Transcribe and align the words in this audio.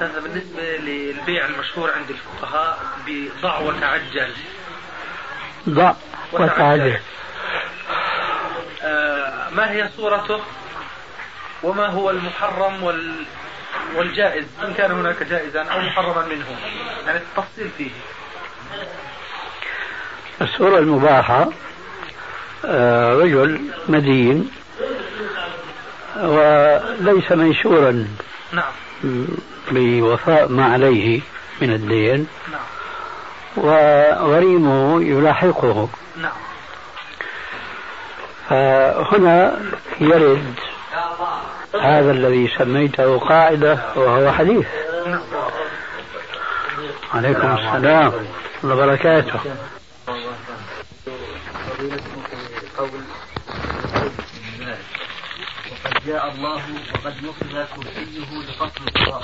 هذا 0.00 0.20
بالنسبة 0.20 0.76
للبيع 0.76 1.46
المشهور 1.46 1.90
عند 1.90 2.10
الفقهاء 2.10 2.78
بضع 3.06 3.58
وتعجل. 3.58 4.32
ضع 5.68 5.94
وتعجل. 6.32 6.98
آه 8.82 9.50
ما 9.50 9.70
هي 9.70 9.88
صورته؟ 9.96 10.40
وما 11.62 11.86
هو 11.86 12.10
المحرم 12.10 12.82
وال 12.82 13.24
والجائز؟ 13.94 14.44
إن 14.62 14.74
كان 14.74 14.90
هناك 14.90 15.22
جائزا 15.22 15.62
أو 15.62 15.80
محرما 15.80 16.26
منه؟ 16.26 16.46
يعني 17.06 17.18
التفصيل 17.18 17.70
فيه. 17.78 17.90
الصورة 20.42 20.78
المباحة 20.78 21.48
آه، 22.64 23.14
رجل 23.14 23.60
مدين 23.88 24.50
وليس 26.16 27.32
منشورا. 27.32 28.08
نعم. 28.52 28.72
بوفاء 29.70 30.48
ما 30.48 30.72
عليه 30.72 31.20
من 31.60 31.72
الدين. 31.72 32.26
نعم. 32.52 32.60
وغريمه 33.56 35.02
يلاحقه. 35.02 35.88
نعم. 36.16 36.32
فهنا 38.48 39.58
يرد 40.00 40.54
هذا 41.80 42.10
الذي 42.10 42.48
سميته 42.58 43.18
قاعدة 43.18 43.78
وهو 43.96 44.32
حديث. 44.32 44.66
نعم 45.06 45.20
عليكم 47.14 47.56
السلام. 47.56 48.12
ورحمة 48.12 48.22
الله 48.64 48.74
وبركاته. 48.74 49.40
جاء 56.06 56.32
الله 56.32 56.62
وقد 56.94 57.14
نصب 57.24 57.66
كرسيه 57.76 58.40
لفصل 58.48 58.82
القضاء. 58.86 59.22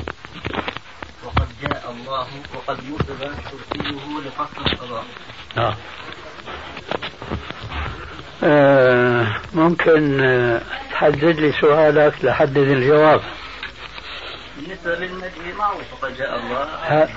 وقد 1.24 1.48
جاء 1.62 1.90
الله 1.90 2.26
وقد 2.54 2.78
نصب 2.90 3.20
كرسيه 3.20 4.20
لفصل 4.26 4.66
القضاء. 4.66 5.04
نعم. 5.56 5.74
آه 8.44 9.40
ممكن 9.54 10.20
آه، 10.20 10.62
تحدد 10.90 11.40
لي 11.40 11.52
سؤالك 11.60 12.24
لحدد 12.24 12.58
الجواب. 12.58 13.20
بالنسبة 14.56 14.94
للمجيء 14.94 15.54
معروف 15.58 15.92
وقد 15.92 16.16
جاء 16.16 16.38
الله. 16.38 16.62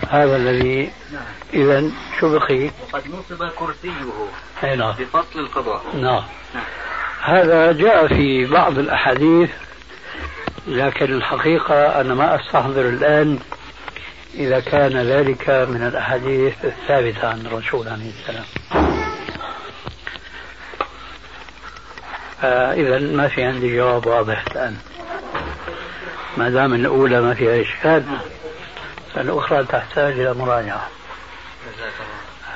هذا 0.10 0.36
الذي 0.36 0.92
نعم. 1.12 1.24
إذا 1.54 1.92
شو 2.20 2.40
بقي؟ 2.40 2.66
وقد 2.66 3.08
نصب 3.08 3.50
كرسيه 3.50 4.30
أي 4.64 4.76
نعم. 4.76 4.96
لفصل 5.00 5.40
القضاء. 5.40 5.82
نعم. 5.94 6.24
نعم. 6.54 6.64
هذا 7.26 7.72
جاء 7.72 8.08
في 8.08 8.46
بعض 8.46 8.80
الأحاديث 8.80 9.50
لكن 10.68 11.14
الحقيقة 11.14 12.02
أنا 12.02 12.14
ما 12.14 12.36
أستحضر 12.36 12.82
الآن 12.82 13.40
إذا 14.34 14.60
كان 14.60 14.98
ذلك 14.98 15.50
من 15.50 15.88
الأحاديث 15.88 16.54
الثابتة 16.64 17.28
عن 17.28 17.46
الرسول 17.46 17.88
عليه 17.88 18.10
السلام. 18.10 18.46
إذا 22.74 23.00
ما 23.00 23.28
في 23.28 23.44
عندي 23.44 23.78
جواب 23.78 24.08
واضح 24.08 24.44
الآن. 24.52 24.78
ما 26.38 26.50
دام 26.50 26.74
الأولى 26.74 27.22
ما 27.22 27.34
فيها 27.34 27.62
إشكال 27.62 28.04
فالأخرى 29.14 29.64
تحتاج 29.64 30.20
إلى 30.20 30.34
مراجعة. 30.34 30.88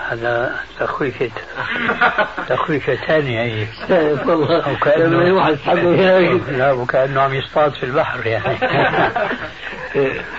هذا 0.09 0.59
تخويفة 0.79 1.31
تخويفة 2.47 2.95
ثانية 2.95 3.41
هي 3.41 3.67
والله. 4.25 4.61
أو 4.61 4.75
كأنه 4.75 5.49
لا 6.51 6.71
وكأنه 6.71 7.21
عم 7.21 7.33
يصطاد 7.33 7.73
في 7.73 7.83
البحر 7.83 8.27
يعني. 8.27 8.57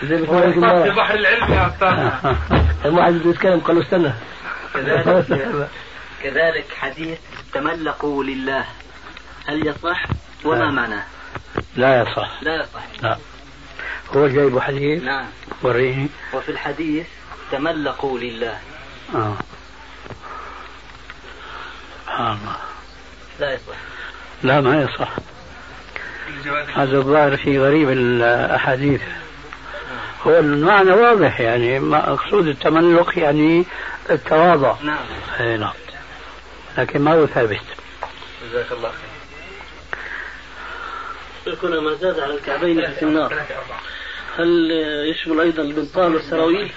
زي 0.03 0.17
ما 0.17 0.41
قلت 0.41 0.57
لك 0.57 0.83
في 0.83 0.91
بحر 0.91 1.15
العلم 1.15 1.53
يا 1.53 1.67
أستاذ. 1.69 2.35
الواحد 2.91 3.13
بده 3.13 3.31
يتكلم 3.31 3.61
قال 3.61 3.77
له 3.77 3.83
استنى. 3.83 4.13
كذلك 4.75 5.69
كذلك 6.23 6.67
حديث 6.79 7.19
تملقوا 7.53 8.25
لله. 8.25 8.65
هل 9.47 9.67
يصح 9.67 10.07
وما 10.45 10.59
نعم. 10.59 10.75
معناه؟ 10.75 11.03
لا 11.77 12.03
يصح. 12.03 12.43
لا 12.43 12.55
يصح. 12.63 13.03
لا 13.03 13.17
هو 14.17 14.29
جايب 14.29 14.59
حديث 14.59 15.03
نعم. 15.03 15.27
وريني. 15.63 16.09
وفي 16.35 16.49
الحديث 16.49 17.07
تملقوا 17.53 18.19
لله. 18.19 18.59
آه. 19.15 19.35
سبحان 22.11 22.37
الله. 22.37 22.57
لا 23.41 23.55
يصح. 23.55 23.77
لا 24.43 24.61
ما 24.61 24.83
يصح. 24.83 25.09
هذا 26.75 26.99
الظاهر 26.99 27.37
في 27.37 27.59
غريب 27.59 27.91
الأحاديث. 27.91 29.03
هو 30.27 30.39
المعنى 30.39 30.91
واضح 30.91 31.41
يعني 31.41 31.79
ما 31.79 32.13
أقصد 32.13 32.47
التملق 32.47 33.19
يعني 33.19 33.65
التواضع. 34.11 34.75
نعم. 34.83 35.05
أي 35.41 35.57
نعم. 35.57 35.73
لكن 36.79 37.01
ما 37.01 37.15
هو 37.15 37.27
ثابت. 37.27 37.61
جزاك 38.45 38.73
الله 38.73 38.91
خير. 38.91 39.11
يكون 41.53 41.79
ما 41.79 41.95
زاد 41.95 42.21
على 42.21 42.35
الكعبين 42.35 42.95
في 42.95 43.03
النار. 43.03 43.43
هل 44.39 44.71
يشمل 45.11 45.41
أيضا 45.41 45.63
البنطال 45.63 46.15
والسراويل؟ 46.15 46.73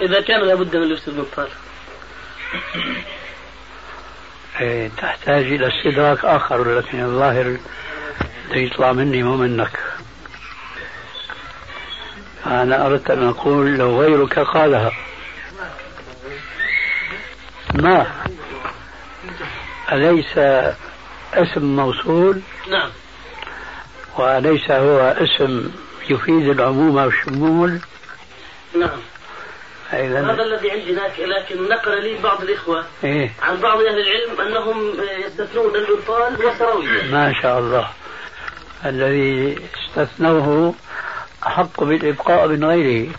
إذا 0.00 0.20
كان 0.20 0.40
لابد 0.40 0.76
من 0.76 0.88
لبس 0.88 1.08
البنطال 1.08 1.48
إيه، 4.60 4.90
تحتاج 4.96 5.44
إلى 5.44 5.68
استدراك 5.68 6.24
آخر 6.24 6.78
لكن 6.78 7.00
الظاهر 7.04 7.56
يطلع 8.50 8.92
مني 8.92 9.22
مو 9.22 9.36
منك. 9.36 9.78
أنا 12.46 12.86
أردت 12.86 13.10
أن 13.10 13.28
أقول 13.28 13.66
لو 13.66 14.00
غيرك 14.00 14.38
قالها. 14.38 14.92
ما؟ 17.74 18.06
أليس 19.92 20.38
اسم 21.34 21.76
موصول؟ 21.76 22.40
نعم. 22.70 22.90
وأليس 24.18 24.70
هو 24.70 25.00
اسم 25.00 25.70
يفيد 26.10 26.48
العموم 26.48 26.96
والشمول؟ 26.96 27.80
نعم. 28.80 29.00
هذا 29.94 30.32
إذا 30.32 30.42
الذي 30.42 30.70
عندي 30.70 30.92
لك- 30.94 31.20
لكن 31.20 31.68
نقل 31.68 32.02
لي 32.02 32.18
بعض 32.22 32.42
الإخوة 32.42 32.84
إيه. 33.04 33.30
عن 33.42 33.56
بعض 33.60 33.78
أهل 33.78 33.98
العلم 34.00 34.40
أنهم 34.40 34.92
يستثنون 35.26 35.76
البنطال 35.76 36.46
والسراويل 36.46 37.12
ما 37.12 37.32
شاء 37.42 37.58
الله. 37.58 37.88
الذي 38.86 39.58
استثنوه 39.88 40.74
أحق 41.46 41.84
بالإبقاء 41.84 42.48
من 42.48 42.64
غيره 42.64 43.12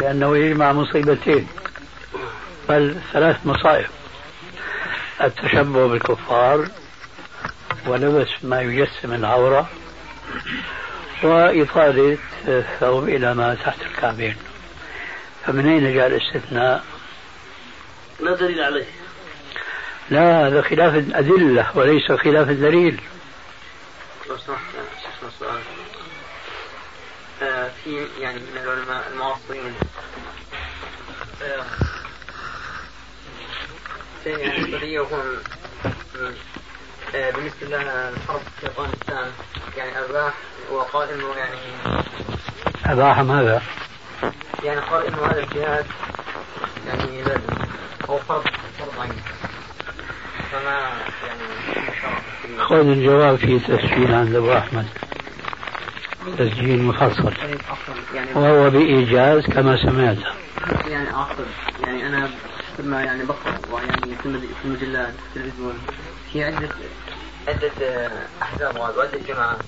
لأنه 0.00 0.36
يجمع 0.36 0.72
مصيبتين 0.72 1.48
بل 2.68 2.96
ثلاث 3.12 3.36
مصائب. 3.46 3.86
التشبه 5.22 5.86
بالكفار 5.86 6.66
ولبس 7.86 8.28
ما 8.42 8.60
يجسم 8.60 9.12
العورة 9.14 9.68
وإطالة 11.22 12.18
الثوب 12.48 13.08
إلى 13.08 13.34
ما 13.34 13.54
تحت 13.54 13.82
الكعبين. 13.82 14.36
فمن 15.46 15.68
أين 15.68 15.94
جاء 15.94 16.06
الاستثناء؟ 16.06 16.84
لا 18.20 18.34
دليل 18.34 18.60
عليه 18.60 18.86
لا 20.10 20.46
هذا 20.46 20.62
خلاف 20.62 20.94
الأدلة 20.94 21.70
وليس 21.74 22.12
خلاف 22.12 22.48
الدليل 22.48 23.00
لو 24.28 24.38
سمحت 24.38 24.62
شيخنا 25.02 25.30
سؤال 25.38 25.60
آه، 27.42 27.70
في 27.84 28.06
يعني 28.20 28.38
من 28.38 28.60
العلماء 28.62 29.08
المعاصرين 29.12 29.74
آه، 31.42 31.64
في 34.24 34.30
يعني 34.30 34.98
آه، 37.14 37.30
بالنسبة 37.30 37.66
للحرب 37.66 38.40
في 38.60 38.66
أفغانستان 38.66 39.30
يعني 39.76 39.98
أباح 39.98 40.34
وقال 40.70 41.08
إنه 41.08 41.34
يعني 41.36 41.56
أباح 42.86 43.18
ماذا؟ 43.18 43.62
يعني 44.64 44.80
قال 44.80 45.06
إنه 45.06 45.26
هذا 45.26 45.38
الجهاد 45.38 45.86
يعني 46.86 47.22
لازم 47.22 47.40
أو 48.08 48.18
فرض 48.18 48.44
فرض 48.78 49.00
عين. 49.00 49.12
فما 50.52 50.78
يعني 51.26 52.64
خذ 52.68 52.86
الجواب 52.86 53.36
في 53.36 53.58
تسجيل 53.58 54.14
عند 54.14 54.34
أبو 54.36 54.52
أحمد. 54.52 54.86
تسجيل 56.38 56.82
مفصل. 56.82 57.32
يعني 58.14 58.34
وهو 58.34 58.70
بإيجاز 58.70 59.46
كما 59.46 59.76
سمعت. 59.76 60.16
يعني 60.90 61.10
اقصد 61.10 61.46
يعني 61.80 62.06
أنا 62.06 62.30
لما 62.78 63.04
يعني 63.04 63.24
بقرأ 63.24 63.58
ويعني 63.70 64.16
في 64.16 64.26
المج- 64.26 64.54
في 64.60 64.64
المجلات 64.64 65.14
في 65.34 65.38
التلفزيون 65.38 65.74
في 66.32 66.44
عده 66.44 66.70
عدة 67.48 68.10
أحزاب 68.42 68.76
وعدة 68.76 69.18
جماعات. 69.28 69.58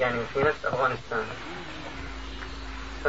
يعني 0.00 0.18
في 0.34 0.38
نفس 0.40 0.64
أفغانستان. 0.64 1.24
ف 3.04 3.08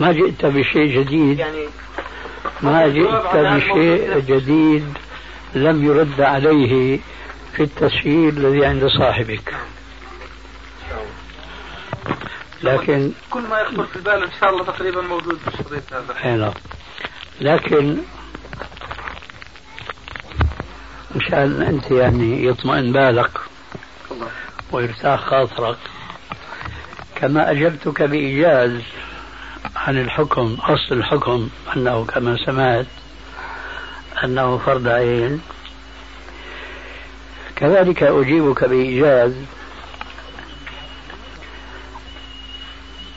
ما 0.00 0.12
جئت 0.12 0.46
بشيء 0.46 1.00
جديد. 1.00 1.38
يعني 1.38 1.68
ما 2.62 2.88
جئت 2.88 3.36
بشيء 3.36 4.18
جديد 4.18 4.98
لم 5.54 5.84
يرد 5.84 6.20
عليه 6.20 7.00
في 7.56 7.62
التسجيل 7.62 8.28
الذي 8.28 8.66
عند 8.66 8.86
صاحبك. 8.86 9.54
لكن 12.62 13.12
كل 13.30 13.42
ما 13.42 13.60
يخطر 13.60 13.86
في 13.86 13.96
البال 13.96 14.24
إن 14.24 14.30
شاء 14.40 14.50
الله 14.50 14.64
تقريبا 14.64 15.00
موجود 15.00 15.38
في 15.38 15.48
الشريط 15.48 15.82
هذا. 16.22 16.54
لكن 17.40 17.98
مشان 21.16 21.62
أنت 21.62 21.90
يعني 21.90 22.46
يطمئن 22.46 22.92
بالك 22.92 23.30
ويرتاح 24.72 25.20
خاطرك 25.20 25.78
كما 27.16 27.50
أجبتك 27.50 28.02
بإيجاز 28.02 28.80
عن 29.76 30.00
الحكم 30.00 30.56
أصل 30.60 30.94
الحكم 30.94 31.48
أنه 31.76 32.04
كما 32.04 32.36
سمعت 32.46 32.86
أنه 34.24 34.58
فرض 34.58 34.88
عين. 34.88 35.40
كذلك 37.56 38.02
أجيبك 38.02 38.64
بإيجاز 38.64 39.32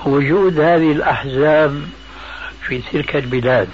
وجود 0.05 0.59
هذه 0.59 0.91
الأحزاب 0.91 1.81
في 2.61 2.81
تلك 2.91 3.15
البلاد. 3.15 3.69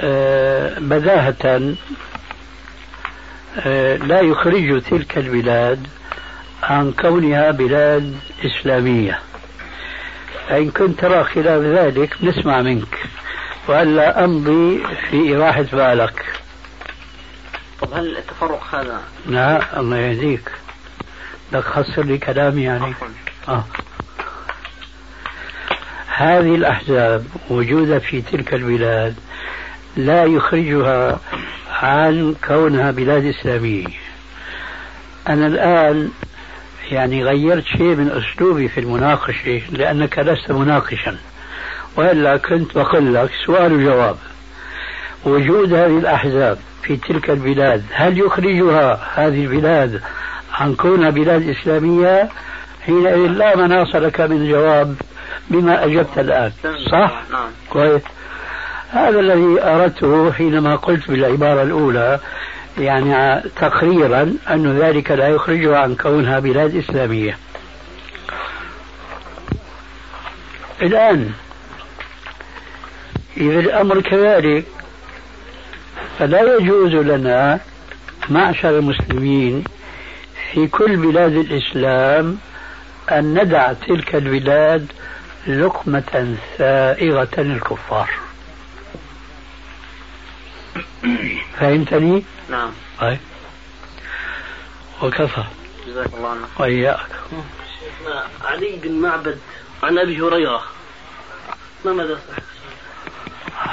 آه، 0.00 0.78
بداهة 0.78 1.74
آه، 3.58 3.96
لا 3.96 4.20
يخرج 4.20 4.82
تلك 4.82 5.18
البلاد 5.18 5.86
عن 6.62 6.92
كونها 6.92 7.50
بلاد 7.50 8.16
إسلامية. 8.44 9.18
فإن 10.48 10.70
كنت 10.70 11.00
ترى 11.00 11.24
خلاف 11.24 11.62
ذلك 11.62 12.16
نسمع 12.22 12.62
منك 12.62 12.98
وألا 13.68 14.24
أمضي 14.24 14.82
في 15.10 15.36
إراحة 15.36 15.66
بالك. 15.72 16.24
طب 17.80 17.94
هل 17.94 18.16
التفرق 18.16 18.74
هذا؟ 18.74 19.00
لا 19.26 19.80
الله 19.80 19.96
يهديك. 19.96 20.50
بدك 21.52 21.64
خسر 21.64 22.02
لي 22.02 22.18
كلامي 22.18 22.62
يعني 22.62 22.94
آه. 23.48 23.64
هذه 26.06 26.54
الأحزاب 26.54 27.26
وجودها 27.50 27.98
في 27.98 28.22
تلك 28.22 28.54
البلاد 28.54 29.14
لا 29.96 30.24
يخرجها 30.24 31.20
عن 31.70 32.34
كونها 32.48 32.90
بلاد 32.90 33.24
إسلامية. 33.24 33.86
أنا 35.28 35.46
الآن 35.46 36.10
يعني 36.92 37.24
غيرت 37.24 37.64
شيء 37.64 37.96
من 37.96 38.10
أسلوبي 38.10 38.68
في 38.68 38.80
المناقشة 38.80 39.62
لأنك 39.70 40.18
لست 40.18 40.52
مناقشا. 40.52 41.16
وإلا 41.96 42.36
كنت 42.36 42.74
بقول 42.74 43.14
لك 43.14 43.30
سؤال 43.46 43.72
وجواب. 43.72 44.16
وجود 45.24 45.72
هذه 45.72 45.98
الأحزاب 45.98 46.58
في 46.82 46.96
تلك 46.96 47.30
البلاد 47.30 47.84
هل 47.92 48.18
يخرجها 48.18 49.00
هذه 49.14 49.44
البلاد 49.44 50.00
عن 50.52 50.74
كونها 50.74 51.10
بلاد 51.10 51.48
إسلامية؟ 51.48 52.28
حينئذ 52.86 53.26
لا 53.26 53.56
مناص 53.56 53.94
لك 53.94 54.20
من 54.20 54.48
جواب 54.48 54.94
بما 55.50 55.84
أجبت 55.84 56.18
الآن. 56.18 56.52
صح؟ 56.90 57.22
نعم. 57.32 57.48
كويس. 57.70 58.02
هذا 58.90 59.20
الذي 59.20 59.62
أردته 59.62 60.32
حينما 60.32 60.76
قلت 60.76 61.10
بالعبارة 61.10 61.62
الأولى 61.62 62.20
يعني 62.78 63.42
تقريرا 63.56 64.34
أن 64.50 64.78
ذلك 64.78 65.10
لا 65.10 65.28
يخرجها 65.28 65.78
عن 65.78 65.94
كونها 65.94 66.38
بلاد 66.38 66.76
إسلامية 66.76 67.38
الآن 70.82 71.32
إذا 73.36 73.60
الأمر 73.60 74.00
كذلك 74.00 74.64
فلا 76.18 76.56
يجوز 76.56 76.92
لنا 76.92 77.60
معشر 78.28 78.78
المسلمين 78.78 79.64
في 80.52 80.66
كل 80.66 80.96
بلاد 80.96 81.32
الإسلام 81.32 82.38
أن 83.12 83.42
ندع 83.42 83.72
تلك 83.72 84.14
البلاد 84.14 84.86
لقمة 85.46 86.36
سائغة 86.58 87.28
للكفار 87.38 88.10
فهمتني؟ 91.58 92.22
نعم. 92.50 92.72
طيب. 93.00 93.18
وكفى. 95.02 95.44
جزاك 95.86 96.14
الله 96.14 96.28
عنك 96.28 96.60
وإياك. 96.60 97.06
شيخنا 97.80 98.24
علي 98.44 98.76
بن 98.82 98.92
معبد 98.92 99.38
عن 99.82 99.98
أبي 99.98 100.20
هريرة. 100.20 100.62
ما 101.84 101.92
مدى 101.92 102.14
صحته؟ 102.14 102.42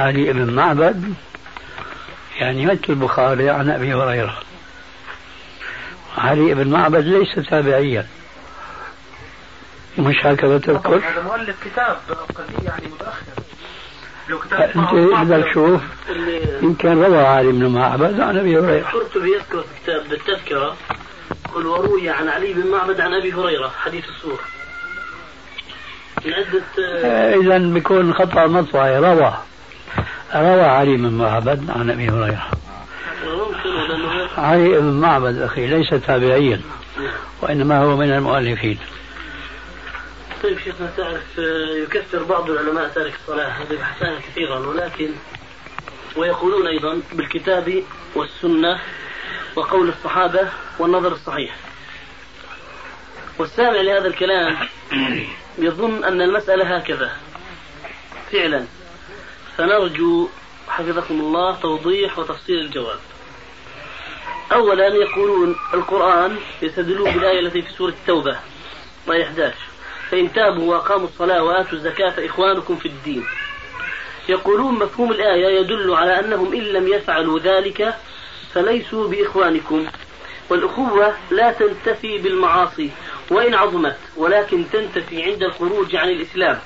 علي 0.04 0.34
بن 0.34 0.54
معبد 0.54 1.14
يعني 2.40 2.66
مثل 2.66 2.84
البخاري 2.90 3.50
عن 3.50 3.70
أبي 3.70 3.94
هريرة. 3.94 4.40
علي 6.18 6.54
بن 6.54 6.68
معبد 6.68 7.04
ليس 7.06 7.36
تابعيا. 7.50 8.08
مش 9.98 10.26
هكذا 10.26 10.58
تذكر 10.58 10.98
هذا 10.98 11.22
مؤلف 11.24 11.64
كتاب 11.66 11.98
قديم 12.36 12.66
يعني 12.66 12.88
متأخر. 12.88 13.22
لو 13.28 13.34
كتاب 13.34 13.37
انت 14.32 15.32
بدك 15.32 15.54
شوف 15.54 15.82
اللي 16.10 16.42
يمكن 16.62 17.04
روى 17.04 17.18
علي 17.18 17.52
بن 17.52 17.68
معبد 17.68 18.20
عن 18.20 18.38
أبي 18.38 18.58
هريرة. 18.58 18.78
القرطبي 18.78 19.32
يذكر 19.34 19.62
في 19.62 19.84
كتاب 19.84 20.04
بالتذكرة 20.10 20.76
قل 21.56 21.66
وروي 21.66 22.10
عن 22.10 22.28
علي 22.28 22.54
بن 22.54 22.72
معبد 22.72 23.02
عن 23.02 23.14
أبي 23.14 23.34
هريرة 23.34 23.72
حديث 23.80 24.06
السور 24.10 24.40
آه، 27.04 27.36
إذا 27.36 27.58
بيكون 27.58 28.14
خطأ 28.14 28.48
مطبعي 28.48 29.00
روى. 29.00 29.34
روى 30.36 30.62
علي 30.62 30.98
بن 30.98 31.10
معبد 31.14 31.70
عن 31.70 31.90
أبي 31.90 32.10
هريرة. 32.10 32.48
علي 34.38 34.70
بن 34.70 35.00
معبد 35.02 35.42
أخي 35.42 35.68
ليس 35.68 35.90
تابعيا 35.90 36.62
وإنما 37.42 37.84
هو 37.84 37.98
من 37.98 38.12
المؤلفين. 38.12 38.78
طيب 40.44 40.60
شيخنا 40.60 40.92
تعرف 40.98 41.40
آه، 41.40 41.76
يكفر 41.76 42.24
بعض 42.24 42.50
العلماء 42.50 42.88
تارك 42.88 43.14
الصلاة. 43.22 43.48
هذه 43.48 43.76
بحثان 43.76 44.20
كثيرا 44.20 44.60
ولكن 44.60 45.12
ويقولون 46.16 46.68
أيضا 46.68 47.02
بالكتاب 47.14 47.84
والسنة 48.16 48.80
وقول 49.56 49.90
الصحابة 49.90 50.50
والنظر 50.80 51.12
الصحيح. 51.12 51.56
والسامع 53.40 53.82
لهذا 53.82 54.08
الكلام 54.08 54.58
يظن 55.58 56.04
أن 56.04 56.22
المسألة 56.22 56.78
هكذا. 56.78 57.12
فعلا 58.32 58.66
فنرجو 59.58 60.30
حفظكم 60.68 61.20
الله 61.20 61.56
توضيح 61.56 62.20
وتفصيل 62.20 62.60
الجواب. 62.60 63.00
أولا 64.52 64.88
يقولون 64.88 65.56
القرآن 65.74 66.38
يستدلون 66.62 67.12
بالآية 67.12 67.40
التي 67.40 67.62
في 67.62 67.72
سورة 67.72 67.90
التوبة 67.90 68.40
آية 69.10 69.24
11 69.24 69.56
فإن 70.12 70.34
تابوا 70.34 70.74
وأقاموا 70.74 71.08
الصلاة 71.08 71.44
وآتوا 71.44 71.74
الزكاة 71.74 72.10
فإخوانكم 72.10 72.76
في 72.76 72.86
الدين. 72.86 73.26
يقولون 74.30 74.74
مفهوم 74.74 75.12
الآية 75.12 75.60
يدل 75.60 75.94
على 75.94 76.20
أنهم 76.20 76.54
إن 76.54 76.64
لم 76.64 76.88
يفعلوا 76.88 77.40
ذلك 77.40 77.96
فليسوا 78.54 79.08
بإخوانكم. 79.08 79.86
والأخوة 80.50 81.14
لا 81.32 81.52
تنتفي 81.52 82.18
بالمعاصي 82.18 82.90
وإن 83.32 83.54
عظمت 83.54 83.98
ولكن 84.18 84.66
تنتفي 84.74 85.24
عند 85.24 85.44
الخروج 85.44 85.96
عن 85.96 86.10
الإسلام. 86.10 86.60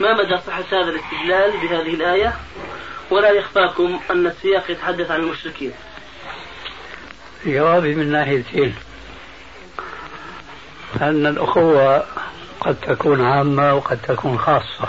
ما 0.00 0.12
مدى 0.12 0.38
صحة 0.46 0.64
هذا 0.72 0.90
الاستدلال 0.90 1.50
بهذه 1.50 1.94
الآية؟ 1.94 2.32
ولا 3.10 3.30
يخفاكم 3.30 4.00
أن 4.10 4.26
السياق 4.26 4.70
يتحدث 4.70 5.10
عن 5.10 5.20
المشركين. 5.20 5.72
جوابي 7.46 7.94
من 7.94 8.12
ناحيتين. 8.12 8.74
أن 11.02 11.26
الأخوة 11.26 12.06
قد 12.64 12.76
تكون 12.82 13.24
عامة 13.24 13.74
وقد 13.74 13.98
تكون 14.02 14.38
خاصة. 14.38 14.88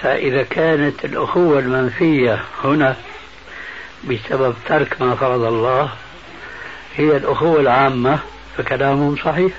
فإذا 0.00 0.42
كانت 0.42 1.04
الأخوة 1.04 1.58
المنفية 1.58 2.44
هنا 2.64 2.96
بسبب 4.04 4.54
ترك 4.66 5.02
ما 5.02 5.14
فرض 5.14 5.42
الله 5.42 5.90
هي 6.96 7.16
الأخوة 7.16 7.60
العامة 7.60 8.18
فكلامهم 8.56 9.16
صحيح. 9.16 9.52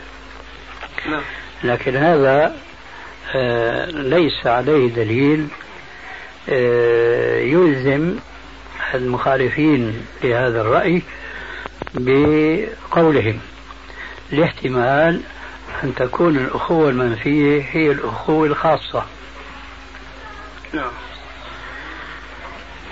نعم. 1.09 1.21
لكن 1.63 1.95
هذا 1.95 2.55
آه، 3.35 3.85
ليس 3.85 4.47
عليه 4.47 4.89
دليل 4.89 5.47
آه، 6.49 7.39
يلزم 7.39 8.15
المخالفين 8.93 10.05
لهذا 10.23 10.61
الرأي 10.61 11.01
بقولهم. 11.93 13.39
لاحتمال 14.31 15.21
أن 15.83 15.95
تكون 15.95 16.37
الأخوة 16.37 16.89
المنفية 16.89 17.65
هي 17.71 17.91
الأخوة 17.91 18.47
الخاصة. 18.47 19.05
نعم. 20.73 20.91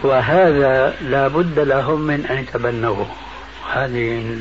وهذا 0.04 0.96
لا 1.02 1.28
بد 1.28 1.60
لهم 1.60 2.02
من 2.02 2.26
أن 2.26 2.38
يتبنوه. 2.38 3.08
هذه 3.74 4.38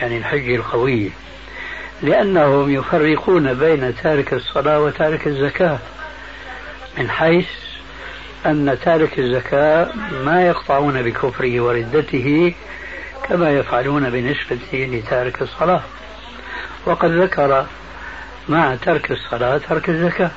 يعني 0.00 0.18
الحجة 0.18 0.54
القوية. 0.54 1.10
لأنهم 2.02 2.70
يفرقون 2.74 3.54
بين 3.54 3.94
تارك 4.02 4.32
الصلاة 4.32 4.80
وتارك 4.80 5.26
الزكاة 5.26 5.78
من 6.98 7.10
حيث 7.10 7.48
أن 8.46 8.78
تارك 8.82 9.18
الزكاة 9.18 9.92
ما 10.24 10.46
يقطعون 10.46 11.02
بكفره 11.02 11.60
وردته 11.60 12.54
كما 13.28 13.50
يفعلون 13.50 14.10
بالنسبة 14.10 14.58
لتارك 14.72 15.42
الصلاة. 15.42 15.82
وقد 16.86 17.10
ذكر 17.10 17.66
مع 18.48 18.74
ترك 18.74 19.10
الصلاة 19.10 19.58
ترك 19.58 19.88
الزكاة. 19.88 20.30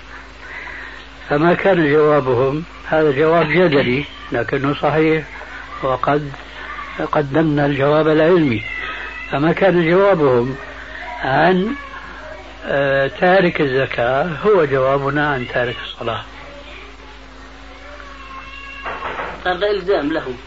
فما 1.29 1.53
كان 1.53 1.91
جوابهم 1.93 2.63
هذا 2.87 3.11
جواب 3.11 3.47
جدلي 3.49 4.05
لكنه 4.31 4.73
صحيح. 4.73 5.25
وقد 5.83 6.31
قدمنا 7.11 7.65
الجواب 7.65 8.07
العلمي. 8.07 8.63
فما 9.31 9.51
كان 9.51 9.89
جوابهم 9.89 10.55
عن 11.21 11.75
آه، 12.65 13.07
تارك 13.07 13.61
الزكاة 13.61 14.23
هو 14.23 14.65
جوابنا 14.65 15.29
عن 15.29 15.47
تارك 15.47 15.75
الصلاة. 15.83 16.23
هذا 19.45 19.71
إلزام 19.71 20.13
لهم. 20.13 20.37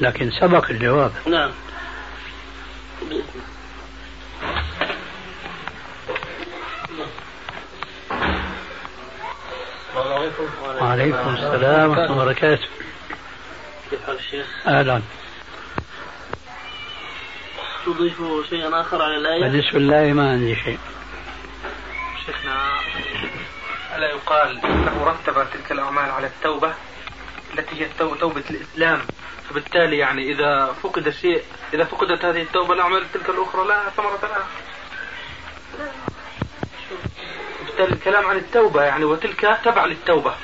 لكن 0.00 0.30
سبق 0.30 0.70
الجواب. 0.70 1.12
نعم. 1.26 1.50
وعليكم 10.80 11.34
السلام 11.34 11.90
ورحمة 11.90 12.04
الله 12.04 12.22
وبركاته. 12.22 12.68
كيف 13.90 14.06
حال 14.06 14.18
الشيخ؟ 14.18 14.46
أهلا. 14.66 15.02
تضيف 17.86 18.22
شيئا 18.50 18.80
آخر 18.80 19.02
على 19.02 19.16
الآية؟ 19.16 19.40
بالنسبة 19.40 19.78
لله 19.78 20.12
ما 20.12 20.30
عندي 20.30 20.56
شيء. 20.56 20.78
شيخنا. 22.26 22.80
ألا 23.96 24.10
يقال 24.10 24.64
أنه 24.64 25.04
رتب 25.04 25.50
تلك 25.52 25.72
الأعمال 25.72 26.10
على 26.10 26.26
التوبة 26.26 26.74
التي 27.54 27.80
هي 27.80 27.88
توبة 27.98 28.44
الإسلام. 28.50 29.00
فبالتالي 29.48 29.98
يعني 29.98 30.32
إذا 30.32 30.72
فقد 30.82 31.10
شيء 31.10 31.42
إذا 31.74 31.84
فقدت 31.84 32.24
هذه 32.24 32.42
التوبة 32.42 32.74
الأعمال 32.74 33.12
تلك 33.12 33.30
الأخرى 33.30 33.68
لا 33.68 33.90
ثمرة 33.96 34.18
لها. 34.22 34.46
بالتالي 37.66 37.92
الكلام 37.92 38.26
عن 38.26 38.36
التوبة 38.36 38.82
يعني 38.82 39.04
وتلك 39.04 39.58
تبع 39.64 39.84
للتوبة. 39.84 40.34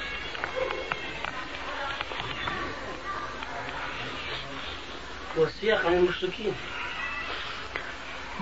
والسياق 5.36 5.86
عن 5.86 5.92
المشركين. 5.92 6.54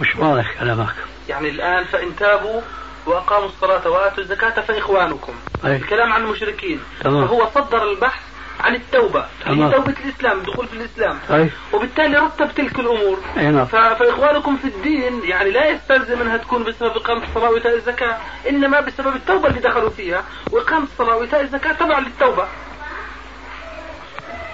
مش 0.01 0.17
واضح 0.17 0.55
كلامك؟ 0.61 0.95
يعني 1.29 1.49
الآن 1.49 1.85
فإن 1.85 2.17
تابوا 2.17 2.61
وأقاموا 3.07 3.49
الصلاة 3.49 3.89
وآتوا 3.89 4.23
الزكاة 4.23 4.61
فإخوانكم. 4.61 5.35
أي. 5.65 5.77
الكلام 5.77 6.13
عن 6.13 6.23
المشركين. 6.23 6.81
تمام. 7.01 7.27
فهو 7.27 7.51
صدر 7.55 7.83
البحث 7.83 8.30
عن 8.61 8.75
التوبة. 8.75 9.25
هي 9.47 9.71
توبة 9.73 9.95
الإسلام 10.05 10.39
الدخول 10.39 10.67
في 10.67 10.73
الإسلام. 10.75 11.19
أي. 11.31 11.51
وبالتالي 11.73 12.19
رتب 12.19 12.55
تلك 12.55 12.79
الأمور. 12.79 13.19
أي 13.39 13.47
نعم. 13.51 13.67
ف- 13.67 13.77
فإخوانكم 13.77 14.57
في 14.57 14.65
الدين 14.69 15.21
يعني 15.25 15.51
لا 15.51 15.69
يستلزم 15.69 16.21
أنها 16.21 16.37
تكون 16.37 16.65
بسبب 16.65 16.97
إقامة 16.97 17.23
الصلاة 17.25 17.51
وإيتاء 17.51 17.75
الزكاة 17.75 18.17
إنما 18.49 18.81
بسبب 18.81 19.17
التوبة 19.17 19.49
اللي 19.49 19.61
دخلوا 19.61 19.91
فيها. 19.91 20.25
وإقامة 20.53 20.85
الصلاة 20.85 21.17
وإيتاء 21.17 21.41
الزكاة 21.41 21.73
تبع 21.73 21.99
للتوبة. 21.99 22.47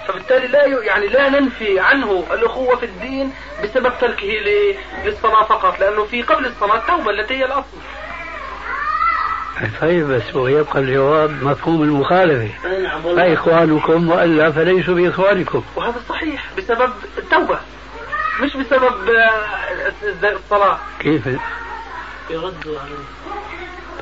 فبالتالي 0.07 0.47
لا 0.47 0.65
ي- 0.65 0.85
يعني 0.85 1.07
لا 1.07 1.29
ننفي 1.29 1.79
عنه 1.79 2.23
الأخوة 2.33 2.75
في 2.75 2.85
الدين 2.85 3.33
بسبب 3.63 3.93
تركه 4.01 4.27
ل- 4.27 4.75
للصلاة 5.05 5.43
فقط 5.43 5.79
لأنه 5.79 6.03
في 6.05 6.21
قبل 6.21 6.45
الصلاة 6.45 6.81
توبة 6.87 7.09
التي 7.11 7.33
هي 7.33 7.45
الأصل. 7.45 7.77
طيب 9.81 10.07
بس 10.07 10.35
ويبقى 10.35 10.79
الجواب 10.79 11.43
مفهوم 11.43 11.83
المخالفة. 11.83 12.49
نعم 12.83 13.05
والله. 13.05 13.35
فإخوانكم 13.35 14.09
وإلا 14.09 14.51
فليسوا 14.51 14.95
بإخوانكم. 14.95 15.63
وهذا 15.75 15.95
صحيح 16.09 16.45
بسبب 16.57 16.89
التوبة 17.17 17.59
مش 18.43 18.57
بسبب 18.57 19.09
آه، 19.09 20.29
الصلاة. 20.35 20.77
كيف؟ 20.99 21.27
يردوا 22.29 22.77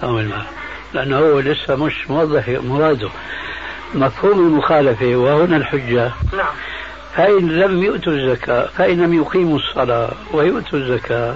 معه 0.03 0.45
لأنه 0.93 1.17
هو 1.19 1.39
لسه 1.39 1.75
مش 1.75 2.09
موضح 2.09 2.50
مراده. 2.50 3.09
مفهوم 3.93 4.39
المخالفة 4.39 5.15
وهنا 5.15 5.57
الحجة. 5.57 6.12
نعم. 6.33 6.53
فإن 7.15 7.50
لم 7.51 7.83
يؤتوا 7.83 8.13
الزكاة 8.13 8.67
فإن 8.77 9.01
لم 9.01 9.13
يقيموا 9.13 9.57
الصلاة 9.57 10.12
ويؤتوا 10.33 10.79
الزكاة. 10.79 11.35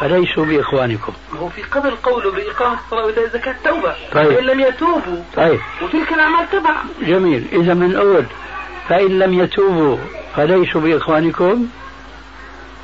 فليسوا 0.00 0.44
بإخوانكم. 0.44 1.12
ما 1.32 1.40
هو 1.40 1.48
في 1.48 1.62
قبل 1.62 1.90
قوله 1.90 2.30
بإقامة 2.30 2.78
الصلاة 2.84 3.04
وإيتاء 3.04 3.24
الزكاة 3.24 3.56
توبة 3.64 3.94
طيب. 4.12 4.26
وإن 4.26 4.44
لم 4.44 4.60
يتوبوا. 4.60 5.22
طيب. 5.36 5.60
وتلك 5.82 6.12
الأعمال 6.12 6.50
تبع. 6.50 6.74
جميل. 7.02 7.46
إذا 7.52 7.74
من 7.74 7.96
أول 7.96 8.24
فإن 8.88 9.18
لم 9.18 9.34
يتوبوا 9.34 9.98
فليسوا 10.36 10.80
بإخوانكم. 10.80 11.66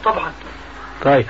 طبعا. 0.04 0.32
طيب. 1.04 1.26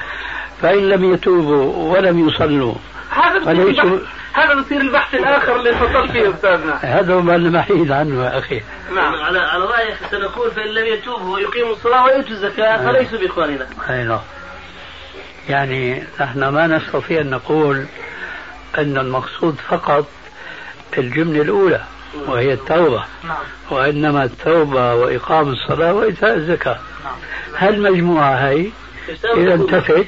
فإن 0.62 0.88
لم 0.88 1.14
يتوبوا 1.14 1.92
ولم 1.92 2.28
يصلوا 2.28 2.74
هذا 3.10 3.44
فليسوا 3.44 3.98
هذا 4.32 4.54
بصير 4.54 4.80
البحث 4.80 5.14
الآخر 5.14 5.56
اللي 5.56 5.74
فصلت 5.74 6.10
فيه 6.10 6.30
أستاذنا. 6.30 6.78
هذا 6.82 7.14
ما 7.14 7.36
المحيد 7.36 7.92
عنه 7.92 8.24
يا 8.24 8.38
أخي. 8.38 8.62
نعم. 8.94 9.14
على 9.14 9.38
على 9.38 9.64
رأيك 9.64 9.96
سنقول 10.10 10.50
فإن 10.50 10.68
لم 10.68 10.86
يتوبوا 10.86 11.34
ويقيموا 11.34 11.72
الصلاة 11.72 12.04
ويؤتوا 12.04 12.30
الزكاة 12.30 12.76
فليسوا 12.76 13.18
بإخواننا. 13.18 13.66
أي 13.90 14.04
نعم. 14.04 14.20
يعني 15.48 16.02
نحن 16.20 16.48
ما 16.48 16.66
نستطيع 16.66 17.20
أن 17.20 17.30
نقول 17.30 17.86
أن 18.78 18.98
المقصود 18.98 19.56
فقط 19.68 20.06
الجملة 20.98 21.42
الأولى 21.42 21.84
وهي 22.26 22.52
التوبة. 22.52 23.04
نعم. 23.24 23.36
وإنما 23.70 24.24
التوبة 24.24 24.94
وإقام 24.94 25.48
الصلاة 25.48 25.92
وإيتاء 25.94 26.34
الزكاة. 26.34 26.78
نعم. 27.04 27.14
هالمجموعة 27.56 28.34
هي؟ 28.34 28.68
إذا. 29.36 29.54
انتفت 29.54 30.06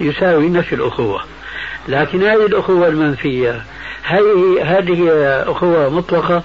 يساوي 0.00 0.48
نفي 0.48 0.74
الأخوة. 0.74 1.24
لكن 1.88 2.22
هذه 2.22 2.46
الأخوة 2.46 2.88
المنفية 2.88 3.64
هي 4.06 4.62
هل 4.62 4.92
هي 4.92 5.44
أخوة 5.46 5.88
مطلقة؟ 5.88 6.42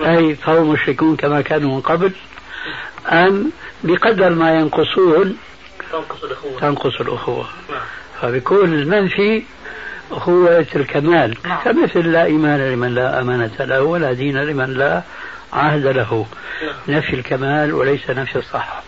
أي 0.00 0.34
فهم 0.34 0.68
مشركون 0.68 1.16
كما 1.16 1.40
كانوا 1.40 1.74
من 1.74 1.80
قبل؟ 1.80 2.12
أم 3.12 3.50
بقدر 3.84 4.30
ما 4.30 4.54
ينقصون 4.54 5.36
تنقص 5.92 6.24
الأخوة 6.24 6.60
تنقص 6.60 7.00
الأخوة 7.00 7.48
نعم. 7.70 7.80
فبيكون 8.22 8.72
المنفي 8.72 9.42
أخوة 10.10 10.66
الكمال 10.76 11.36
نعم. 11.44 11.58
كمثل 11.64 12.12
لا 12.12 12.24
إيمان 12.24 12.72
لمن 12.72 12.94
لا 12.94 13.20
أمانة 13.20 13.56
له 13.60 13.82
ولا 13.82 14.12
دين 14.12 14.38
لمن 14.38 14.74
لا 14.74 15.02
عهد 15.52 15.86
له 15.86 16.26
نعم. 16.62 16.96
نفي 16.98 17.16
الكمال 17.16 17.74
وليس 17.74 18.10
نفي 18.10 18.36
الصحة 18.36 18.82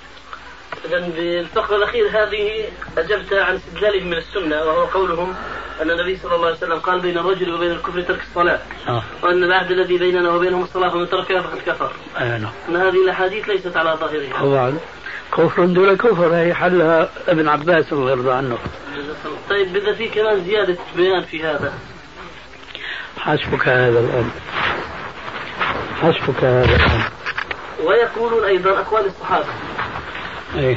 إذا 0.84 1.08
بالفقرة 1.16 1.76
الأخير 1.76 2.08
هذه 2.08 2.64
أجبت 2.98 3.32
عن 3.32 3.54
استدلالهم 3.54 4.06
من 4.06 4.16
السنة 4.16 4.56
وهو 4.56 4.84
قولهم 4.84 5.34
أن 5.82 5.90
النبي 5.90 6.16
صلى 6.16 6.34
الله 6.34 6.46
عليه 6.46 6.56
وسلم 6.56 6.78
قال 6.78 7.00
بين 7.00 7.18
الرجل 7.18 7.54
وبين 7.54 7.70
الكفر 7.70 8.02
ترك 8.02 8.20
الصلاة 8.22 8.60
آه. 8.88 9.02
وأن 9.22 9.44
العهد 9.44 9.70
الذي 9.70 9.98
بيننا 9.98 10.30
وبينهم 10.30 10.62
الصلاة 10.62 10.90
فمن 10.90 11.08
تركها 11.08 11.42
فقد 11.42 11.58
كفر 11.66 11.92
آه 12.16 12.38
نعم. 12.38 12.52
أن 12.68 12.76
هذه 12.76 13.04
الأحاديث 13.04 13.48
ليست 13.48 13.76
على 13.76 13.96
ظاهرها 14.00 14.42
طبعا 14.42 14.78
كفر 15.32 15.64
دون 15.64 15.96
كفر 15.96 16.34
هي 16.34 16.54
حلها 16.54 17.10
ابن 17.28 17.48
عباس 17.48 17.92
الله 17.92 18.10
يرضى 18.10 18.32
عنه. 18.32 18.58
طيب 19.50 19.72
بدأ 19.72 19.94
في 19.94 20.08
كمان 20.08 20.44
زيادة 20.44 20.76
بيان 20.96 21.24
في 21.24 21.42
هذا. 21.44 21.72
حسبك 23.18 23.68
هذا 23.68 24.00
الآن 24.00 24.30
حسبك 26.02 26.44
هذا 26.44 26.76
الآن 26.76 27.02
ويقولون 27.84 28.44
أيضا 28.44 28.80
أقوال 28.80 29.06
الصحابة. 29.06 29.46
إيه. 30.56 30.76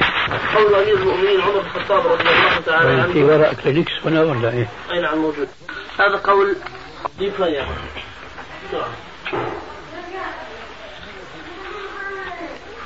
قول 0.56 0.74
أمير 0.74 0.96
المؤمنين 0.96 1.40
عمر 1.40 1.60
بن 1.60 1.66
الخطاب 1.66 2.06
رضي 2.06 2.22
الله 2.22 2.60
تعالى 2.66 3.12
في 3.12 3.22
عنه. 3.22 3.32
ورق 3.32 3.54
كلينكس 3.64 3.92
هنا 4.04 4.22
ولا 4.22 4.50
إيه؟ 4.50 4.68
أي 4.92 5.00
نعم 5.00 5.18
موجود. 5.18 5.48
هذا 5.98 6.16
قول 6.16 6.56
ضيف 7.18 7.40
لي 7.40 7.46
إياه. 7.46 7.66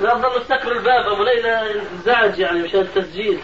لا 0.01 0.15
ظل 0.15 0.43
استكر 0.43 0.73
الباب 0.73 1.07
أبو 1.07 1.23
ليلى 1.23 1.83
انزعج 1.93 2.39
يعني 2.39 2.63
مشان 2.63 2.81
التسجيل. 2.81 3.41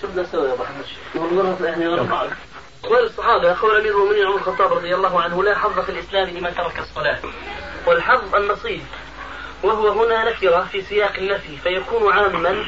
شو 0.00 0.06
بدنا 0.06 0.22
نسوي 0.22 0.48
يا 0.48 0.52
أبو 0.52 0.62
احمد 0.62 0.84
يعني 1.60 1.86
قول 2.82 2.98
الصحابة 2.98 3.54
قول 3.60 3.76
أمير 3.76 3.92
المؤمنين 3.92 4.26
عمر 4.26 4.36
الخطاب 4.36 4.72
رضي 4.72 4.94
الله 4.94 5.22
عنه 5.22 5.42
لا 5.42 5.58
حظ 5.58 5.80
في 5.80 5.88
الإسلام 5.88 6.28
لمن 6.28 6.54
ترك 6.54 6.78
الصلاة. 6.78 7.18
والحظ 7.86 8.34
النصيب. 8.34 8.82
وهو 9.62 9.88
هنا 9.88 10.30
نكرة 10.30 10.68
في 10.72 10.82
سياق 10.82 11.16
النفي 11.16 11.56
فيكون 11.56 12.12
عاما 12.12 12.64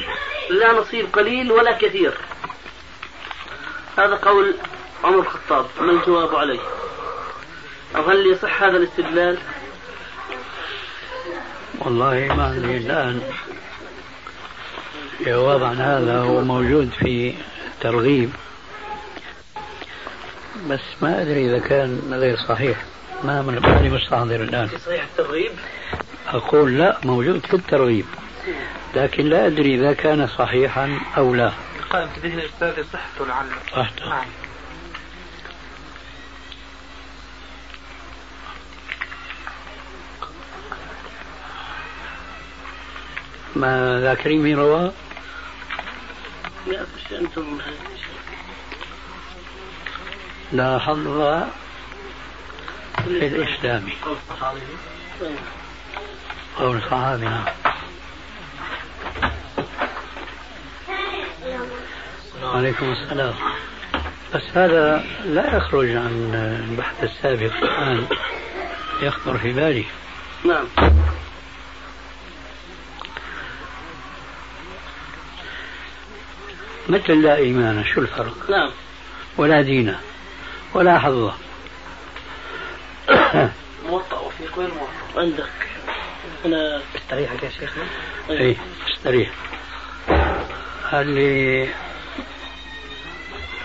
لا 0.49 0.73
نصيب 0.73 1.07
قليل 1.13 1.51
ولا 1.51 1.71
كثير. 1.71 2.17
هذا 3.97 4.15
قول 4.15 4.55
عمر 5.03 5.19
الخطاب 5.19 5.65
ما 5.79 5.91
الجواب 5.91 6.35
عليه. 6.35 6.59
أو 7.95 8.01
هل 8.01 8.27
يصح 8.27 8.63
هذا 8.63 8.77
الاستدلال؟ 8.77 9.37
والله 11.85 12.35
ما 12.35 12.43
عندي 12.43 12.77
الآن 12.77 13.21
جواب 15.25 15.63
عن 15.63 15.75
هذا 15.75 16.19
هو 16.19 16.41
موجود 16.41 16.89
في 16.99 17.33
ترغيب 17.81 18.31
بس 20.69 20.79
ما 21.01 21.21
أدري 21.21 21.45
إذا 21.45 21.59
كان 21.59 22.01
غير 22.11 22.37
صحيح. 22.37 22.77
ما 23.23 23.41
ماني 23.41 23.89
مستحضر 23.89 24.43
الآن. 24.43 24.69
صحيح 24.85 25.03
الترغيب؟ 25.03 25.51
أقول 26.27 26.77
لا 26.77 26.97
موجود 27.03 27.45
في 27.45 27.53
الترغيب. 27.53 28.05
لكن 28.95 29.25
لا 29.25 29.47
أدري 29.47 29.75
إذا 29.75 29.93
كان 29.93 30.27
صحيحا 30.27 30.99
أو 31.17 31.35
لا. 31.35 31.51
قائم 31.89 32.09
تديه 32.15 32.33
الأستاذ 32.33 32.83
صحته 32.93 33.25
لعله 33.25 33.55
صحته 33.71 34.09
نعم. 34.09 34.25
ما 43.55 43.99
ذاكرين 44.01 44.41
مين 44.41 44.57
رواه؟ 44.57 44.91
لا 46.67 46.85
أنتم 47.11 47.57
لا 50.51 50.79
حظ 50.79 51.07
في 53.03 53.27
الإسلام 53.27 53.89
قول 56.57 56.77
الصحابي. 56.77 57.25
نعم. 57.25 57.45
وعليكم 62.43 62.91
السلام. 62.91 63.33
بس 64.33 64.43
هذا 64.53 65.03
لا 65.25 65.57
يخرج 65.57 65.89
عن 65.89 66.31
البحث 66.69 67.03
السابق 67.03 67.53
الآن 67.55 68.07
يخطر 69.01 69.37
في 69.37 69.53
بالي 69.53 69.85
نعم. 70.45 70.65
مثل 76.91 77.21
لا 77.21 77.35
إيمان 77.35 77.83
شو 77.83 78.01
الفرق؟ 78.01 78.49
نعم. 78.49 78.71
ولا 79.37 79.61
دين 79.61 79.95
ولا 80.73 80.99
حظ. 80.99 81.31
موطأ 83.89 84.19
وفي 84.19 84.45
غير 84.57 84.69
موطأ. 84.69 85.21
عندك. 85.21 85.49
أنا 86.45 86.81
استريحك 86.95 87.43
يا 87.43 87.49
شيخنا 87.49 87.83
اي 88.29 88.55
استريح 88.89 89.31
اللي 90.93 91.69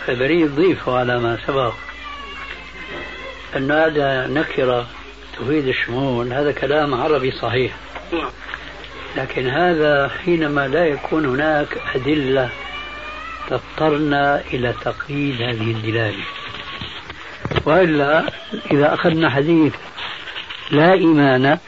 بريد 0.09 0.55
ضيفه 0.55 0.99
على 0.99 1.21
ما 1.21 1.39
سبق 1.47 1.75
أن 3.57 3.71
هذا 3.71 4.27
نكرة 4.27 4.87
تفيد 5.39 5.69
الشمول 5.69 6.33
هذا 6.33 6.53
كلام 6.53 6.95
عربي 6.95 7.31
صحيح. 7.31 7.73
نعم. 8.13 8.31
لكن 9.17 9.49
هذا 9.49 10.09
حينما 10.09 10.69
لا 10.69 10.87
يكون 10.87 11.27
هناك 11.27 11.79
أدلة 11.95 12.51
تضطرنا 13.51 14.41
إلى 14.53 14.75
تقييد 14.85 15.43
هذه 15.43 15.71
الدلالة. 15.71 16.25
وإلا 17.67 18.25
إذا 18.71 18.95
أخذنا 18.95 19.31
حديث 19.31 19.75
لا 20.71 20.93
إيمان 20.93 21.59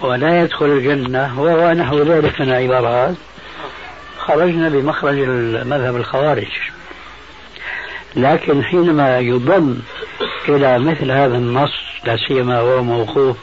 ولا 0.00 0.42
يدخل 0.42 0.66
الجنة 0.66 1.40
وهو 1.40 1.72
نحو 1.72 2.02
ذلك 2.02 2.40
من 2.40 2.48
العبارات 2.48 3.14
خرجنا 4.18 4.68
بمخرج 4.68 5.18
المذهب 5.18 5.96
الخوارج. 5.96 6.48
لكن 8.16 8.64
حينما 8.64 9.18
يضم 9.18 9.76
إلى 10.48 10.78
مثل 10.78 11.10
هذا 11.10 11.36
النص 11.36 11.72
لا 12.04 12.16
سيما 12.16 12.60
وهو 12.60 12.82
موقوف 12.82 13.36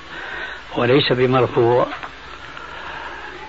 وليس 0.77 1.13
بمرفوع 1.13 1.87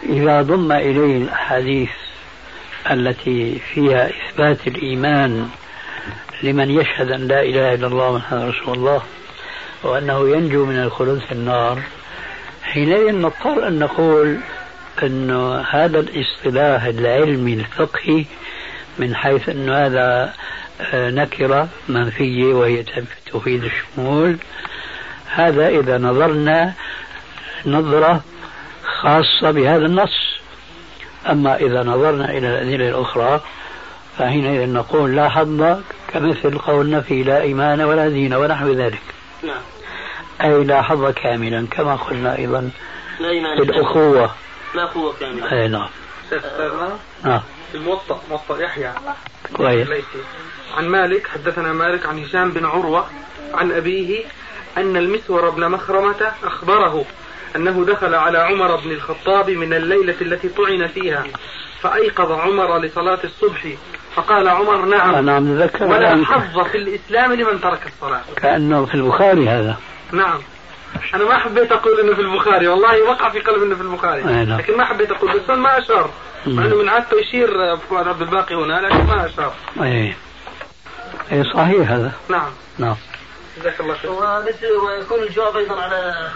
إذا 0.02 0.42
ضم 0.42 0.72
إليه 0.72 1.16
الأحاديث 1.16 1.90
التي 2.90 3.58
فيها 3.74 4.10
إثبات 4.10 4.66
الإيمان 4.66 5.48
لمن 6.42 6.70
يشهد 6.70 7.10
أن 7.10 7.28
لا 7.28 7.42
إله 7.42 7.74
إلا 7.74 7.86
الله 7.86 8.12
محمد 8.12 8.42
رسول 8.42 8.74
الله 8.74 9.02
وأنه 9.82 10.28
ينجو 10.28 10.64
من 10.66 10.82
الخلود 10.82 11.18
في 11.20 11.32
النار 11.32 11.82
حينئذ 12.62 13.14
نضطر 13.14 13.68
أن 13.68 13.78
نقول 13.78 14.38
أن 15.02 15.30
هذا 15.70 16.00
الاصطلاح 16.00 16.84
العلمي 16.84 17.54
الفقهي 17.54 18.24
من 18.98 19.16
حيث 19.16 19.48
أن 19.48 19.70
هذا 19.70 20.34
آه، 20.80 21.10
نكرة 21.10 21.68
منفية 21.88 22.54
وهي 22.54 22.84
تفيد 23.32 23.64
الشمول. 23.64 24.36
هذا 25.34 25.68
إذا 25.68 25.98
نظرنا 25.98 26.72
نظرة 27.66 28.20
خاصة 29.00 29.50
بهذا 29.50 29.86
النص. 29.86 30.31
أما 31.30 31.56
إذا 31.56 31.82
نظرنا 31.82 32.30
إلى 32.30 32.48
الأدلة 32.48 32.88
الأخرى 32.88 33.40
فحينئذ 34.18 34.72
نقول 34.72 35.16
لا 35.16 35.28
حظ 35.28 35.80
كمثل 36.08 36.58
قولنا 36.58 37.00
في 37.00 37.22
لا 37.22 37.40
إيمان 37.40 37.80
ولا 37.80 38.08
دين 38.08 38.34
ونحو 38.34 38.72
ذلك. 38.72 39.02
نعم. 39.42 39.62
أي 40.42 40.64
لا 40.64 40.82
حظ 40.82 41.12
كاملا 41.12 41.66
كما 41.70 41.96
قلنا 41.96 42.38
أيضا 42.38 42.70
لا 43.20 43.28
إيمان 43.28 43.56
في 43.56 43.62
الأخوة. 43.62 44.30
لا 44.74 44.84
قوة 44.84 45.14
كاملة. 45.20 45.52
أي 45.52 45.68
نعم. 45.68 45.88
نعم. 47.24 47.40
في 47.72 47.78
الموطأ 47.78 48.20
موطأ 48.30 48.62
يحيى. 48.62 48.92
كويس. 49.56 49.88
عن 50.76 50.88
مالك 50.88 51.26
حدثنا 51.26 51.72
مالك 51.72 52.06
عن 52.06 52.24
هشام 52.24 52.50
بن 52.50 52.64
عروة 52.64 53.06
عن 53.54 53.72
أبيه 53.72 54.24
أن 54.76 54.96
المسور 54.96 55.50
بن 55.50 55.68
مخرمة 55.68 56.32
أخبره 56.44 57.04
أنه 57.56 57.84
دخل 57.84 58.14
على 58.14 58.38
عمر 58.38 58.76
بن 58.76 58.90
الخطاب 58.92 59.50
من 59.50 59.74
الليلة 59.74 60.16
التي 60.20 60.48
طعن 60.48 60.86
فيها 60.86 61.24
فأيقظ 61.80 62.32
عمر 62.32 62.78
لصلاة 62.78 63.18
الصبح 63.24 63.66
فقال 64.14 64.48
عمر 64.48 64.84
نعم 64.84 65.26
نعم 65.26 65.62
ذكر 65.62 65.84
ولا 65.84 66.24
حظ 66.24 66.60
في 66.60 66.78
الإسلام 66.78 67.32
لمن 67.32 67.60
ترك 67.60 67.86
الصلاة. 67.86 68.20
كأنه 68.36 68.86
في 68.86 68.94
البخاري 68.94 69.48
هذا. 69.48 69.76
نعم. 70.12 70.40
أنا 71.14 71.24
ما 71.24 71.38
حبيت 71.38 71.72
أقول 71.72 72.00
إنه 72.00 72.14
في 72.14 72.20
البخاري 72.20 72.68
والله 72.68 73.02
وقع 73.02 73.28
في 73.28 73.40
قلب 73.40 73.62
إنه 73.62 73.74
في 73.74 73.80
البخاري 73.80 74.22
نعم. 74.22 74.58
لكن 74.58 74.76
ما 74.76 74.84
حبيت 74.84 75.10
أقول 75.10 75.40
بس 75.40 75.50
ما 75.50 75.78
أشار 75.78 76.10
مع 76.46 76.64
إنه 76.64 76.76
من 76.76 76.88
عادته 76.88 77.16
يشير 77.20 77.76
فؤاد 77.76 78.08
عبد 78.08 78.22
الباقي 78.22 78.54
هنا 78.54 78.80
لكن 78.80 79.06
ما 79.06 79.26
أشار 79.26 79.54
أي. 79.82 80.14
أي 81.32 81.44
صحيح 81.54 81.90
هذا. 81.90 82.12
نعم. 82.28 82.50
نعم. 82.78 82.96
جزاك 83.60 83.80
الله 83.80 83.94
خير. 83.94 84.10
ويكون 84.10 85.22
الجواب 85.22 85.56
أيضا 85.56 85.82
على 85.82 86.30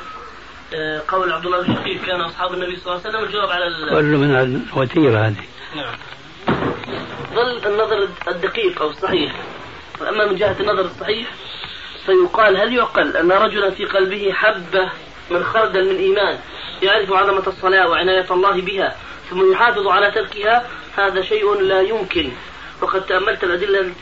قول 1.08 1.32
عبد 1.32 1.46
الله 1.46 1.62
بن 1.62 1.74
شقيق 1.74 2.04
كان 2.04 2.20
أصحاب 2.20 2.54
النبي 2.54 2.76
صلى 2.76 2.94
الله 2.94 3.06
عليه 3.06 3.08
وسلم 3.08 3.24
الجواب 3.24 3.50
على 3.50 3.90
كله 3.90 4.18
من 4.18 4.62
الوتيرة 4.74 5.18
هذه. 5.18 5.44
نعم. 5.76 5.94
ظل 7.34 7.66
النظر 7.66 8.08
الدقيق 8.28 8.82
أو 8.82 8.90
الصحيح. 8.90 9.34
وأما 10.00 10.26
من 10.26 10.36
جهة 10.36 10.56
النظر 10.60 10.84
الصحيح 10.84 11.28
فيقال 12.06 12.56
هل 12.56 12.74
يعقل 12.74 13.16
أن 13.16 13.32
رجلا 13.32 13.70
في 13.70 13.84
قلبه 13.84 14.32
حبة 14.32 14.90
من 15.30 15.44
خردل 15.44 15.88
من 15.88 15.96
إيمان 15.96 16.38
يعرف 16.82 17.12
عظمة 17.12 17.46
الصلاة 17.46 17.88
وعناية 17.88 18.26
الله 18.30 18.60
بها 18.60 18.96
ثم 19.30 19.52
يحافظ 19.52 19.86
على 19.86 20.10
تركها؟ 20.10 20.66
هذا 20.96 21.22
شيء 21.22 21.60
لا 21.60 21.80
يمكن. 21.80 22.32
وقد 22.82 23.06
تأملت 23.06 23.44
الأدلة 23.44 23.92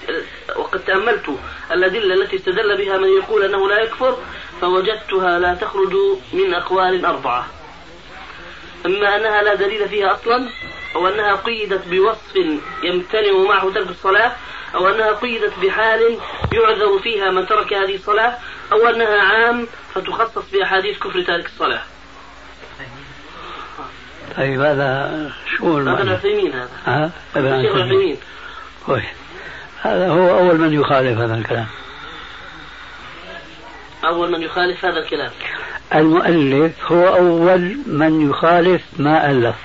وقد 0.56 0.84
تأملت 0.84 1.38
الأدلة 1.72 2.14
التي 2.14 2.37
استدل 2.37 2.76
بها 2.76 2.98
من 2.98 3.08
يقول 3.08 3.42
أنه 3.42 3.68
لا 3.68 3.82
يكفر 3.82 4.18
فوجدتها 4.60 5.38
لا 5.38 5.54
تخرج 5.54 5.92
من 6.32 6.54
أقوال 6.54 7.04
أربعة. 7.04 7.46
إما 8.87 9.16
أنها 9.16 9.42
لا 9.42 9.54
دليل 9.54 9.88
فيها 9.88 10.12
أصلا 10.14 10.48
أو 10.96 11.08
أنها 11.08 11.34
قيدت 11.34 11.88
بوصف 11.88 12.37
يمتنع 12.82 13.32
معه 13.48 13.70
ترك 13.70 13.90
الصلاة 13.90 14.32
أو 14.74 14.88
أنها 14.88 15.12
قيدت 15.12 15.52
بحال 15.62 16.18
يعذر 16.52 16.98
فيها 17.02 17.30
من 17.30 17.46
ترك 17.46 17.72
هذه 17.72 17.94
الصلاة 17.94 18.38
أو 18.72 18.88
أنها 18.88 19.20
عام 19.20 19.66
فتخصص 19.94 20.50
بأحاديث 20.52 20.98
كفر 20.98 21.22
تارك 21.22 21.46
الصلاة. 21.46 21.82
طيب 24.37 24.60
هذا 24.60 25.32
شو 25.56 25.78
هذا 25.78 25.92
ابن 25.92 26.08
عثيمين 26.08 26.52
هذا. 26.52 26.70
ها؟ 26.84 27.10
ابن 27.37 27.52
عثيمين 27.52 28.16
كويس 28.87 29.05
هذا 29.83 30.09
هو 30.09 30.38
أول 30.38 30.59
من 30.59 30.73
يخالف 30.73 31.18
هذا 31.18 31.35
الكلام. 31.35 31.66
أول 34.05 34.33
من 34.33 34.42
يخالف 34.42 34.85
هذا 34.85 34.99
الكلام. 34.99 35.31
المؤلف 35.94 36.92
هو 36.92 37.16
أول 37.16 37.79
من 37.87 38.31
يخالف 38.31 38.83
ما 38.99 39.31
ألف 39.31 39.57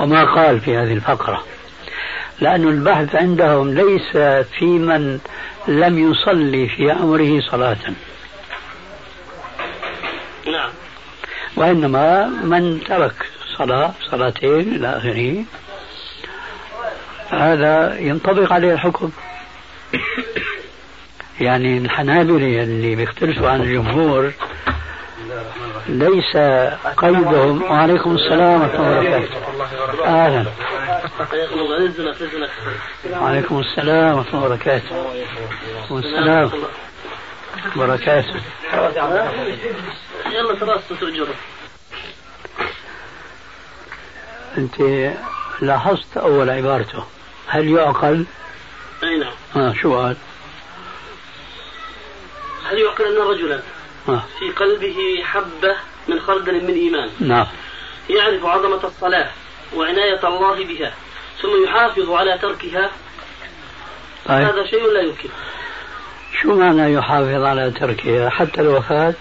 وما 0.00 0.24
قال 0.24 0.60
في 0.60 0.76
هذه 0.76 0.92
الفقرة. 0.92 1.44
لأن 2.40 2.68
البحث 2.68 3.14
عندهم 3.14 3.74
ليس 3.74 4.16
في 4.58 4.64
من 4.64 5.18
لم 5.68 6.10
يصلي 6.10 6.68
في 6.68 6.90
عمره 6.90 7.40
صلاة. 7.40 7.76
نعم. 10.46 10.70
وإنما 11.56 12.26
من 12.26 12.80
ترك 12.88 13.14
صلاة 13.58 13.92
صلاتين 14.10 14.74
إلى 14.74 14.96
آخره. 14.96 15.44
هذا 17.30 17.98
ينطبق 17.98 18.52
عليه 18.52 18.72
الحكم. 18.72 19.10
يعني 21.40 21.78
الحنابلة 21.78 22.62
اللي 22.62 22.94
بيختلفوا 22.94 23.48
عن 23.48 23.60
الجمهور 23.60 24.32
ليس 25.88 26.36
قيدهم. 26.96 27.62
وعليكم 27.62 28.14
السلام 28.14 28.60
ورحمة 28.60 28.98
الله 28.98 28.98
وبركاته. 28.98 30.04
أهلا. 30.04 30.44
وعليكم 33.20 33.58
السلام 33.58 34.16
ورحمة 34.16 34.34
الله 34.34 34.46
وبركاته. 34.46 35.06
والسلام 35.90 36.50
وبركاته. 37.76 38.40
يلا 40.26 40.56
خلاص 40.60 40.80
تؤجره 41.00 41.34
أنت 44.58 44.80
لاحظت 45.60 46.16
أول 46.16 46.50
عبارته؟ 46.50 47.04
هل 47.46 47.68
يعقل؟ 47.68 48.24
أي 49.02 49.16
نعم. 49.16 49.32
آه 49.56 49.74
شو 49.82 49.96
قال؟ 49.98 50.16
هل 52.70 52.78
يعقل 52.78 53.04
أن 53.04 53.28
رجلا 53.28 53.62
آه. 54.08 54.24
في 54.38 54.50
قلبه 54.50 55.22
حبة 55.24 55.76
من 56.08 56.20
خردل 56.20 56.64
من 56.64 56.74
إيمان؟ 56.74 57.10
نعم. 57.20 57.46
يعرف 58.10 58.44
عظمة 58.44 58.84
الصلاة 58.84 59.30
وعناية 59.74 60.28
الله 60.28 60.64
بها 60.64 60.94
ثم 61.42 61.64
يحافظ 61.64 62.10
على 62.10 62.38
تركها؟ 62.38 62.90
طيب. 64.26 64.46
هذا 64.46 64.66
شيء 64.66 64.92
لا 64.92 65.00
يمكن. 65.00 65.28
شو 66.42 66.54
معنى 66.54 66.92
يحافظ 66.92 67.42
على 67.42 67.70
تركها؟ 67.70 68.30
حتى 68.30 68.60
الوفاة؟ 68.60 69.14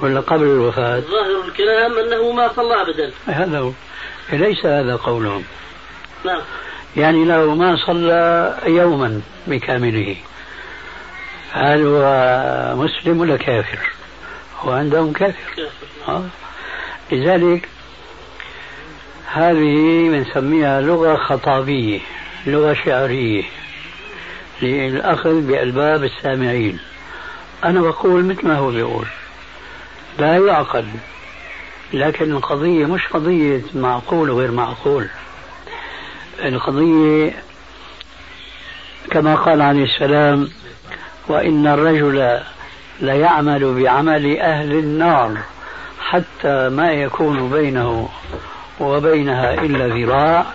ولا 0.00 0.20
قبل 0.20 0.44
الوفاة؟ 0.44 1.00
ظاهر 1.00 1.44
الكلام 1.44 1.98
أنه 1.98 2.32
ما 2.32 2.52
صلى 2.56 2.82
أبدا. 2.82 3.12
هذا 3.26 3.58
هو. 3.58 3.72
ليس 4.32 4.66
هذا 4.66 4.96
قولهم. 4.96 5.44
نعم. 6.24 6.40
يعني 6.96 7.24
لو 7.24 7.54
ما 7.54 7.76
صلى 7.76 8.54
يوما 8.66 9.20
بكامله 9.46 10.16
هل 11.52 11.86
هو 11.86 12.76
مسلم 12.76 13.20
ولا 13.20 13.36
كافر؟ 13.36 13.78
هو 14.60 14.72
عندهم 14.72 15.12
كافر. 15.12 15.68
آه. 16.08 16.24
لذلك 17.12 17.68
هذه 19.32 20.08
بنسميها 20.08 20.80
لغة 20.80 21.16
خطابية 21.16 22.00
لغة 22.46 22.74
شعرية 22.84 23.42
للأخذ 24.62 25.40
بألباب 25.40 26.04
السامعين. 26.04 26.78
أنا 27.64 27.80
بقول 27.80 28.24
مثل 28.24 28.48
ما 28.48 28.56
هو 28.56 28.70
بيقول. 28.70 29.06
لا 30.18 30.36
يعقل 30.36 30.86
لكن 31.92 32.32
القضية 32.32 32.86
مش 32.86 33.06
قضية 33.06 33.62
معقول 33.74 34.30
وغير 34.30 34.50
معقول. 34.50 35.08
القضية 36.44 37.32
كما 39.10 39.34
قال 39.34 39.62
عليه 39.62 39.84
السلام 39.84 40.48
وإن 41.28 41.66
الرجل 41.66 42.40
ليعمل 43.00 43.82
بعمل 43.82 44.40
أهل 44.40 44.72
النار 44.72 45.38
حتى 46.00 46.68
ما 46.68 46.92
يكون 46.92 47.50
بينه 47.50 48.08
وبينها 48.80 49.54
إلا 49.54 49.86
ذراع 49.86 50.46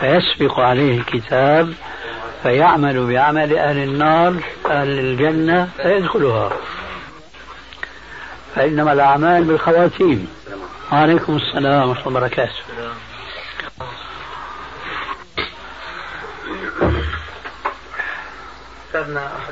فيسبق 0.00 0.60
عليه 0.60 0.98
الكتاب 0.98 1.74
فيعمل 2.42 3.06
بعمل 3.06 3.58
أهل 3.58 3.76
النار 3.76 4.34
أهل 4.66 4.98
الجنة 4.98 5.68
فيدخلها. 5.76 6.52
فإنما 8.54 8.92
الأعمال 8.92 9.44
بالخواتيم. 9.44 10.28
وعليكم 10.92 11.36
السلام 11.36 11.88
ورحمة 11.88 12.06
الله 12.06 12.18
وبركاته. 12.18 12.52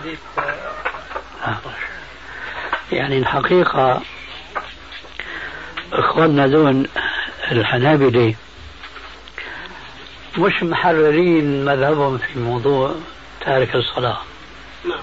حديث. 0.03 0.19
يعني 2.93 3.19
الحقيقة 3.19 4.01
إخواننا 5.93 6.47
دون 6.47 6.87
الحنابلة 7.53 8.35
مش 10.39 10.63
محررين 10.63 11.65
مذهبهم 11.65 12.19
في 12.19 12.39
موضوع 12.39 12.95
تارك 13.41 13.75
الصلاة. 13.75 14.19
نعم. 14.85 14.99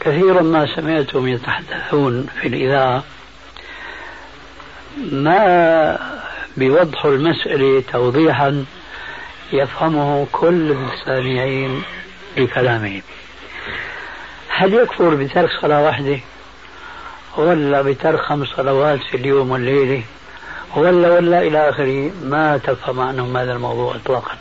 كثيرا 0.00 0.42
ما 0.42 0.76
سمعتهم 0.76 1.28
يتحدثون 1.28 2.26
في 2.40 2.48
الإذاعة 2.48 3.04
ما 5.12 5.98
بيوضحوا 6.56 7.10
المسألة 7.10 7.80
توضيحا 7.92 8.64
يفهمه 9.52 10.26
كل 10.32 10.72
السامعين 10.92 11.82
لكلامهم 12.36 13.02
هل 14.48 14.74
يكفر 14.74 15.14
بترك 15.14 15.50
صلاة 15.60 15.82
واحدة؟ 15.84 16.18
ولا 17.36 17.82
بترك 17.82 18.20
خمس 18.20 18.48
صلوات 18.48 19.00
في 19.10 19.16
اليوم 19.16 19.50
والليلة؟ 19.50 20.02
ولا 20.76 21.10
ولا 21.10 21.42
إلى 21.42 21.68
آخره؟ 21.68 22.10
ما 22.24 22.58
تفهم 22.58 23.00
عنهم 23.00 23.36
هذا 23.36 23.52
الموضوع 23.52 23.94
إطلاقا. 23.94 24.36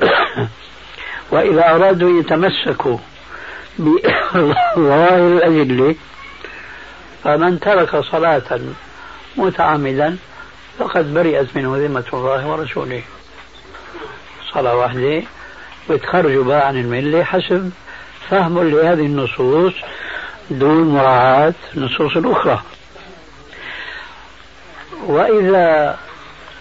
وإذا 1.32 1.70
أرادوا 1.74 2.20
يتمسكوا 2.20 2.98
بظواهر 3.78 5.28
الأدلة 5.28 5.94
فمن 7.24 7.60
ترك 7.60 7.96
صلاة 7.96 8.60
متعمدا 9.36 10.16
فقد 10.78 11.14
برئت 11.14 11.56
منه 11.56 11.76
ذمة 11.76 12.04
الله 12.12 12.46
ورسوله. 12.46 13.02
صلاة 14.54 14.76
واحدة 14.76 15.22
وتخرجوا 15.90 16.44
بقى 16.44 16.66
عن 16.68 16.76
الملة 16.76 17.24
حسب 17.24 17.70
فهم 18.30 18.62
لهذه 18.70 19.06
النصوص 19.06 19.72
دون 20.50 20.88
مراعاة 20.94 21.54
النصوص 21.76 22.16
الأخرى 22.16 22.62
وإذا 25.06 25.98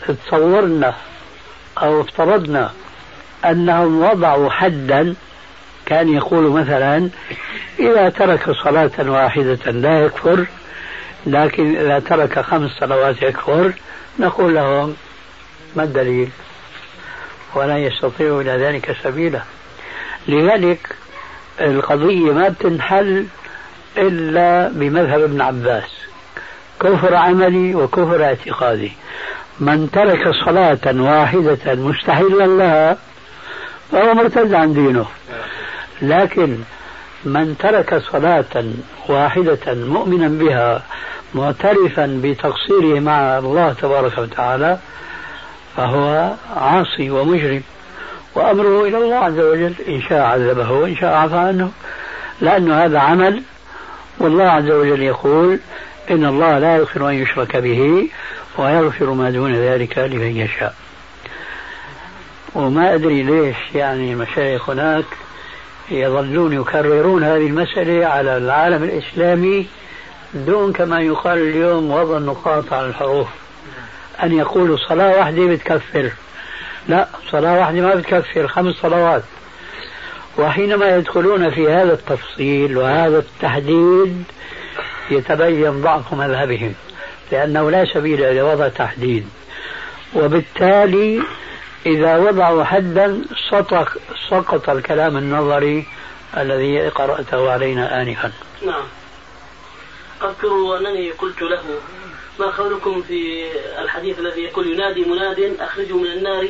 تصورنا 0.08 0.94
أو 1.82 2.02
افترضنا 2.02 2.72
أنهم 3.46 4.02
وضعوا 4.02 4.50
حدا 4.50 5.16
كان 5.86 6.10
يقول 6.14 6.44
مثلا 6.52 7.10
إذا 7.80 8.10
ترك 8.10 8.52
صلاة 8.64 8.92
واحدة 9.12 9.72
لا 9.72 10.00
يكفر 10.06 10.46
لكن 11.26 11.76
إذا 11.76 12.00
ترك 12.00 12.40
خمس 12.40 12.72
صلوات 12.80 13.22
يكفر 13.22 13.74
نقول 14.20 14.56
لهم 14.56 14.96
ما 15.76 15.84
الدليل؟ 15.84 16.30
ولا 17.56 17.78
يستطيع 17.78 18.40
إلى 18.40 18.52
ذلك 18.52 18.96
سبيلا. 19.04 19.42
لذلك 20.28 20.96
القضية 21.62 22.32
ما 22.32 22.50
بتنحل 22.50 23.26
إلا 23.98 24.70
بمذهب 24.74 25.22
ابن 25.22 25.42
عباس. 25.42 25.90
كفر 26.80 27.16
عملي 27.16 27.76
وكفر 27.76 28.24
اعتقادي. 28.24 28.92
من 29.60 29.92
ترك 29.92 30.30
صلاة 30.46 31.02
واحدة 31.02 31.76
مستحيلا 31.76 32.46
لها 32.46 32.98
فهو 33.92 34.14
مرتد 34.14 34.54
عن 34.54 34.74
دينه. 34.74 35.06
لكن 36.02 36.58
من 37.26 37.58
ترك 37.58 38.02
صلاة 38.12 38.64
واحدة 39.10 39.60
مؤمنا 39.68 40.28
بها 40.28 40.84
معترفا 41.34 42.20
بتقصيره 42.24 43.00
مع 43.00 43.38
الله 43.38 43.74
تبارك 43.74 44.18
وتعالى 44.18 44.78
فهو 45.78 46.34
عاصي 46.56 47.10
ومجرم. 47.10 47.62
وأمره 48.36 48.86
إلى 48.86 48.98
الله 48.98 49.16
عز 49.16 49.40
وجل 49.40 49.74
إن 49.88 50.02
شاء 50.02 50.22
عذبه 50.22 50.72
وإن 50.72 50.96
شاء 50.96 51.14
عفى 51.14 51.38
عنه. 51.38 51.72
لأن 52.42 52.72
هذا 52.72 53.00
عمل 53.00 53.42
والله 54.20 54.44
عز 54.44 54.72
وجل 54.72 55.02
يقول 55.02 55.60
إن 56.12 56.26
الله 56.26 56.60
لا 56.60 56.76
يغفر 56.76 57.10
أن 57.10 57.14
يشرك 57.14 57.58
به 57.58 58.10
ويغفر 58.58 59.14
ما 59.14 59.30
دون 59.30 59.56
ذلك 59.56 59.98
لمن 59.98 60.38
يشاء. 60.38 60.76
وما 62.56 62.94
أدري 62.94 63.24
ليش 63.24 63.58
يعني 63.76 64.14
المشايخ 64.14 64.70
هناك 64.70 65.06
يظلون 65.92 66.54
يكررون 66.54 67.24
هذه 67.24 67.48
المسألة 67.48 68.06
على 68.06 68.38
العالم 68.38 68.84
الإسلامي 68.84 69.68
دون 70.34 70.74
كما 70.74 71.02
يقال 71.02 71.38
اليوم 71.38 71.92
وضع 71.92 72.18
النقاط 72.18 72.74
على 72.74 72.86
الحروف. 72.88 73.28
أن 74.24 74.38
يقولوا 74.38 74.78
صلاة 74.78 75.18
واحدة 75.18 75.46
بتكفر. 75.46 76.12
لا 76.88 77.08
صلاة 77.32 77.60
واحدة 77.60 77.82
ما 77.82 77.96
بتكفر 77.96 78.48
خمس 78.48 78.76
صلوات. 78.76 79.24
وحينما 80.38 80.96
يدخلون 80.96 81.50
في 81.50 81.72
هذا 81.72 81.94
التفصيل 81.94 82.78
وهذا 82.78 83.18
التحديد 83.18 84.24
يتبين 85.12 85.82
ضعف 85.82 86.14
مذهبهم 86.14 86.74
لأنه 87.32 87.72
لا 87.72 87.86
سبيل 87.94 88.24
إلى 88.24 88.42
وضع 88.42 88.68
تحديد. 88.68 89.30
وبالتالي 90.16 91.22
إذا 91.86 92.18
وضعوا 92.18 92.64
حدا 92.64 93.22
سقط 94.30 94.70
الكلام 94.70 95.18
النظري 95.18 95.86
الذي 96.38 96.90
قرأته 96.90 97.52
علينا 97.52 98.02
آنفا. 98.02 98.32
نعم. 98.66 98.84
أذكر 100.24 100.78
أنني 100.78 101.12
قلت 101.12 101.42
له 101.42 101.62
ما 102.40 102.46
قولكم 102.46 103.02
في 103.02 103.48
الحديث 103.80 104.20
الذي 104.20 104.42
يقول 104.42 104.72
ينادي 104.72 105.06
مناد 105.06 105.56
أخرجوا 105.60 106.00
من 106.00 106.12
النار 106.12 106.48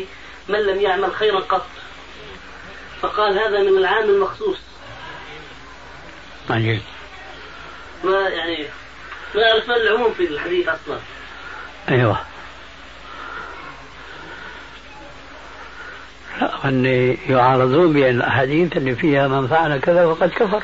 من 0.49 0.59
لم 0.59 0.81
يعمل 0.81 1.15
خيرا 1.15 1.39
قط. 1.39 1.65
فقال 3.01 3.39
هذا 3.39 3.59
من 3.61 3.77
العام 3.77 4.09
المخصوص. 4.09 4.57
عجيب 6.49 6.81
ما 8.03 8.29
يعني 8.29 8.65
ما 9.35 9.51
أعرف 9.51 9.69
العموم 9.69 10.13
في 10.13 10.23
الحديث 10.23 10.67
أصلا. 10.67 10.99
أيوه. 11.89 12.19
لا 16.41 16.65
أن 16.65 16.85
يعارضون 17.29 17.93
بأن 17.93 18.15
الأحاديث 18.15 18.77
اللي 18.77 18.95
فيها 18.95 19.27
من 19.27 19.47
فعل 19.47 19.79
كذا 19.79 20.13
فقد 20.13 20.29
كفر. 20.29 20.63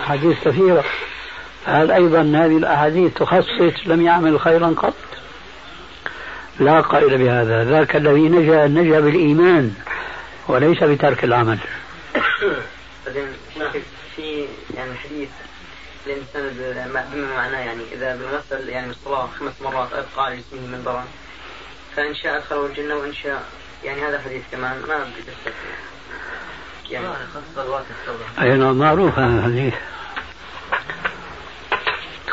أحاديث 0.00 0.44
كثيرة. 0.44 0.84
هل 1.66 1.90
أيضا 1.90 2.20
هذه 2.20 2.56
الأحاديث 2.56 3.14
تخصص 3.14 3.86
لم 3.86 4.02
يعمل 4.02 4.40
خيرا 4.40 4.74
قط؟ 4.76 4.94
لا 6.60 6.80
قائل 6.80 7.18
بهذا 7.18 7.64
ذاك 7.64 7.96
الذي 7.96 8.28
نجا 8.28 8.66
نجا 8.66 9.00
بالإيمان 9.00 9.74
وليس 10.48 10.82
بترك 10.82 11.24
العمل. 11.24 11.58
بعدين 13.06 13.26
في 14.16 14.46
يعني 14.76 14.94
حديث 14.94 15.28
الإنسان 16.06 16.50
بما 16.58 17.04
معناه 17.36 17.58
يعني 17.58 17.82
إذا 17.92 18.16
بمثل 18.16 18.68
يعني 18.68 18.86
بالصلاة 18.88 19.28
خمس 19.38 19.52
مرات 19.62 19.88
أبقى 19.92 20.30
لجسمه 20.36 20.76
منبرا 20.76 21.04
فإن 21.96 22.14
شاء 22.14 22.36
أدخله 22.36 22.66
الجنة 22.66 22.94
وإن 22.94 23.14
شاء 23.14 23.42
يعني 23.84 24.02
هذا 24.02 24.20
حديث 24.20 24.42
كمان 24.52 24.82
ما 24.88 24.98
بدي 24.98 25.52
يعني 26.90 27.06
صلوات 27.56 27.84
أي 28.40 28.56
نعم 28.56 28.78
معروف 28.78 29.18
هذا 29.18 29.38
الحديث. 29.38 29.74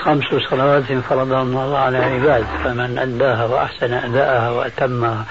خمس 0.04 0.24
صلوات 0.50 0.84
فرضهن 0.84 1.42
الله 1.42 1.78
على 1.78 1.98
العباد 1.98 2.46
فمن 2.64 3.00
أداها 3.00 3.46
وأحسن 3.46 3.94
أداءها 3.94 4.50
وأتم 4.50 5.24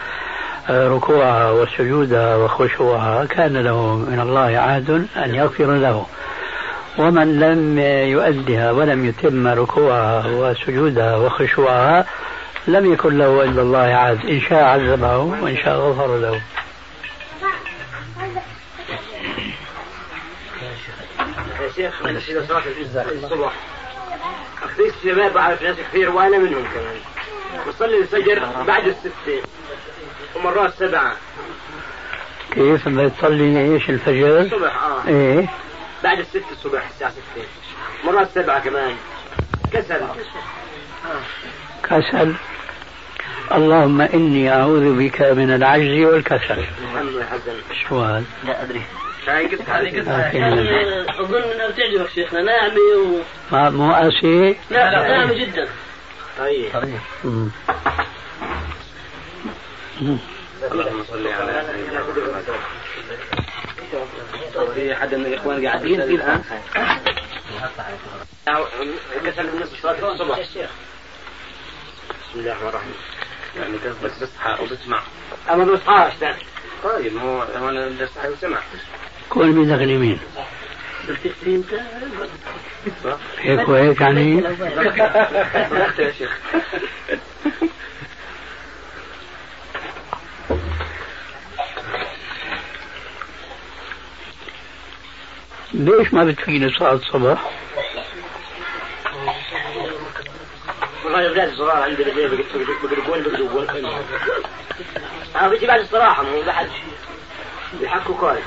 ركوعها 0.71 1.51
وسجودها 1.51 2.37
وخشوعها 2.37 3.25
كان 3.25 3.57
له 3.57 3.95
من 3.97 4.21
الله 4.21 4.59
عهد 4.59 4.91
أن 5.17 5.35
يغفر 5.35 5.75
له. 5.75 6.07
ومن 6.99 7.41
لم 7.41 7.79
يؤدها 8.09 8.71
ولم 8.73 9.05
يتم 9.05 9.47
ركوعها 9.47 10.27
وسجودها 10.27 11.17
وخشوعها 11.17 12.07
لم 12.67 12.93
يكن 12.93 13.19
له 13.19 13.45
إلا 13.45 13.63
الله 13.63 13.79
عهد 13.79 14.27
إن 14.27 14.41
شاء 14.41 14.65
عذبه 14.65 15.17
وإن 15.17 15.57
شاء 15.57 15.79
غفر 15.79 16.17
له. 16.17 16.41
يا 21.61 21.71
شيخ 21.77 22.07
إذا 22.07 22.47
صلاة 22.49 22.63
الصبح 23.25 23.53
أخذت 24.63 24.95
الشباب 24.97 25.37
أعرف 25.37 25.63
ناس 25.63 25.77
كثير 25.77 26.11
وأنا 26.11 26.39
منهم 26.39 26.65
كمان. 26.75 26.97
وصلي 27.69 27.99
الفجر 27.99 28.47
بعد 28.67 28.87
الستة. 28.87 29.43
ومرات 30.37 30.75
سبعة. 30.75 31.17
كيف 32.51 32.89
بتصلي 32.89 33.75
إيش 33.75 33.91
الفجر؟ 33.91 34.41
الصبح 34.41 34.83
آه. 34.83 35.09
إيه. 35.09 35.47
بعد 36.05 36.19
الست 36.19 36.45
الصبح 36.53 36.89
الساعة 36.89 37.11
6 37.11 37.43
مرات 38.05 38.29
سبعة 38.35 38.61
كمان. 38.61 38.97
كسل. 39.73 40.01
كسل. 41.83 42.35
اللهم 43.55 44.01
إني 44.01 44.53
أعوذ 44.53 44.99
بك 44.99 45.23
من 45.23 45.51
العجز 45.51 46.05
والكسل. 46.05 46.65
شو 47.89 48.01
هذا؟ 48.01 48.25
لا 48.45 48.63
أدري. 48.63 48.83
يعني 50.35 51.01
أظن 51.21 51.43
أنها 51.43 51.69
بتعجبك 51.69 52.11
شيخنا 52.11 52.43
ناعمة 52.43 52.75
و... 52.97 53.21
ما 53.53 53.71
مو 53.71 53.93
أسي؟ 53.93 54.57
لا 54.71 54.91
ناعمة 54.91 55.35
جدا. 55.35 55.69
طيب. 56.39 56.71
اللهم 60.73 61.05
صل 61.05 61.27
على 61.27 61.63
سيدنا 61.67 62.03
في 64.75 64.95
حد 64.95 65.15
من 65.15 65.27
الإخوان 65.27 65.67
قاعدين 65.67 66.03
الان 66.03 66.43
كسل 69.25 69.47
بالنصف 69.47 69.83
صلاه 69.83 70.13
الصبح 70.13 70.39
بسم 70.39 70.61
الله 72.35 72.53
الرحمن 72.53 72.69
الرحيم 72.69 72.95
يعني 73.57 73.77
قصدك 73.77 74.13
تصحى 74.21 74.63
وتسمع 74.63 75.03
أنا 75.49 75.65
ما 75.65 75.75
بصحاش 75.75 76.13
طيب 76.85 77.17
هو 77.17 77.43
هو 77.43 77.69
أنا 77.69 77.89
بدي 77.89 78.05
اصحى 78.05 78.29
وسمع 78.29 78.59
كل 79.31 79.53
بيدك 79.53 79.83
اليمين 79.83 80.19
هيك 83.39 83.69
وهيك 83.69 84.01
يعني 84.01 84.45
يا 85.99 86.29
ليش 95.75 96.15
ما 96.15 96.25
بتفيني 96.25 96.71
صلاة 96.71 96.93
الصبح؟ 96.93 97.51
والله 101.05 101.19
الاولاد 101.21 101.49
الصغار 101.49 101.83
عندي 101.83 102.05
بيقربون 102.05 103.23
بيقربون 103.23 103.67
أنا 105.37 105.49
بيجي 105.49 105.67
بعد 105.67 105.81
الصراحه 105.81 106.23
مو 106.23 106.43
بعد 106.43 106.71
بيحكوا 107.81 108.15
كويس 108.15 108.45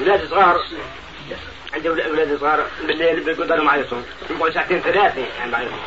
أولاد 0.00 0.28
صغار. 0.30 0.60
عندي 1.74 1.88
أولاد 1.88 2.38
صغار 2.40 2.66
بالليل 2.86 3.24
بيقدروا 3.24 3.64
معيطهم 3.64 4.02
يقعدوا 4.30 4.50
ساعتين 4.50 4.80
ثلاثة 4.80 5.20
يعني 5.38 5.50
معيطهم 5.50 5.78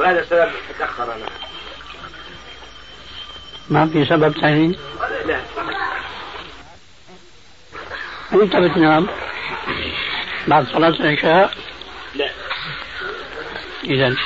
وهذا 0.00 0.20
السبب 0.20 0.50
اتاخر 0.76 1.14
أنا. 1.14 1.26
ما 3.70 3.86
في 3.86 4.04
سبب 4.04 4.40
ثاني؟ 4.40 4.78
لا. 5.26 5.40
أنت 8.32 8.56
بتنام. 8.56 9.06
بعد 10.48 10.66
صلاة 10.66 10.88
العشاء؟ 10.88 11.54
لا. 12.14 12.30
إذا 13.84 14.16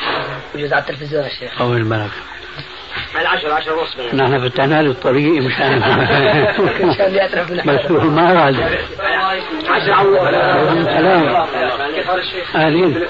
يجوز 0.55 0.72
على 0.72 0.83
التلفزيون 0.83 1.25
يا 1.25 1.29
شيخ. 1.29 1.61
أو 1.61 1.72
الملك 1.72 2.11
10 3.14 3.53
10 3.53 3.72
ونص 3.72 4.14
نحن 4.14 4.48
فتحنا 4.48 4.83
له 4.83 4.90
الطريق 4.90 5.42
مشان 5.42 5.79
مشان 6.88 7.14
يعترف 7.14 7.53
بس 7.53 7.90
هو 7.90 8.01
ما 8.01 8.33
راد. 8.33 8.81
10 9.68 9.92
عوض 9.94 10.18
سلام. 10.85 11.46
أهلين 12.55 13.07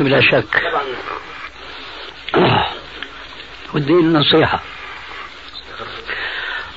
بلا 0.00 0.20
شك. 0.20 0.62
ودي 3.74 3.92
النصيحة. 3.92 4.60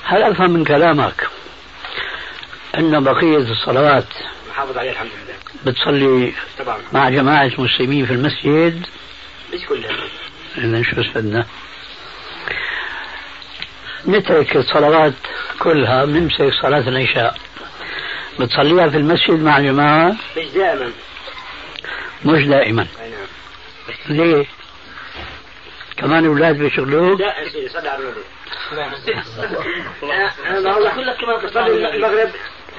هل 0.04 0.22
أفهم 0.22 0.50
من 0.50 0.64
كلامك 0.64 1.26
أن 2.78 3.04
بقية 3.04 3.36
الصلوات 3.36 4.04
محافظ 4.50 4.78
عليه 4.78 4.90
الحمد 4.90 5.08
لله. 5.08 5.36
بتصلي 5.72 6.32
طبعا 6.58 6.78
مع 6.92 7.08
جماعة 7.08 7.50
مسلمين 7.58 8.06
في 8.06 8.12
المسجد؟ 8.12 8.86
مش 9.54 9.66
كلها 9.68 9.96
إذا 10.58 10.82
شو 10.82 11.00
استفدنا؟ 11.00 11.46
نترك 14.08 14.56
الصلوات 14.56 15.12
كلها 15.58 16.04
بنمسك 16.04 16.52
صلاة 16.62 16.88
العشاء. 16.88 17.36
بتصليها 18.40 18.88
في 18.88 18.96
المسجد 18.96 19.42
مع 19.42 19.60
جماعة 19.60 20.16
مش 20.36 20.44
دائما. 20.54 20.92
مش 22.24 22.46
دائما 22.46 22.86
نعم. 22.98 24.16
ليه؟ 24.16 24.46
كمان 25.96 26.24
الاولاد 26.24 26.58
بيشغلوك؟ 26.58 27.20
لا 27.20 27.38
يا 27.40 27.48
سيدي 27.48 27.68
صلي 27.68 27.88
على 27.88 28.02
النبي. 28.02 28.20
أنا 28.72 30.30
أنا 30.58 30.60
بقول 30.60 31.06
لك 31.06 31.16
كمان 31.16 31.66
المغرب. 31.94 32.30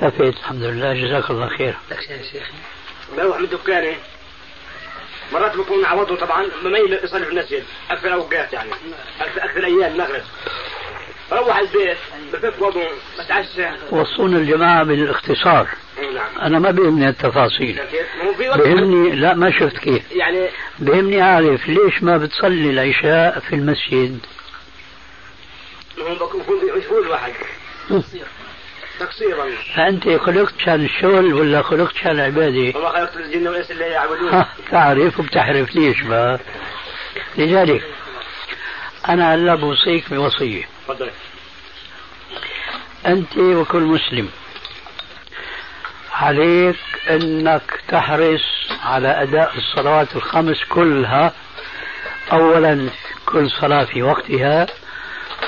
كفيت 0.02 0.38
الحمد 0.38 0.64
لله 0.64 0.94
جزاك 0.94 1.30
الله 1.30 1.58
خير. 1.58 1.78
بروح 3.18 3.40
من 3.40 3.48
دكاني. 3.48 3.96
مرات 5.34 5.58
بكون 5.58 5.86
عوضه 5.86 6.16
طبعا 6.16 6.46
بميل 6.64 7.00
يصلي 7.04 7.26
في 7.26 7.32
المسجد 7.32 7.64
أكثر 7.92 8.14
اوقات 8.14 8.54
يعني. 8.54 8.70
أكثر, 9.22 9.44
أكثر 9.44 9.66
أيام 9.66 9.92
المغرب. 9.92 10.22
بروح 11.32 11.58
البيت 11.58 11.98
بفك 12.34 12.62
وضوء 12.62 12.92
بتعشى. 13.20 13.68
وصونا 13.92 14.38
الجماعة 14.38 14.84
بالاختصار 14.84 15.68
أي 16.00 16.14
نعم. 16.14 16.38
أنا 16.42 16.60
ما 16.60 16.72
بيهمني 16.72 17.10
التفاصيل. 17.10 17.80
بيهمني 18.40 19.16
لا 19.16 19.34
ما 19.34 19.52
شفت 19.60 19.78
كيف. 19.78 20.12
يعني 20.12 20.48
بيهمني 20.80 21.22
أعرف 21.22 21.68
ليش 21.68 22.04
ما 22.04 22.18
بتصلي 22.18 22.70
العشاء 22.70 23.40
في 23.40 23.56
المسجد؟ 23.56 24.20
هم 25.98 26.14
بكون 26.14 26.78
يشوفون 26.78 27.06
الواحد. 27.06 27.34
تقصيرا. 29.00 29.46
فأنت 29.76 30.10
خلقت 30.10 30.54
عشان 30.62 30.86
الشغل 30.86 31.34
ولا 31.34 31.62
خلقت 31.62 31.96
عشان 31.98 32.12
العبادة 32.12 32.80
وما 32.80 32.90
خلقت 32.90 33.18
الجن 33.18 33.48
والإنس 33.48 33.72
إلا 33.72 33.88
يعبدون. 33.88 34.46
تعرف 34.72 35.20
وبتحرف 35.20 35.76
ليش 35.76 36.04
ما؟ 36.04 36.40
لذلك 37.38 37.84
أنا 39.10 39.36
هلا 39.36 39.56
بوصيك 39.56 40.14
بوصية. 40.14 40.64
تفضل. 40.88 41.10
أنت 43.06 43.38
وكل 43.38 43.82
مسلم 43.82 44.30
عليك 46.12 46.76
أنك 47.10 47.80
تحرص 47.88 48.44
على 48.84 49.22
أداء 49.22 49.58
الصلوات 49.58 50.16
الخمس 50.16 50.64
كلها. 50.70 51.34
أولا 52.32 52.90
كل 53.26 53.50
صلاة 53.52 53.84
في 53.86 54.04
وقتها 54.04 54.68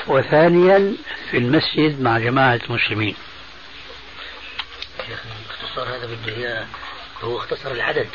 وثانيا 0.06 0.94
في 1.30 1.36
المسجد 1.38 2.00
مع 2.00 2.18
جماعة 2.18 2.60
المسلمين. 2.70 3.16
الاختصار 5.08 5.96
هذا 5.96 6.06
بده 6.06 6.66
هو 7.22 7.38
اختصر 7.38 7.70
العدد. 7.70 8.08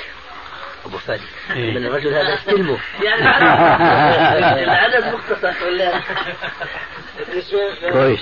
أبو 0.85 0.97
فادي. 0.97 1.23
إيه. 1.51 1.71
من 1.71 1.85
الرجل 1.85 2.13
هذا 2.13 2.33
استلمه. 2.33 2.77
يعني 3.03 3.23
العدد 4.63 5.13
مختصر. 5.13 5.65
ولا؟ 5.65 6.01
كويس. 7.91 8.19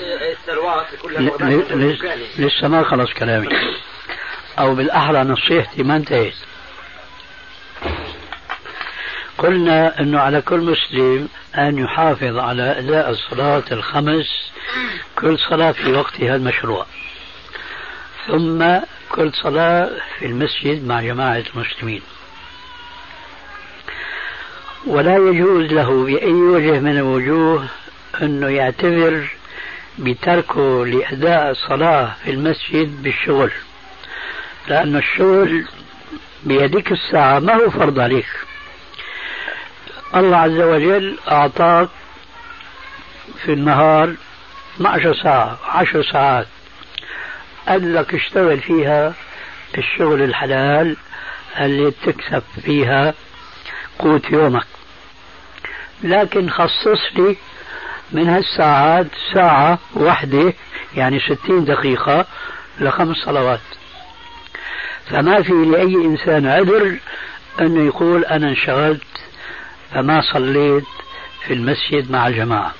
لسه 2.40 2.68
ما 2.68 2.84
خلص 2.84 3.14
كلامي. 3.14 3.50
أو 4.60 4.76
بالأحرى 4.76 5.24
نصيحتي 5.24 5.84
ما 5.84 5.96
انتهت 5.96 6.34
قلنا 9.38 10.00
أنه 10.00 10.20
على 10.20 10.42
كل 10.42 10.60
مسلم 10.60 11.30
أن 11.58 11.78
يحافظ 11.78 12.38
على 12.38 12.80
أداء 12.80 13.10
الصلاة 13.10 13.64
الخمس 13.72 14.52
كل 15.16 15.40
صلاة 15.40 15.72
في 15.72 15.92
وقتها 15.92 16.36
المشروع. 16.36 16.86
ثم 18.28 18.80
كل 19.10 19.32
صلاة 19.34 19.90
في 20.20 20.26
المسجد 20.26 20.88
مع 20.88 21.02
جماعة 21.02 21.44
المسلمين. 21.56 22.02
ولا 24.88 25.18
يجوز 25.18 25.72
له 25.72 26.06
بأي 26.06 26.32
وجه 26.34 26.80
من 26.80 26.98
الوجوه 26.98 27.66
أنه 28.22 28.48
يعتذر 28.50 29.28
بتركه 30.00 30.86
لأداء 30.86 31.52
الصلاة 31.52 32.16
في 32.24 32.32
المسجد 32.32 33.04
بالشغل 33.04 33.52
لأن 34.68 34.96
الشغل 34.96 35.66
بيدك 36.44 36.92
الساعة 36.92 37.40
ما 37.40 37.54
هو 37.54 37.70
فرض 37.70 38.00
عليك. 38.00 38.28
الله 40.16 40.38
عز 40.38 40.60
وجل 40.60 41.18
أعطاك 41.32 41.90
في 43.46 43.54
النهار 43.54 44.16
12 44.76 45.14
ساعة 45.14 45.60
10 45.66 46.02
ساعات. 46.02 46.48
قال 47.68 47.96
لك 47.96 48.14
اشتغل 48.14 48.60
فيها 48.60 49.14
الشغل 49.78 50.24
الحلال 50.24 50.98
اللي 51.60 51.92
تكسب 51.92 52.44
فيها 52.62 53.14
قوت 54.00 54.30
يومك. 54.30 54.68
لكن 56.04 56.50
خصص 56.50 57.02
لي 57.16 57.38
من 58.12 58.30
هالساعات 58.30 59.08
ساعة 59.34 59.80
واحدة 59.94 60.54
يعني 60.96 61.20
ستين 61.20 61.66
دقيقة 61.66 62.26
لخمس 62.80 63.18
صلوات. 63.18 63.60
فما 65.10 65.42
في 65.42 65.54
لأي 65.54 65.96
إنسان 65.96 66.48
عذر 66.48 66.98
أنه 67.62 67.86
يقول 67.86 68.26
أنا 68.26 68.50
انشغلت 68.50 69.04
فما 69.94 70.22
صليت 70.34 70.84
في 71.48 71.54
المسجد 71.54 72.12
مع 72.12 72.28
الجماعة 72.28 72.74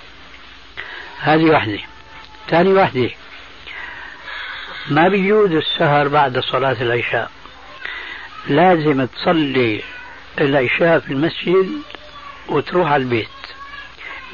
هذه 1.20 1.44
واحدة 1.44 1.80
ثاني 2.50 2.74
واحدة 2.74 3.10
ما 4.90 5.08
بيجوز 5.08 5.52
السهر 5.52 6.08
بعد 6.08 6.40
صلاة 6.40 6.82
العشاء. 6.82 7.32
لازم 8.48 9.06
تصلي 9.06 9.82
العشاء 10.42 11.00
في 11.00 11.14
المسجد 11.14 11.70
وتروح 12.48 12.92
على 12.92 13.04
البيت. 13.04 13.28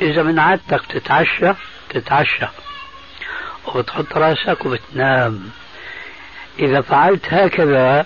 إذا 0.02 0.24
من 0.24 0.40
عادتك 0.40 0.82
تتعشى 0.90 1.52
تتعشى 1.90 2.48
وبتحط 3.68 4.18
راسك 4.18 4.66
وبتنام. 4.66 5.50
إذا 6.60 6.82
فعلت 6.82 7.34
هكذا 7.34 8.06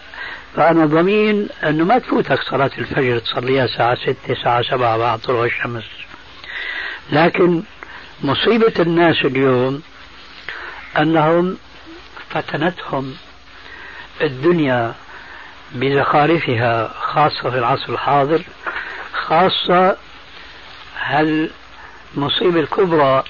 فأنا 0.56 0.86
ضمين 0.86 1.50
أنه 1.64 1.84
ما 1.84 2.00
تفوتك 2.00 2.42
صلاة 2.42 2.72
الفجر 2.78 3.20
تصليها 3.20 3.66
الساعة 3.66 3.96
ستة 3.96 4.32
الساعة 4.32 4.62
سبعة 4.62 4.98
بعد 4.98 5.20
طلوع 5.20 5.46
الشمس. 5.46 5.84
لكن 7.12 7.64
مصيبة 8.22 8.74
الناس 8.80 9.26
اليوم 9.26 9.82
أنهم 10.98 11.58
فتنتهم 12.34 13.16
الدنيا 14.22 14.94
بزخارفها 15.72 16.94
خاصة 17.02 17.50
في 17.50 17.58
العصر 17.58 17.94
الحاضر. 17.94 18.42
خاصة 19.14 19.98
هل 20.96 21.50
المصيبة 22.18 22.60
الكبرى 22.60 23.24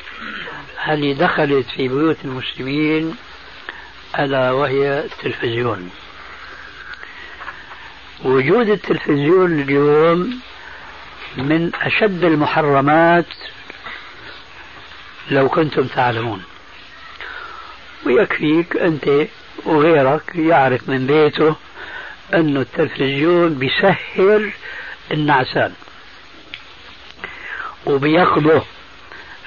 اللي 0.87 1.13
دخلت 1.13 1.65
في 1.75 1.87
بيوت 1.87 2.17
المسلمين 2.25 3.15
ألا 4.19 4.51
وهي 4.51 4.99
التلفزيون. 4.99 5.89
وجود 8.25 8.69
التلفزيون 8.69 9.59
اليوم 9.59 10.39
من 11.37 11.71
أشد 11.75 12.23
المحرمات 12.23 13.25
لو 15.31 15.49
كنتم 15.49 15.87
تعلمون. 15.87 16.43
ويكفيك 18.05 18.77
أنت 18.77 19.27
وغيرك 19.65 20.35
يعرف 20.35 20.89
من 20.89 21.07
بيته 21.07 21.55
أنه 22.33 22.59
التلفزيون 22.59 23.53
بيسهل 23.53 24.51
النعسان 25.11 25.73
وبيقضه 27.85 28.61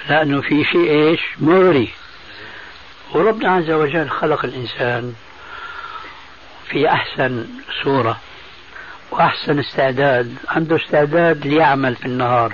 لأنه 0.09 0.41
في 0.41 0.65
شيء 0.65 0.91
إيش؟ 0.91 1.21
مغري. 1.39 1.89
وربنا 3.15 3.53
عز 3.53 3.71
وجل 3.71 4.09
خلق 4.11 4.45
الإنسان 4.45 5.15
في 6.69 6.89
أحسن 6.89 7.47
صورة 7.83 8.21
وأحسن 9.11 9.59
استعداد. 9.59 10.37
عنده 10.49 10.77
استعداد 10.77 11.47
ليعمل 11.47 11.97
في 11.97 12.07
النهار 12.07 12.53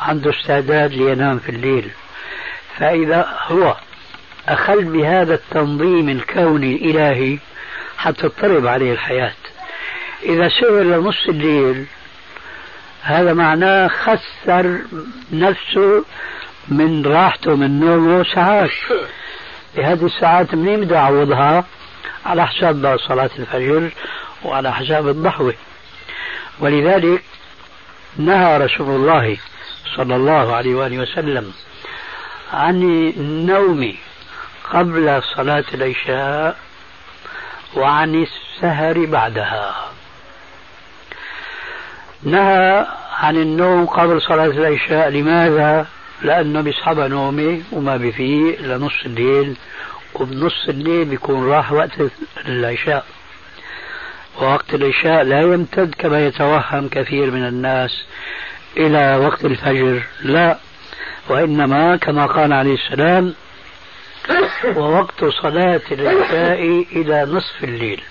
عنده 0.00 0.30
استعداد 0.30 0.92
لينام 0.92 1.38
في 1.38 1.48
الليل. 1.48 1.90
فإذا 2.78 3.38
هو 3.46 3.76
أخل 4.48 4.84
بهذا 4.84 5.34
التنظيم 5.34 6.08
الكوني 6.08 6.74
الإلهي 6.76 7.38
حتى 7.98 8.22
تضطرب 8.22 8.66
عليه 8.66 8.92
الحياة. 8.92 9.34
إذا 10.22 10.48
سهر 10.48 10.82
لنص 10.82 11.28
الليل 11.28 11.86
هذا 13.02 13.32
معناه 13.32 13.88
خسر 13.88 14.80
نفسه 15.32 16.04
من 16.68 17.06
راحته 17.06 17.54
من 17.54 17.80
نومه 17.80 18.24
ساعات 18.34 18.70
بهذه 19.76 20.06
الساعات 20.06 20.54
منين 20.54 20.80
بده 20.80 20.96
يعوضها 20.96 21.64
على 22.26 22.46
حساب 22.46 22.96
صلاة 23.08 23.30
الفجر 23.38 23.90
وعلى 24.44 24.72
حساب 24.72 25.08
الضحوة. 25.08 25.54
ولذلك 26.60 27.22
نهى 28.16 28.58
رسول 28.58 28.88
الله 28.88 29.36
صلى 29.96 30.16
الله 30.16 30.54
عليه 30.54 30.74
وآله 30.74 30.98
وسلم 30.98 31.52
عن 32.52 32.82
النوم 33.16 33.94
قبل 34.70 35.22
صلاة 35.36 35.64
العشاء 35.74 36.56
وعن 37.74 38.26
السهر 38.26 39.06
بعدها. 39.06 39.74
نهى 42.22 42.86
عن 43.12 43.36
النوم 43.36 43.86
قبل 43.86 44.22
صلاة 44.22 44.46
العشاء. 44.46 45.08
لماذا؟ 45.08 45.86
لأنه 46.22 46.60
بيصحبها 46.60 47.08
نومي 47.08 47.64
وما 47.72 47.96
بفيه 47.96 48.56
لنص 48.58 49.04
الليل 49.04 49.56
وبنص 50.14 50.68
الليل 50.68 51.04
بيكون 51.04 51.50
راح 51.50 51.72
وقت 51.72 51.90
العشاء. 52.46 53.04
ووقت 54.40 54.74
العشاء 54.74 55.22
لا 55.22 55.40
يمتد 55.40 55.94
كما 55.98 56.26
يتوهم 56.26 56.88
كثير 56.88 57.30
من 57.30 57.46
الناس 57.48 58.06
إلى 58.76 59.16
وقت 59.16 59.44
الفجر 59.44 60.02
لا. 60.22 60.58
وإنما 61.28 61.96
كما 61.96 62.26
قال 62.26 62.52
عليه 62.52 62.74
السلام 62.74 63.34
ووقت 64.76 65.24
صلاة 65.24 65.80
العشاء 65.92 66.86
إلى 66.92 67.24
نصف 67.24 67.64
الليل. 67.64 68.02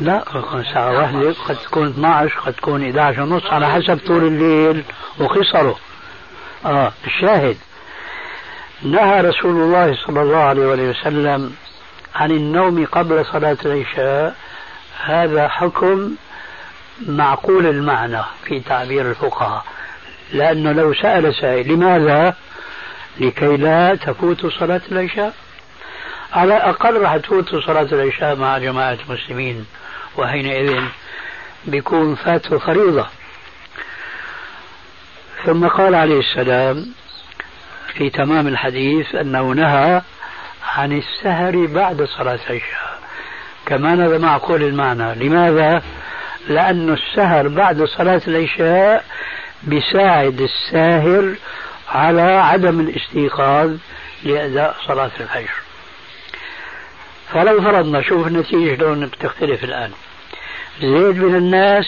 لا 0.00 0.24
ساعة 0.74 0.98
واحدة 0.98 1.34
قد 1.48 1.56
تكون 1.56 1.88
12 1.88 2.40
قد 2.40 2.52
تكون 2.52 2.84
11 2.84 3.22
ونص 3.22 3.46
على 3.46 3.68
حسب 3.68 3.98
طول 4.06 4.26
الليل 4.26 4.84
وقصره 5.18 5.78
آه 6.66 6.92
الشاهد. 7.06 7.56
نهى 8.82 9.20
رسول 9.20 9.50
الله 9.50 9.96
صلى 10.06 10.22
الله 10.22 10.36
عليه 10.36 10.90
وسلم 10.90 11.54
عن 12.14 12.30
النوم 12.30 12.86
قبل 12.86 13.26
صلاة 13.26 13.56
العشاء. 13.64 14.34
هذا 15.04 15.48
حكم 15.48 16.10
معقول 17.06 17.66
المعنى 17.66 18.22
في 18.44 18.60
تعبير 18.60 19.10
الفقهاء. 19.10 19.64
لأنه 20.32 20.72
لو 20.72 20.94
سأل 20.94 21.34
سائل 21.34 21.72
لماذا؟ 21.72 22.34
لكي 23.20 23.56
لا 23.56 23.94
تفوت 23.94 24.46
صلاة 24.46 24.80
العشاء. 24.92 25.34
على 26.32 26.56
الأقل 26.56 27.00
راح 27.00 27.16
تفوت 27.16 27.56
صلاة 27.56 27.82
العشاء 27.92 28.36
مع 28.36 28.58
جماعة 28.58 28.98
المسلمين 29.08 29.66
وحينئذ 30.16 30.82
بيكون 31.64 32.14
فاته 32.14 32.58
فريضة 32.58 33.06
ثم 35.44 35.66
قال 35.68 35.94
عليه 35.94 36.18
السلام 36.18 36.86
في 37.94 38.10
تمام 38.10 38.48
الحديث 38.48 39.14
أنه 39.14 39.42
نهى 39.42 40.02
عن 40.76 40.92
السهر 40.98 41.66
بعد 41.66 42.02
صلاة 42.02 42.38
العشاء. 42.50 42.98
كمان 43.66 44.00
هذا 44.00 44.18
معقول 44.18 44.62
المعنى. 44.62 45.14
لماذا؟ 45.14 45.82
لأن 46.48 46.92
السهر 46.92 47.48
بعد 47.48 47.84
صلاة 47.84 48.22
العشاء 48.28 49.04
بيساعد 49.62 50.40
الساهر 50.40 51.34
على 51.88 52.22
عدم 52.22 52.80
الاستيقاظ 52.80 53.76
لأداء 54.24 54.76
صلاة 54.86 55.10
الفجر. 55.20 55.54
فلو 57.32 57.62
فرضنا 57.62 58.02
شوف 58.02 58.26
النتيجة 58.26 58.76
لون 58.76 59.06
بتختلف 59.06 59.64
الآن. 59.64 59.92
زيد 60.80 61.16
من 61.16 61.34
الناس 61.34 61.86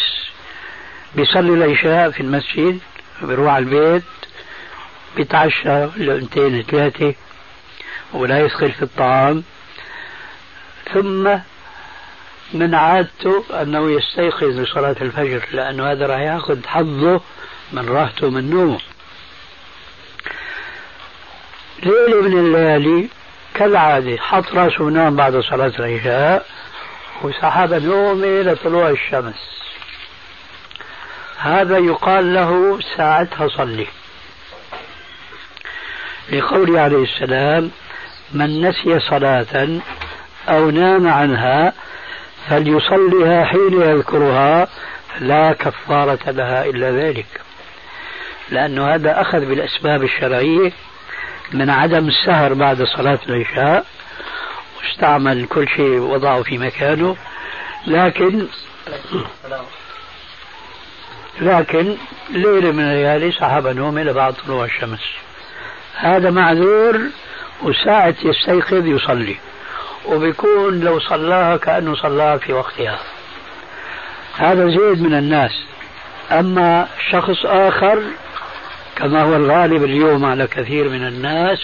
بيصلي 1.14 1.55
العشاء 1.55 2.11
في 2.11 2.20
المسجد 2.20 2.78
بيروح 3.22 3.53
على 3.53 3.64
البيت 3.64 4.05
بيتعشى 5.16 5.84
لقمتين 5.84 6.62
ثلاثة 6.62 7.14
ولا 8.12 8.40
يدخل 8.40 8.72
في 8.72 8.82
الطعام. 8.82 9.42
ثم 10.94 11.38
من 12.53 12.74
عادته 12.74 13.44
أنه 13.62 13.90
يستيقظ 13.90 14.44
لصلاة 14.61 14.96
الفجر 15.01 15.42
لأنه 15.53 15.92
هذا 15.92 16.07
راح 16.07 16.18
يأخذ 16.20 16.66
حظه 16.66 17.20
من 17.72 17.88
راحته 17.88 18.30
من 18.30 18.51
نومه. 18.51 18.80
ليلة 21.83 22.22
من 22.22 22.39
الليالي 22.39 23.09
كالعادة 23.55 24.16
حط 24.16 24.55
راسه 24.55 24.85
ونام 24.85 25.16
بعد 25.16 25.37
صلاة 25.37 25.72
العشاء 25.78 26.47
وسحب 27.22 27.72
نومه 27.72 28.43
لطلوع 28.43 28.91
الشمس. 28.91 29.61
هذا 31.39 31.78
يقال 31.78 32.35
له 32.35 32.78
ساعتها 32.97 33.49
صلي. 33.49 33.87
لقوله 36.33 36.81
عليه 36.81 37.03
السلام 37.03 37.70
من 38.33 38.68
نسي 38.68 39.01
صلاة 39.01 39.81
أو 40.49 40.70
نام 40.70 41.09
عنها 41.09 41.72
فليصليها 42.49 43.45
حين 43.45 43.83
يذكرها 43.83 44.68
لا 45.20 45.53
كفارة 45.53 46.31
لها 46.31 46.64
إلا 46.64 46.91
ذلك. 46.91 47.41
لأنه 48.51 48.95
هذا 48.95 49.20
أخذ 49.20 49.41
بالأسباب 49.41 50.03
الشرعية 50.03 50.72
من 51.53 51.70
عدم 51.70 52.09
السهر 52.09 52.55
بعد 52.55 52.82
صلاة 52.82 53.18
العشاء 53.28 53.86
واستعمل 54.78 55.46
كل 55.46 55.68
شيء 55.68 55.98
وضعه 55.98 56.42
في 56.42 56.59
مكانه 56.59 57.16
لكن 57.86 58.46
لكن 61.40 61.96
ليلة 62.30 62.72
من 62.72 62.84
الليالي 62.84 63.32
سحب 63.32 63.66
نومه 63.66 64.03
لبعد 64.03 64.34
طلوع 64.34 64.64
الشمس. 64.64 65.01
هذا 65.96 66.30
معذور 66.30 67.01
وساعة 67.62 68.14
يستيقظ 68.24 68.86
يصلي 68.86 69.36
وبيكون 70.07 70.80
لو 70.80 71.01
صلاها 71.01 71.57
كأنه 71.57 71.94
صلاها 71.94 72.36
في 72.36 72.53
وقتها. 72.53 72.98
هذا 74.36 74.68
زيد 74.68 75.03
من 75.03 75.14
الناس. 75.14 75.53
أما 76.32 76.88
شخص 77.11 77.44
آخر 77.44 78.03
كما 79.01 79.22
هو 79.22 79.36
الغالب 79.36 79.84
اليوم 79.84 80.24
على 80.24 80.46
كثير 80.46 80.88
من 80.88 81.07
الناس 81.07 81.59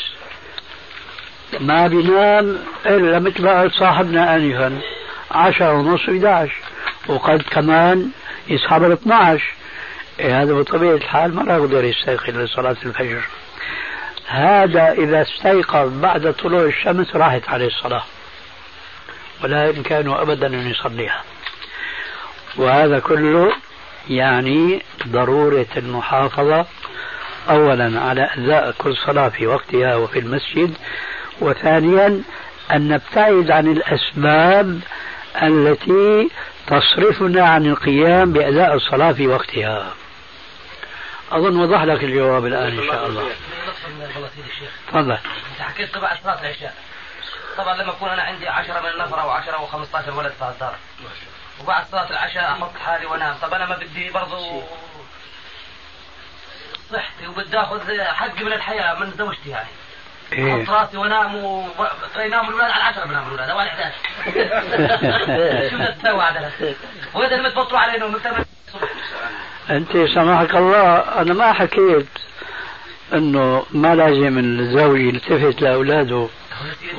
ما 1.61 1.87
بينام 1.87 2.59
إلا 2.87 3.19
مثل 3.19 3.71
صاحبنا 3.71 4.37
آنفا 4.37 4.81
عشرة 5.31 5.73
ونص 5.73 6.01
11 6.01 6.53
وقد 7.07 7.43
كمان 7.51 8.11
يصحى 8.49 8.79
بال 8.79 8.93
12 8.93 9.45
إيه 10.21 10.43
هذا 10.43 10.53
بطبيعة 10.53 10.95
الحال 10.95 11.35
ما 11.35 11.43
راح 11.43 11.57
يقدر 11.57 11.85
يستيقظ 11.85 12.39
لصلاة 12.39 12.77
الفجر. 12.87 13.23
هذا 14.27 14.93
إذا 14.93 15.23
استيقظ 15.23 16.01
بعد 16.01 16.33
طلوع 16.33 16.65
الشمس 16.65 17.17
راحت 17.17 17.49
عليه 17.49 17.67
الصلاة 17.67 18.05
ولا 19.45 19.69
يمكنه 19.69 20.23
أبدا 20.23 20.47
أن 20.47 20.71
يصليها. 20.71 21.23
وهذا 22.57 22.99
كله 22.99 23.53
يعني 24.11 24.83
ضرورة 25.09 25.67
المحافظة 25.77 26.67
أولا 27.51 28.01
على 28.01 28.31
أداء 28.37 28.75
كل 28.79 28.97
صلاة 28.97 29.29
في 29.29 29.47
وقتها 29.47 29.97
وفي 29.97 30.19
المسجد 30.19 30.75
وثانيا 31.41 32.23
أن 32.73 32.89
نبتعد 32.89 33.51
عن 33.51 33.67
الأسباب 33.67 34.81
التي 35.43 36.31
تصرفنا 36.67 37.47
عن 37.49 37.67
القيام 37.67 38.33
بأداء 38.33 38.75
الصلاة 38.75 39.13
في 39.13 39.27
وقتها. 39.27 39.95
أظن 41.33 41.57
وضح 41.57 41.83
لك 41.83 42.05
الجواب 42.05 42.47
الآن 42.47 42.79
إن 42.79 42.87
شاء 42.87 43.07
الله. 43.07 43.23
تفضل. 44.89 45.19
حكيت 45.61 45.95
تبع 45.95 46.17
صلاة 46.25 46.41
العشاء 46.41 46.75
طبعا 47.59 47.77
لما 47.83 47.91
أكون 47.91 48.09
أنا 48.09 48.23
عندي 48.23 48.49
عشرة 48.49 48.81
من 48.81 48.87
النفر 48.95 49.21
أو 49.21 49.31
عشرة 49.31 49.53
أو 49.53 49.67
15 49.67 50.15
ولد 50.15 50.33
في 50.33 50.45
الدار. 50.55 50.75
وبعد 51.61 51.85
صلاة 51.93 52.11
العشاء 52.11 52.43
أحط 52.53 52.77
حالي 52.85 53.07
وأنام 53.07 53.35
طب 53.43 53.55
أنا 53.55 53.67
ما 53.67 53.77
بدي 53.77 54.11
برضو 54.11 54.63
صحتي 56.93 57.27
وبدي 57.27 57.59
آخذ 57.59 58.01
حقي 58.01 58.45
من 58.45 58.53
الحياة 58.53 58.99
من 59.01 59.11
زوجتي 59.19 59.51
يعني 59.51 59.69
إيه؟ 60.33 60.63
أحط 60.63 60.71
راسي 60.71 60.97
وأنام 60.97 61.35
وينام 62.17 62.49
الأولاد 62.49 62.71
على 62.71 62.77
العشرة 62.77 63.05
بنام 63.05 63.23
الأولاد 63.23 63.51
أو 63.51 63.59
على 63.59 63.71
11 63.71 63.95
شو 65.71 65.77
بدك 65.77 65.97
تسوي 66.03 66.23
هذا؟ 66.23 66.53
وهذا 67.15 67.37
اللي 67.37 67.49
بتبطلوا 67.49 67.79
علي 67.79 67.99
نوم 67.99 68.17
أنت 69.71 69.97
سامحك 70.15 70.55
الله 70.55 70.99
أنا 70.99 71.35
ما 71.35 71.53
حكيت 71.53 72.07
إنه 73.13 73.67
ما 73.71 73.95
لازم 73.95 74.39
الزوج 74.39 75.01
يلتفت 75.01 75.63
لأولاده 75.63 76.29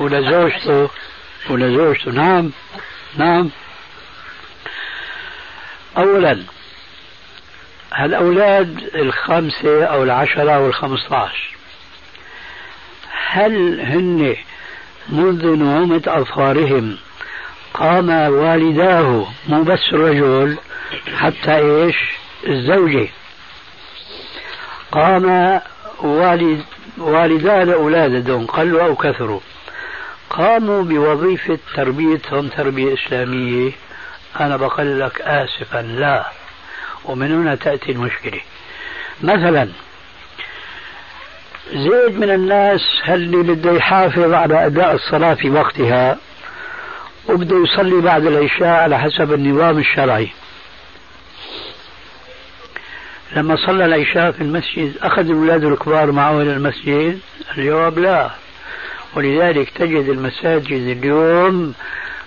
ولزوجته 0.00 0.90
ولزوجته 1.50 2.10
نعم 2.10 2.52
نعم 3.16 3.50
اولا 5.96 6.44
هالأولاد 7.92 8.90
الخمسة 8.94 9.84
أو 9.84 10.02
العشرة 10.02 10.50
أو 10.50 10.66
الخمسة 10.66 11.16
عشر 11.16 11.56
هل 13.26 13.80
هن 13.80 14.36
منذ 15.08 15.46
نعومة 15.46 16.02
أظفارهم 16.06 16.96
قام 17.74 18.08
والداه 18.10 19.26
مو 19.48 19.62
بس 19.62 19.88
الرجل 19.92 20.56
حتى 21.16 21.58
إيش؟ 21.58 21.96
الزوجة. 22.46 23.08
قام 24.92 25.60
والد 25.98 26.64
والدا 26.98 27.64
لأولادهم 27.64 28.46
قلوا 28.46 28.82
أو 28.82 28.96
كثروا. 28.96 29.40
قاموا 30.30 30.82
بوظيفة 30.82 31.58
تربيتهم 31.74 32.48
تربية 32.48 32.94
إسلامية. 32.94 33.72
أنا 34.40 34.56
بقول 34.56 35.00
لك 35.00 35.20
آسفا 35.20 35.82
لا. 35.82 36.26
ومن 37.08 37.32
هنا 37.32 37.54
تأتي 37.54 37.92
المشكلة. 37.92 38.40
مثلا 39.22 39.68
زيد 41.72 42.18
من 42.18 42.30
الناس 42.30 42.80
اللي 43.08 43.36
بده 43.36 43.72
يحافظ 43.72 44.32
على 44.32 44.66
أداء 44.66 44.94
الصلاة 44.94 45.34
في 45.34 45.50
وقتها؟ 45.50 46.18
وبده 47.28 47.56
يصلي 47.62 48.00
بعد 48.00 48.26
العشاء 48.26 48.68
على 48.68 48.98
حسب 48.98 49.32
النظام 49.32 49.78
الشرعي. 49.78 50.28
لما 53.36 53.56
صلى 53.56 53.84
العشاء 53.84 54.32
في 54.32 54.40
المسجد 54.40 54.96
أخذ 55.02 55.20
الأولاد 55.22 55.64
الكبار 55.64 56.12
معه 56.12 56.42
إلى 56.42 56.52
المسجد؟ 56.52 57.20
الجواب 57.58 57.98
لا. 57.98 58.30
ولذلك 59.16 59.70
تجد 59.70 60.08
المساجد 60.08 60.96
اليوم 60.98 61.74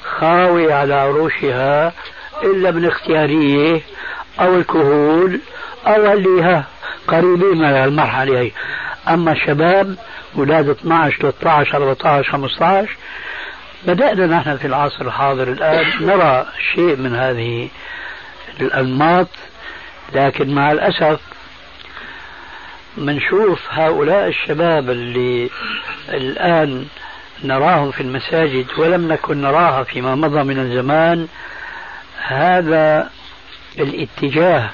خاوية 0.03 0.73
على 0.73 0.93
عروشها 0.93 1.93
إلا 2.43 2.71
من 2.71 2.85
اختيارية 2.85 3.81
أو 4.39 4.55
الكهول 4.55 5.39
أو 5.87 6.13
اللي 6.13 6.43
ها 6.43 6.65
قريبين 7.07 7.57
من 7.57 7.65
المرحلة 7.65 8.39
هي. 8.39 8.51
أما 9.07 9.31
الشباب 9.31 9.95
أولاد 10.37 10.69
12 10.69 11.17
13 11.31 11.77
14 11.77 12.31
15 12.31 12.97
بدأنا 13.87 14.25
نحن 14.25 14.57
في 14.57 14.67
العصر 14.67 15.05
الحاضر 15.05 15.47
الآن 15.47 15.85
نرى 16.01 16.45
شيء 16.73 16.95
من 16.95 17.15
هذه 17.15 17.69
الأنماط 18.59 19.27
لكن 20.13 20.55
مع 20.55 20.71
الأسف 20.71 21.19
منشوف 22.97 23.59
هؤلاء 23.69 24.27
الشباب 24.27 24.89
اللي 24.89 25.49
الآن 26.09 26.85
نراهم 27.43 27.91
في 27.91 28.01
المساجد 28.01 28.65
ولم 28.77 29.11
نكن 29.11 29.41
نراها 29.41 29.83
فيما 29.83 30.15
مضى 30.15 30.43
من 30.43 30.59
الزمان 30.59 31.27
هذا 32.27 33.09
الاتجاه 33.79 34.69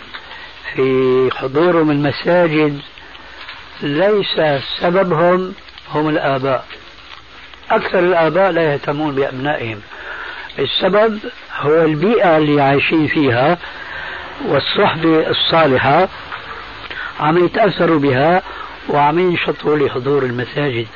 في 0.74 1.30
حضورهم 1.36 1.92
المساجد 1.92 2.80
ليس 3.82 4.42
سببهم 4.80 5.54
هم 5.94 6.10
الآباء. 6.10 6.66
أكثر 7.72 8.00
الآباء 8.00 8.52
لا 8.52 8.74
يهتمون 8.74 9.16
بأبنائهم. 9.16 9.82
السبب 10.60 11.20
هو 11.60 11.82
البيئة 11.84 12.38
اللي 12.38 12.62
عايشين 12.62 13.08
فيها 13.08 13.58
والصحبة 14.46 15.30
الصالحة 15.30 16.08
عم 17.20 17.46
يتأثروا 17.46 18.00
بها 18.00 18.42
وعم 18.90 19.20
ينشطوا 19.20 19.78
لحضور 19.78 20.24
المساجد. 20.24 20.88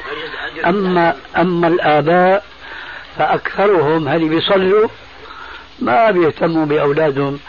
أما 0.66 1.16
أما 1.38 1.68
الآباء 1.68 2.44
فأكثرهم 3.18 4.08
هل 4.08 4.30
بيصلوا؟ 4.30 4.88
ما 5.80 6.12
بيهتموا 6.12 6.66
بأولادهم. 6.66 7.40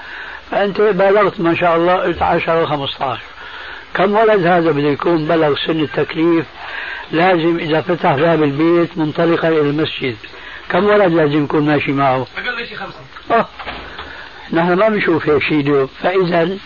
فأنت 0.53 0.81
بلغت 0.81 1.41
ما 1.41 1.55
شاء 1.55 1.77
الله 1.77 1.95
قلت 1.95 2.23
10 2.23 2.67
و15 2.67 3.19
كم 3.95 4.15
ولد 4.15 4.47
هذا 4.47 4.73
بده 4.73 4.89
يكون 4.89 5.29
بلغ 5.29 5.55
سن 5.67 5.81
التكليف؟ 5.81 6.47
لازم 7.13 7.59
إذا 7.59 7.81
فتح 7.81 8.15
باب 8.15 8.43
البيت 8.43 8.99
منطلقا 8.99 9.49
إلى 9.49 9.61
المسجد. 9.61 10.17
كم 10.69 10.85
ولد 10.85 11.13
لازم 11.13 11.45
يكون 11.45 11.67
ماشي 11.67 11.93
معه؟ 11.93 12.27
أقل 12.37 12.67
شيء 12.67 12.77
خمسة. 12.77 12.99
أه. 13.31 13.47
نحن 14.53 14.73
ما 14.73 14.89
بنشوف 14.89 15.29
هيك 15.29 15.43
شيء 15.43 15.61
اليوم 15.61 15.89
فإذا 16.03 16.57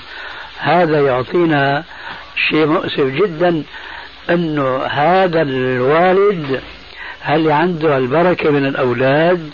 هذا 0.59 1.01
يعطينا 1.01 1.85
شيء 2.49 2.67
مؤسف 2.67 3.05
جدا 3.05 3.63
أنه 4.31 4.83
هذا 4.85 5.43
الوالد 5.43 6.61
هل 7.21 7.51
عنده 7.51 7.97
البركة 7.97 8.51
من 8.51 8.67
الأولاد؟ 8.67 9.51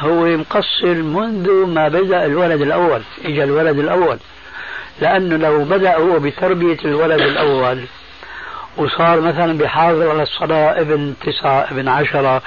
هو 0.00 0.24
مقصر 0.36 0.94
منذ 0.94 1.66
ما 1.66 1.88
بدأ 1.88 2.26
الولد 2.26 2.60
الأول 2.60 3.02
إجا 3.24 3.44
الولد 3.44 3.78
الأول. 3.78 4.18
لأنه 5.00 5.36
لو 5.36 5.64
بدأ 5.64 5.96
هو 5.96 6.18
بتربية 6.18 6.78
الولد 6.84 7.20
الأول 7.20 7.84
وصار 8.76 9.20
مثلا 9.20 9.58
بحاضر 9.58 10.10
على 10.10 10.22
الصلاة 10.22 10.80
ابن 10.80 11.14
تسعة 11.26 11.66
ابن 11.70 11.88
عشرة 11.88 12.42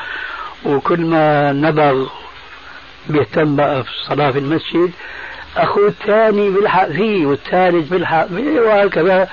وكل 0.65 1.01
ما 1.01 1.51
نبغ 1.51 2.07
بيهتم 3.09 3.55
بقى 3.55 3.83
في 3.83 3.89
الصلاة 3.89 4.31
في 4.31 4.39
المسجد 4.39 4.91
أخوه 5.57 5.87
الثاني 5.87 6.49
بيلحق 6.49 6.87
فيه 6.87 7.25
والثالث 7.25 7.89
بيلحق 7.89 8.27
فيه 8.27 8.59
وهكذا 8.59 9.29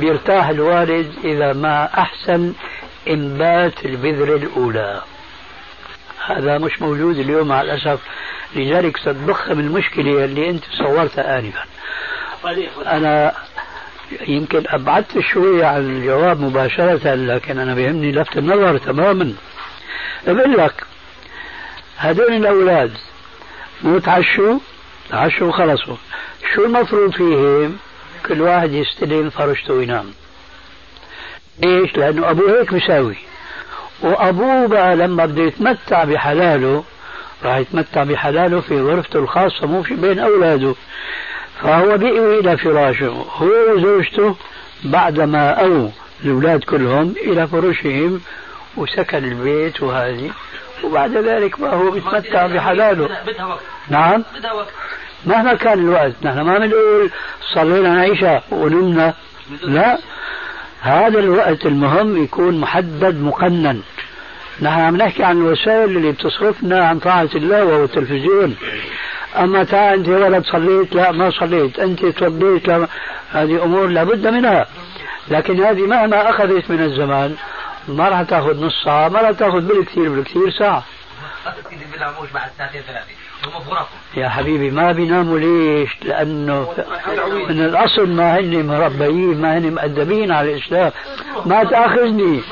بيرتاح 0.00 0.48
الوالد 0.48 1.12
إذا 1.24 1.52
ما 1.52 1.84
أحسن 1.98 2.52
إنبات 3.08 3.84
البذرة 3.84 4.36
الأولى. 4.36 5.00
هذا 6.26 6.58
مش 6.58 6.82
موجود 6.82 7.18
اليوم 7.18 7.48
مع 7.48 7.60
الأسف. 7.60 8.00
لذلك 8.56 8.96
ستضخم 8.96 9.60
المشكلة 9.60 10.24
اللي 10.24 10.50
أنت 10.50 10.64
صورتها 10.78 11.38
آنفا. 11.38 11.64
أنا 12.86 13.32
يمكن 14.26 14.62
أبعدت 14.66 15.18
شوي 15.18 15.64
عن 15.64 15.80
الجواب 15.80 16.40
مباشرة 16.40 17.14
لكن 17.14 17.58
أنا 17.58 17.74
بيهمني 17.74 18.12
لفت 18.12 18.36
النظر 18.36 18.78
تماما. 18.78 19.34
بقول 20.26 20.52
لك 20.52 20.74
هذول 21.96 22.32
الأولاد 22.32 22.92
مو 23.82 23.98
تعشوا 23.98 24.58
تعشوا 25.10 25.48
وخلصوا. 25.48 25.96
شو 26.54 26.64
المفروض 26.64 27.12
فيهم؟ 27.12 27.76
كل 28.26 28.40
واحد 28.42 28.72
يستلم 28.72 29.30
فرشته 29.30 29.74
وينام. 29.74 30.12
ليش؟ 31.58 31.96
لأنه 31.96 32.30
أبوه 32.30 32.60
هيك 32.60 32.72
مساوي. 32.72 33.16
وأبوه 34.02 34.66
بقى 34.66 34.96
لما 34.96 35.26
بده 35.26 35.42
يتمتع 35.42 36.04
بحلاله 36.04 36.84
راح 37.44 37.56
يتمتع 37.56 38.04
بحلاله 38.04 38.60
في 38.60 38.80
غرفته 38.80 39.18
الخاصة 39.18 39.66
مو 39.66 39.82
في 39.82 39.94
بين 39.94 40.18
أولاده. 40.18 40.74
فهو 41.62 41.98
بيئوي 41.98 42.40
إلى 42.40 42.56
فراشه 42.56 43.26
هو 43.36 43.74
وزوجته 43.74 44.36
بعدما 44.84 45.50
أو 45.50 45.88
الأولاد 46.24 46.64
كلهم 46.64 47.14
إلى 47.24 47.48
فرشهم 47.48 48.20
وسكن 48.76 49.24
البيت 49.24 49.82
وهذه. 49.82 50.30
وبعد 50.84 51.16
ذلك 51.16 51.60
ما 51.60 51.70
هو 51.72 51.90
بيتمتع 51.90 52.46
بحلاله. 52.46 53.08
بدها 53.26 53.46
وقت. 53.46 53.60
نعم؟ 53.88 54.24
بدها 54.38 54.52
وقت. 54.52 54.68
مهما 55.26 55.54
كان 55.54 55.78
الوقت 55.78 56.12
نحن 56.22 56.40
ما 56.40 56.58
بنقول 56.58 57.10
صلينا 57.54 58.02
عشاء 58.02 58.44
ونمنا. 58.50 59.14
لا. 59.62 59.98
هذا 60.82 61.18
الوقت 61.18 61.66
المهم 61.66 62.24
يكون 62.24 62.60
محدد 62.60 63.20
مقنن. 63.20 63.80
نحن 64.62 64.80
عم 64.80 64.96
نحكي 64.96 65.24
عن 65.24 65.36
الوسائل 65.36 65.96
اللي 65.96 66.12
بتصرفنا 66.12 66.86
عن 66.86 66.98
طاعة 66.98 67.28
الله 67.34 67.64
وهو 67.64 67.84
التلفزيون. 67.84 68.56
أما 69.38 69.64
تعال 69.64 69.98
أنت 69.98 70.08
ولد 70.08 70.44
صليت؟ 70.44 70.94
لا 70.94 71.12
ما 71.12 71.30
صليت. 71.30 71.78
أنت 71.78 72.06
توضيت 72.06 72.68
لا 72.68 72.88
هذه 73.32 73.64
أمور 73.64 73.86
لابد 73.86 74.26
منها. 74.26 74.66
لكن 75.28 75.62
هذه 75.62 75.86
مهما 75.86 76.30
أخذت 76.30 76.70
من 76.70 76.80
الزمان 76.80 77.36
ما 77.88 78.08
راح 78.08 78.22
تأخذ 78.22 78.64
نص 78.64 78.84
ساعة 78.84 79.08
ما 79.08 79.20
راح 79.20 79.30
تأخذ 79.30 79.60
بالكثير 79.60 80.08
بالكثير 80.08 80.50
ساعة. 80.50 80.84
بيناموش 81.92 82.30
بعد 82.34 82.50
ساعتين 82.58 82.82
ثلاثة. 82.82 83.21
هم 83.46 83.60
في 83.60 83.70
غرفهم 83.70 83.86
يا 84.16 84.28
حبيبي 84.28 84.70
ما 84.70 84.92
بيناموا 84.92 85.38
ليش؟ 85.38 85.96
لأنه 86.02 86.68
من 87.48 87.64
الأصل 87.64 88.08
ما 88.08 88.38
هن 88.38 88.66
مربيين 88.66 89.40
ما 89.40 89.58
هن 89.58 89.74
مؤدبين 89.74 90.32
على 90.32 90.52
الإسلام. 90.52 90.92
ما 91.46 91.64
تأخذني 91.64 92.42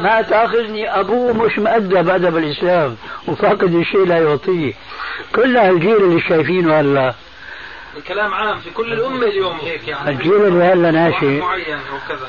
ما 0.00 0.22
تأخذني. 0.22 1.00
أبوه 1.00 1.32
مش 1.32 1.58
مؤدب 1.58 2.08
أدب 2.08 2.36
الإسلام 2.36 2.96
وفاقد 3.28 3.74
الشيء 3.74 4.06
لا 4.06 4.18
يعطيه. 4.18 4.72
كل 5.34 5.56
هالجيل 5.56 5.96
اللي 5.96 6.20
شايفينه 6.20 6.80
هلا. 6.80 7.14
الكلام 7.96 8.34
عام 8.34 8.58
في 8.58 8.70
كل 8.70 8.92
الأمة 8.92 9.26
اليوم 9.26 9.56
هيك 9.62 9.88
يعني. 9.88 10.10
الجيل 10.10 10.46
اللي 10.46 10.64
هلا 10.64 10.90
ناشئ. 10.90 11.40
معين 11.40 11.74
أو 11.74 11.98
كذا. 12.08 12.28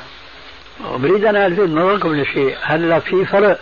وبريد 0.94 1.26
أنا 1.26 1.46
ألفت 1.46 1.70
نظركم 1.70 2.16
لشيء. 2.16 2.56
هلا 2.62 3.00
في 3.00 3.26
فرق. 3.26 3.60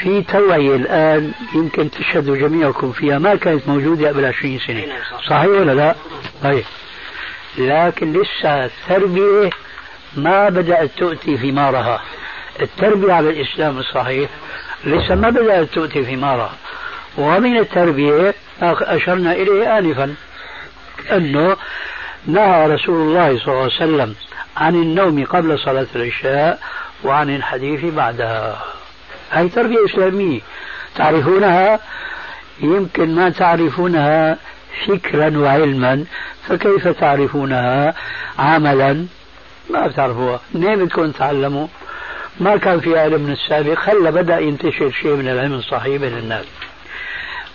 في 0.00 0.22
توعية 0.22 0.76
الآن 0.76 1.32
يمكن 1.54 1.90
تشهدوا 1.90 2.36
جميعكم 2.36 2.92
فيها 2.92 3.18
ما 3.18 3.34
كانت 3.34 3.68
موجودة 3.68 4.08
قبل 4.08 4.24
20 4.24 4.58
سنة. 4.58 4.84
صحيح 5.28 5.46
ولا 5.46 5.72
لا؟ 5.74 5.94
طيب. 6.42 6.64
لكن 7.58 8.12
لسه 8.12 8.64
التربية 8.64 9.50
ما 10.16 10.48
بدأت 10.48 10.90
تؤتي 10.96 11.36
ثمارها. 11.36 12.00
التربية 12.60 13.12
على 13.12 13.30
الإسلام 13.30 13.78
الصحيح 13.78 14.30
لسه 14.84 15.14
ما 15.14 15.30
بدأت 15.30 15.68
تؤتي 15.68 16.04
ثمارها. 16.04 16.52
ومن 17.18 17.56
التربية 17.58 18.34
أشرنا 18.62 19.32
إليه 19.32 19.78
آنفا 19.78 20.14
أنه 21.12 21.56
نهى 22.26 22.66
رسول 22.66 23.08
الله 23.08 23.38
صلى 23.38 23.48
الله 23.48 23.62
عليه 23.62 23.74
وسلم 23.74 24.14
عن 24.56 24.74
النوم 24.74 25.24
قبل 25.24 25.58
صلاة 25.58 25.86
العشاء 25.96 26.60
وعن 27.04 27.36
الحديث 27.36 27.84
بعدها. 27.94 28.64
هذه 29.30 29.48
تربية 29.48 29.84
إسلامية. 29.84 30.40
تعرفونها؟ 30.96 31.80
يمكن 32.60 33.14
ما 33.14 33.30
تعرفونها 33.30 34.38
فكرا 34.86 35.38
وعلما 35.38 36.04
فكيف 36.48 36.88
تعرفونها 36.88 37.94
عملا؟ 38.38 39.06
ما 39.70 39.86
بتعرفوها. 39.86 40.40
منين 40.54 40.84
بدكم 40.84 41.10
تعلموا؟ 41.10 41.66
ما 42.40 42.56
كان 42.56 42.80
في 42.80 42.98
علم 42.98 43.20
من 43.20 43.32
السابق. 43.32 43.78
هلا 43.88 44.10
بدأ 44.10 44.38
ينتشر 44.38 44.90
شيء 44.90 45.14
من 45.14 45.28
العلم 45.28 45.54
الصحيح 45.54 46.00
بين 46.00 46.18
الناس. 46.18 46.44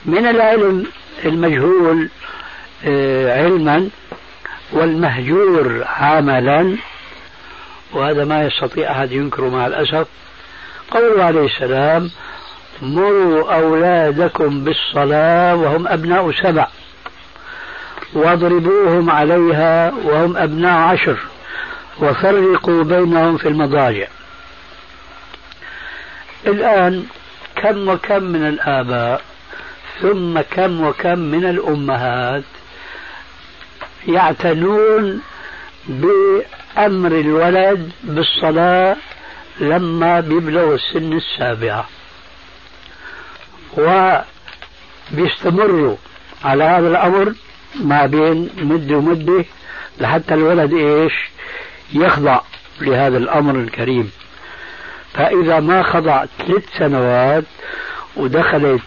من 0.06 0.28
العلم 0.28 0.86
المجهول 1.26 2.10
آه، 2.86 3.44
علما 3.44 3.90
والمهجور 4.72 5.84
عملا 5.88 6.78
وهذا 7.94 8.26
ما 8.26 8.44
يستطيع 8.44 8.92
أحد 8.92 9.12
ينكره 9.12 9.50
مع 9.50 9.68
الأسف 9.68 10.08
قوله 10.92 11.24
عليه 11.24 11.46
السلام 11.46 12.12
مروا 12.82 13.54
أولادكم 13.54 14.64
بالصلاة 14.64 15.56
وهم 15.56 15.88
أبناء 15.88 16.32
سبع 16.32 16.68
واضربوهم 18.14 19.10
عليها 19.10 19.92
وهم 20.04 20.38
أبناء 20.38 20.78
عشر 20.78 21.18
وفرقوا 22.00 22.84
بينهم 22.84 23.38
في 23.38 23.48
المضاجع. 23.48 24.08
الآن 26.48 27.06
كم 27.56 27.90
وكم 27.90 28.24
من 28.24 28.48
الآباء 28.48 29.22
ثم 30.02 30.42
كم 30.42 30.82
وكم 30.82 31.20
من 31.20 31.46
الأمهات 31.46 32.44
يعتنون 34.08 35.22
بأمر 35.88 37.12
الولد 37.12 37.92
بالصلاة 38.04 38.96
لما 39.60 40.20
بيبلغ 40.20 40.74
السن 40.74 41.14
السابعة. 41.14 41.90
وبيستمروا 45.12 45.96
على 46.44 46.64
هذا 46.64 46.88
الأمر 46.88 47.34
ما 47.76 48.06
بين 48.06 48.50
مدة 48.58 48.98
ومدة 48.98 49.46
لحتى 50.00 50.34
الولد 50.34 50.74
إيش؟ 50.74 51.14
يخضع 51.94 52.42
لهذا 52.82 53.18
الأمر 53.18 53.56
الكريم. 53.56 54.12
فإذا 55.14 55.60
ما 55.60 55.84
خضع 55.84 56.26
ثلاث 56.26 56.64
سنوات 56.78 57.44
ودخلت 58.16 58.82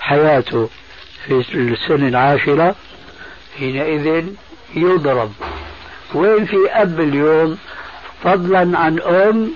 حياته 0.00 0.68
في 1.26 1.44
السن 1.54 2.08
العاشرة 2.08 2.74
حينئذ 3.58 4.24
يضرب. 4.74 5.32
وين 6.14 6.44
في 6.46 6.56
أب 6.70 7.00
اليوم؟ 7.00 7.58
فضلا 8.24 8.78
عن 8.78 9.00
أم 9.00 9.50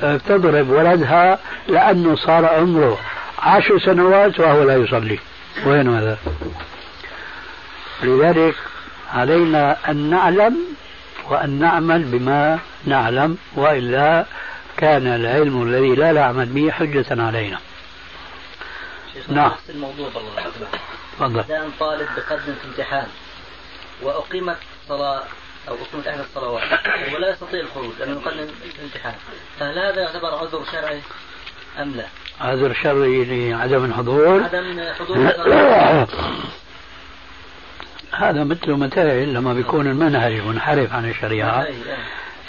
تضرب 0.00 0.70
ولدها 0.70 1.38
لأنه 1.68 2.16
صار 2.16 2.46
عمره 2.46 2.98
عشر 3.38 3.78
سنوات 3.78 4.40
وهو 4.40 4.62
لا 4.62 4.76
يصلي. 4.76 5.18
وين 5.66 5.96
هذا؟ 5.96 6.18
لذلك 8.02 8.54
علينا 9.12 9.90
أن 9.90 10.10
نعلم 10.10 10.56
وأن 11.28 11.50
نعمل 11.50 12.02
بما 12.02 12.58
نعلم 12.84 13.38
وإلا 13.56 14.24
كان 14.76 15.06
العلم 15.06 15.62
الذي 15.62 15.94
لا 15.94 16.12
نعمل 16.12 16.46
به 16.46 16.70
حجة 16.70 17.06
علينا. 17.10 17.58
نعم. 19.28 19.52
الموضوع 19.68 20.08
بالله. 20.08 20.50
تفضل. 21.18 21.42
كان 21.42 21.70
طالب 21.80 22.08
بقدم 22.16 22.54
في 22.54 22.66
امتحان 22.68 23.06
وأقيمت 24.02 24.56
صلاة 24.88 25.22
أو 25.68 25.74
أقيمت 25.74 26.06
أحد 26.06 26.18
الصلوات. 26.18 26.62
ولا 27.14 27.30
يستطيع 27.30 27.60
الخروج 27.60 27.92
لأنه 28.00 28.12
يقدم 28.12 28.48
الامتحان. 28.78 29.14
فهل 29.58 29.78
هذا 29.78 30.00
يعتبر 30.02 30.34
عذر 30.34 30.64
شرعي 30.72 31.00
أم 31.78 31.90
لا؟ 31.96 32.06
عذر 32.40 32.72
شرعي 32.82 33.24
لعدم 33.24 33.84
الحضور؟ 33.84 34.42
عدم 34.42 34.80
حضور 34.98 35.32
هذا 38.12 38.44
مثل 38.44 38.72
متى 38.72 39.26
لما 39.26 39.52
بيكون 39.52 39.86
المنهج 39.86 40.32
منحرف 40.32 40.92
عن 40.92 41.10
الشريعة. 41.10 41.66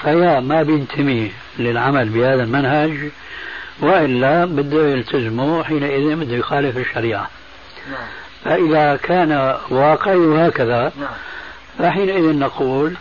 فيا 0.02 0.40
ما 0.40 0.64
بينتمي 0.64 1.32
للعمل 1.60 2.10
بهذا 2.10 2.44
المنهج 2.44 3.12
وإلا 3.80 4.46
بده 4.46 4.88
يلتزمه 4.88 5.64
حينئذ 5.64 6.16
بده 6.16 6.36
يخالف 6.36 6.78
الشريعة. 6.78 7.30
نعم. 7.92 8.08
فإذا 8.46 8.96
كان 8.96 9.58
واقعه 9.70 10.46
هكذا 10.46 10.92
نعم. 11.00 11.10
فحينئذ 11.78 12.40
نقول 12.40 12.96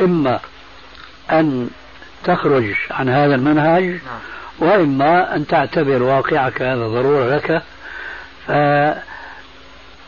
إما 0.00 0.40
أن 1.30 1.70
تخرج 2.24 2.74
عن 2.90 3.08
هذا 3.08 3.34
المنهج 3.34 3.84
نعم. 3.84 4.00
وإما 4.58 5.36
أن 5.36 5.46
تعتبر 5.46 6.02
واقعك 6.02 6.62
هذا 6.62 6.86
ضرورة 6.88 7.36
لك 7.36 7.62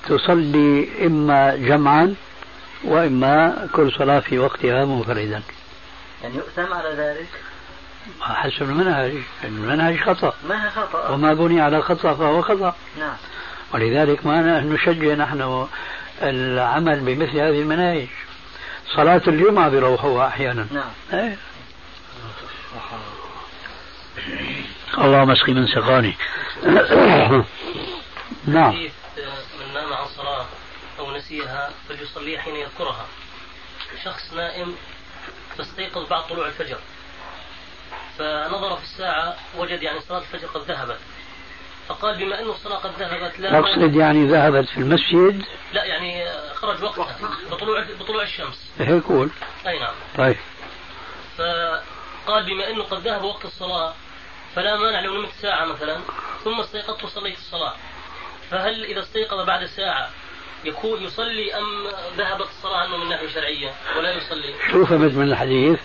تصلي 0.07 0.89
إما 1.07 1.57
جمعا 1.57 2.15
وإما 2.85 3.69
كل 3.73 3.93
صلاة 3.93 4.21
في 4.21 4.39
وقتها 4.39 4.85
منفردا. 4.85 5.43
يعني 6.23 6.35
يؤثم 6.35 6.75
على 6.75 6.95
ذلك؟ 6.97 7.29
حسب 8.21 8.63
المنهج 8.63 9.13
المنهج 9.45 10.01
خطأ. 10.01 10.35
ما 10.49 10.71
خطأ؟ 10.71 11.09
وما 11.09 11.35
بني 11.35 11.61
على 11.61 11.83
خطأ 11.83 12.15
فهو 12.15 12.43
خطأ. 12.43 12.75
نعم. 12.99 13.17
ولذلك 13.75 14.27
ما 14.27 14.61
نشجع 14.61 15.15
نحن 15.15 15.67
العمل 16.23 17.01
بمثل 17.01 17.37
هذه 17.37 17.61
المناهج 17.61 18.09
صلاة 18.97 19.23
الجمعة 19.29 19.69
بروحوها 19.69 20.27
أحيانا. 20.27 20.67
نعم. 20.71 20.91
إيه. 21.13 21.37
اللهم 25.05 25.31
اسقي 25.31 25.53
من 25.53 25.67
سقاني. 25.67 26.17
نعم. 28.47 28.89
نام 29.75 29.93
عن 29.93 30.07
صلاة 30.17 30.47
أو 30.99 31.17
نسيها 31.17 31.71
فليصليها 31.89 32.41
حين 32.41 32.57
يذكرها. 32.57 33.07
شخص 34.05 34.33
نائم 34.33 34.75
فاستيقظ 35.59 36.09
بعد 36.09 36.27
طلوع 36.27 36.47
الفجر. 36.47 36.79
فنظر 38.19 38.77
في 38.77 38.83
الساعة 38.83 39.37
وجد 39.59 39.83
يعني 39.83 40.01
صلاة 40.01 40.19
الفجر 40.19 40.47
قد 40.47 40.71
ذهبت. 40.71 40.99
فقال 41.89 42.19
بما 42.19 42.41
أن 42.41 42.49
الصلاة 42.49 42.77
قد 42.77 42.91
ذهبت 42.99 43.39
لا 43.39 43.59
أقصد 43.59 43.95
يعني 43.95 44.27
ذهبت 44.27 44.69
في 44.69 44.79
المسجد؟ 44.79 45.43
لا 45.73 45.85
يعني 45.85 46.25
خرج 46.55 46.83
وقتها 46.83 47.17
بطلوع 47.51 47.87
بطلوع 48.01 48.23
الشمس. 48.23 48.71
هيك 48.79 49.05
قول 49.05 49.31
أي 49.67 49.79
نعم. 49.79 49.95
طيب. 50.19 50.37
فقال 51.39 52.47
بما 52.47 52.71
أنه 52.71 52.83
قد 52.83 53.09
ذهب 53.09 53.25
وقت 53.25 53.45
الصلاة 53.45 53.95
فلا 54.55 54.77
مانع 54.77 55.01
لو 55.01 55.21
نمت 55.21 55.33
ساعة 55.43 55.65
مثلا 55.65 56.01
ثم 56.45 56.61
استيقظت 56.61 57.05
وصليت 57.05 57.37
الصلاة. 57.37 57.75
فهل 58.51 58.85
إذا 58.85 59.01
استيقظ 59.01 59.47
بعد 59.47 59.67
ساعة 59.67 60.11
يكون 60.65 61.03
يصلي 61.03 61.55
أم 61.55 61.87
ذهبت 62.17 62.47
الصلاة 62.47 62.77
عنه 62.77 62.97
من 62.97 63.09
ناحية 63.09 63.29
شرعية 63.29 63.73
ولا 63.97 64.13
يصلي؟ 64.13 64.55
شو 64.73 64.87
فهمت 64.87 65.13
من 65.15 65.33
الحديث؟ 65.33 65.81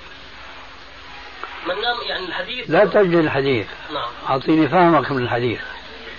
من 1.67 1.81
نام 1.81 1.97
يعني 2.05 2.25
الحديث 2.25 2.69
لا 2.69 2.85
تجد 2.85 3.15
الحديث. 3.15 3.67
نعم. 3.93 4.09
أعطيني 4.29 4.67
فهمك 4.67 5.11
من 5.11 5.23
الحديث. 5.23 5.61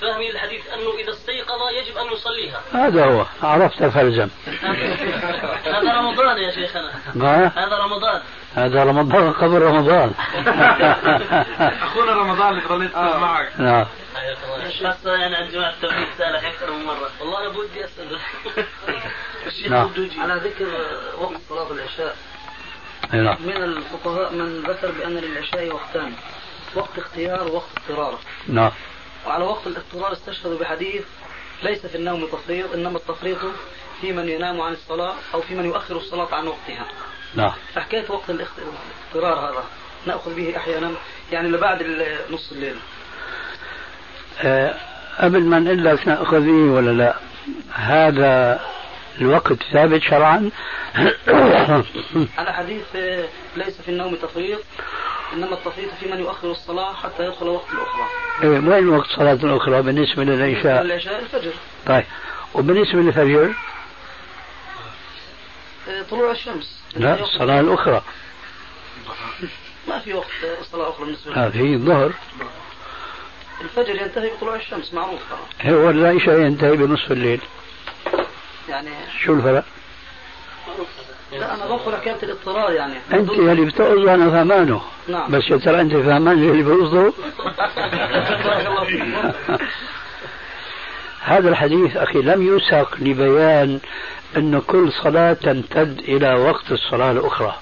فهمي 0.04 0.30
الحديث 0.30 0.60
أنه 0.74 0.90
إذا 0.98 1.10
استيقظ 1.10 1.60
يجب 1.78 1.98
أن 1.98 2.12
يصليها. 2.12 2.60
هذا 2.72 3.04
هو. 3.04 3.26
عرفت 3.42 3.84
فالزم 3.84 4.28
هذا 5.64 5.94
رمضان 5.94 6.38
يا 6.38 6.50
شيخنا. 6.50 6.92
ما؟ 7.14 7.46
هذا 7.46 7.78
رمضان. 7.78 8.22
هذا 8.54 8.84
رمضان 8.84 9.32
قبل 9.32 9.62
رمضان. 9.62 10.12
أخونا 11.86 12.12
رمضان 12.12 12.48
اللي 12.48 12.68
ظليت 12.68 12.94
آه. 12.94 13.18
معك. 13.18 13.52
نعم. 13.58 13.86
بس 14.84 15.06
يعني 15.06 15.36
عن 15.36 15.48
جماعة 15.48 15.70
التوحيد 15.70 16.06
سألك 16.18 16.44
أكثر 16.44 16.72
من 16.72 16.84
مرة. 16.84 17.10
والله 17.20 17.40
أنا 17.40 17.48
بدي 17.48 17.84
أسأل. 17.84 18.18
نعم. 19.70 19.90
على 20.18 20.34
ذكر 20.34 20.66
وقت 21.20 21.40
صلاة 21.48 21.72
العشاء 21.72 22.16
نعم. 23.12 23.36
من 23.40 23.62
الفقهاء 23.62 24.32
من 24.32 24.62
ذكر 24.62 24.90
بأن 24.90 25.16
للعشاء 25.16 25.72
وقتان 25.72 26.12
وقت 26.74 26.98
اختيار 26.98 27.48
ووقت 27.48 27.68
اضطرار 27.76 28.18
نعم. 28.48 28.70
وعلى 29.26 29.44
وقت 29.44 29.66
الاضطرار 29.66 30.12
استشهدوا 30.12 30.58
بحديث 30.58 31.04
ليس 31.62 31.86
في 31.86 31.94
النوم 31.94 32.26
تفريط 32.26 32.72
إنما 32.74 32.98
التفريط 32.98 33.38
في 34.00 34.12
من 34.12 34.28
ينام 34.28 34.60
عن 34.60 34.72
الصلاة 34.72 35.14
أو 35.34 35.40
في 35.40 35.54
من 35.54 35.64
يؤخر 35.64 35.96
الصلاة 35.96 36.34
عن 36.34 36.46
وقتها. 36.46 36.86
نعم. 37.34 37.52
فحكاية 37.74 38.10
وقت 38.10 38.30
الاضطرار 38.30 39.50
هذا 39.50 39.64
نأخذ 40.06 40.34
به 40.34 40.56
أحيانا 40.56 40.92
يعني 41.32 41.48
لبعد 41.48 41.82
نص 42.30 42.52
الليل. 42.52 42.76
أه 44.42 44.74
قبل 45.20 45.42
ما 45.42 45.58
نقول 45.58 45.84
لك 45.84 46.08
نأخذ 46.08 46.40
به 46.40 46.72
ولا 46.72 46.90
لا؟ 46.90 47.16
هذا 47.72 48.60
الوقت 49.20 49.62
ثابت 49.72 50.02
شرعا؟ 50.02 50.50
على 52.38 52.52
حديث 52.52 52.84
آه، 52.96 53.24
ليس 53.56 53.80
في 53.80 53.88
النوم 53.88 54.16
تفريط 54.16 54.60
إنما 55.34 55.54
التفريط 55.54 55.90
في 56.00 56.06
من 56.06 56.18
يؤخر 56.18 56.50
الصلاة 56.50 56.94
حتى 56.94 57.26
يدخل 57.26 57.48
وقت 57.48 57.66
الأخرى. 57.72 58.06
إيه 58.42 58.48
وين 58.48 58.88
وقت 58.88 59.06
صلاة 59.10 59.32
الأخرى 59.32 59.82
بالنسبة 59.82 60.24
للعشاء؟ 60.24 60.82
العشاء 60.82 61.20
الفجر. 61.20 61.52
طيب 61.86 62.04
وبالنسبة 62.54 63.00
للفجر؟ 63.00 63.54
آه، 65.88 66.02
طلوع 66.10 66.30
الشمس. 66.30 66.82
لا 66.96 67.22
الصلاه 67.22 67.60
الأخرى. 67.60 68.02
ما 69.88 69.98
في 69.98 70.14
وقت 70.14 70.26
صلاة 70.72 70.88
أخرى 70.90 71.06
بالنسبة 71.06 71.30
للفجر. 71.30 71.50
في 71.50 71.74
الظهر. 71.74 72.12
الفجر 73.60 74.02
ينتهي 74.02 74.30
بطلوع 74.30 74.56
الشمس 74.56 74.94
معروف 74.94 75.20
هو 75.62 75.90
العشاء 75.90 76.40
ينتهي 76.40 76.76
بنصف 76.76 77.12
الليل. 77.12 77.40
يعني 78.68 78.90
شو 79.24 79.34
الفرق؟ 79.34 79.64
لا 81.32 81.54
أنا 81.54 81.66
بقول 81.66 81.96
حكايه 81.96 82.16
الاضطرار 82.22 82.72
يعني. 82.72 82.94
أنت 83.12 83.30
اللي 83.30 83.64
بتقصد 83.64 84.08
أنا 84.08 84.30
فهمانه. 84.30 84.82
نعم. 85.08 85.30
بس 85.30 85.50
يا 85.50 85.56
ترى 85.56 85.80
أنت 85.80 85.92
فهمان 85.92 86.38
اللي 86.38 86.62
بقصده 86.62 87.12
هذا 91.24 91.48
الحديث 91.48 91.96
أخي 91.96 92.18
لم 92.22 92.56
يسق 92.56 92.96
لبيان 93.00 93.80
انه 94.36 94.62
كل 94.66 94.92
صلاة 94.92 95.32
تمتد 95.32 95.98
إلى 95.98 96.34
وقت 96.34 96.72
الصلاة 96.72 97.12
الأخرى. 97.12 97.54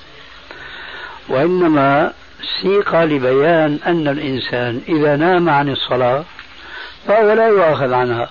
وإنما 1.28 2.12
سيق 2.62 3.02
لبيان 3.02 3.78
أن 3.86 4.08
الإنسان 4.08 4.80
إذا 4.88 5.16
نام 5.16 5.48
عن 5.48 5.68
الصلاة 5.68 6.24
فهو 7.06 7.32
لا 7.32 7.48
يؤاخذ 7.48 7.92
عنها. 7.92 8.30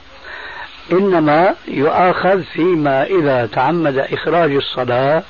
إنما 0.91 1.55
يؤاخذ 1.67 2.43
فيما 2.43 3.03
إذا 3.03 3.45
تعمد 3.45 3.97
إخراج 3.97 4.51
الصلاة 4.51 5.23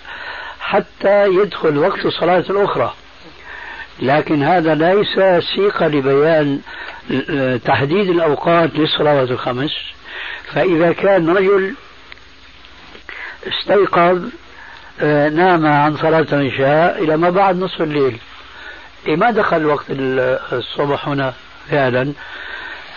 حتى 0.59 1.27
يدخل 1.27 1.77
وقت 1.77 2.05
الصلاة 2.05 2.43
الأخرى. 2.49 2.93
لكن 3.99 4.43
هذا 4.43 4.75
ليس 4.75 5.43
سيق 5.55 5.83
لبيان 5.83 6.59
تحديد 7.65 8.09
الأوقات 8.09 8.75
للصلوات 8.75 9.31
الخمس. 9.31 9.71
فإذا 10.53 10.91
كان 10.91 11.29
رجل 11.29 11.73
استيقظ 13.47 14.23
آه، 15.01 15.29
نام 15.29 15.65
عن 15.65 15.97
صلاة 15.97 16.25
العشاء 16.33 17.03
إلى 17.03 17.17
ما 17.17 17.29
بعد 17.29 17.59
نصف 17.59 17.81
الليل. 17.81 18.17
إيه 19.07 19.15
ما 19.15 19.31
دخل 19.31 19.65
وقت 19.65 19.85
الصبح 19.89 21.07
هنا 21.07 21.33
فعلا؟ 21.69 22.13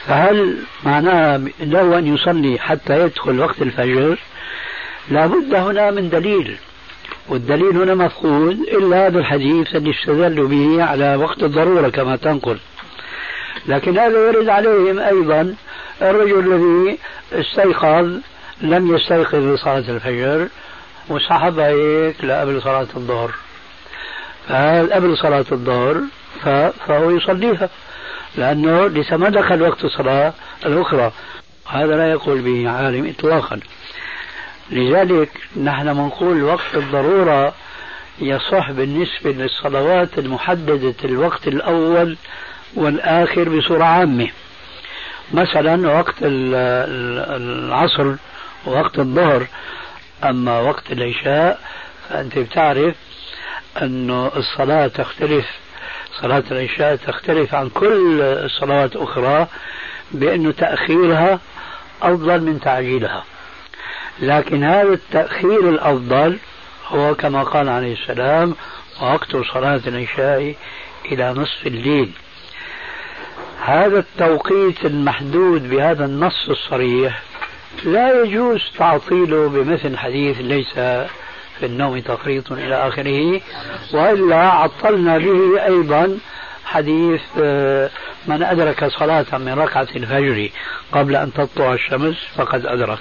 فهل 0.07 0.57
معناها 0.85 1.39
له 1.61 1.99
أن 1.99 2.15
يصلي 2.15 2.59
حتى 2.59 3.01
يدخل 3.01 3.41
وقت 3.41 3.63
الفجر؟ 3.63 4.19
لابد 5.11 5.55
هنا 5.55 5.91
من 5.91 6.11
دليل 6.11 6.57
والدليل 7.29 7.77
هنا 7.77 7.95
مفقود 7.95 8.61
إلا 8.61 9.07
هذا 9.07 9.19
الحديث 9.19 9.77
اللي 9.77 9.91
استدلوا 9.91 10.49
به 10.49 10.85
على 10.85 11.17
وقت 11.17 11.43
الضرورة 11.43 11.89
كما 11.89 12.17
تنقل. 12.17 12.59
لكن 13.67 13.99
هذا 13.99 14.19
يرد 14.29 14.49
عليهم 14.49 14.99
أيضا 14.99 15.55
الرجل 16.03 16.39
الذي 16.39 16.99
استيقظ 17.33 18.21
لم 18.61 18.97
يستيقظ 18.97 19.35
لصلاة 19.35 19.79
الفجر 19.79 20.49
وسحب 21.09 21.59
هيك 21.59 22.25
لقبل 22.25 22.63
صلاة 22.63 22.87
الظهر. 22.97 23.31
قبل 24.93 25.19
صلاة 25.19 25.45
الظهر؟ 25.53 26.01
فهو 26.87 27.11
يصليها. 27.11 27.69
لأنه 28.37 28.87
لسه 28.87 29.17
ما 29.17 29.29
دخل 29.29 29.63
وقت 29.63 29.85
الصلاة 29.85 30.33
الأخرى. 30.67 31.13
هذا 31.69 31.97
لا 31.97 32.11
يقول 32.11 32.41
به 32.41 32.71
عالم 32.71 33.09
إطلاقا. 33.19 33.61
لذلك 34.71 35.31
نحن 35.63 35.95
بنقول 35.95 36.43
وقت 36.43 36.75
الضرورة 36.75 37.55
يصح 38.19 38.71
بالنسبة 38.71 39.31
للصلوات 39.31 40.19
المحددة 40.19 40.95
الوقت 41.05 41.49
الأول 41.49 42.17
والآخر 42.75 43.49
بصورة 43.49 43.85
عامة. 43.85 44.29
مثلا 45.33 45.89
وقت 45.99 46.15
العصر 46.23 48.15
ووقت 48.67 48.99
الظهر. 48.99 49.47
أما 50.25 50.61
وقت 50.61 50.93
العشاء 50.93 51.61
فأنت 52.09 52.39
بتعرف 52.39 52.95
أن 53.83 54.31
الصلاة 54.37 54.87
تختلف 54.87 55.47
صلاة 56.21 56.45
العشاء 56.51 56.97
تختلف 56.97 57.55
عن 57.55 57.69
كل 57.69 58.21
الصلوات 58.23 58.97
الأخرى 58.97 59.47
بأنه 60.13 60.53
تأخيرها 60.53 61.41
أفضل 62.03 62.41
من 62.41 62.61
تعجيلها. 62.61 63.25
لكن 64.21 64.65
هذا 64.65 64.93
التأخير 64.93 65.69
الأفضل 65.69 66.39
هو 66.89 67.15
كما 67.15 67.43
قال 67.43 67.69
عليه 67.69 67.93
السلام 67.93 68.55
وقت 69.03 69.37
صلاة 69.37 69.81
العشاء 69.87 70.55
إلى 71.13 71.33
نصف 71.33 71.67
الليل. 71.67 72.11
هذا 73.65 73.99
التوقيت 73.99 74.85
المحدود 74.85 75.71
بهذا 75.71 76.05
النص 76.05 76.49
الصريح 76.49 77.23
لا 77.85 78.23
يجوز 78.23 78.61
تعطيله 78.79 79.49
بمثل 79.49 79.97
حديث 79.97 80.39
ليس 80.41 80.79
في 81.61 81.67
النوم 81.67 81.99
تفريط 82.01 82.53
إلى 82.53 82.89
آخره 82.89 83.41
وإلا 83.93 84.37
عطلنا 84.37 85.19
به 85.19 85.65
أيضا 85.65 86.19
حديث 86.65 87.21
آه، 87.43 87.91
من 88.27 88.43
أدرك 88.43 88.85
صلاة 88.85 89.39
من 89.39 89.53
ركعة 89.53 89.89
الفجر 89.97 90.51
قبل 90.93 91.17
أن 91.17 91.33
تطلع 91.33 91.73
الشمس 91.73 92.17
فقد 92.37 92.67
أدرك. 92.67 92.99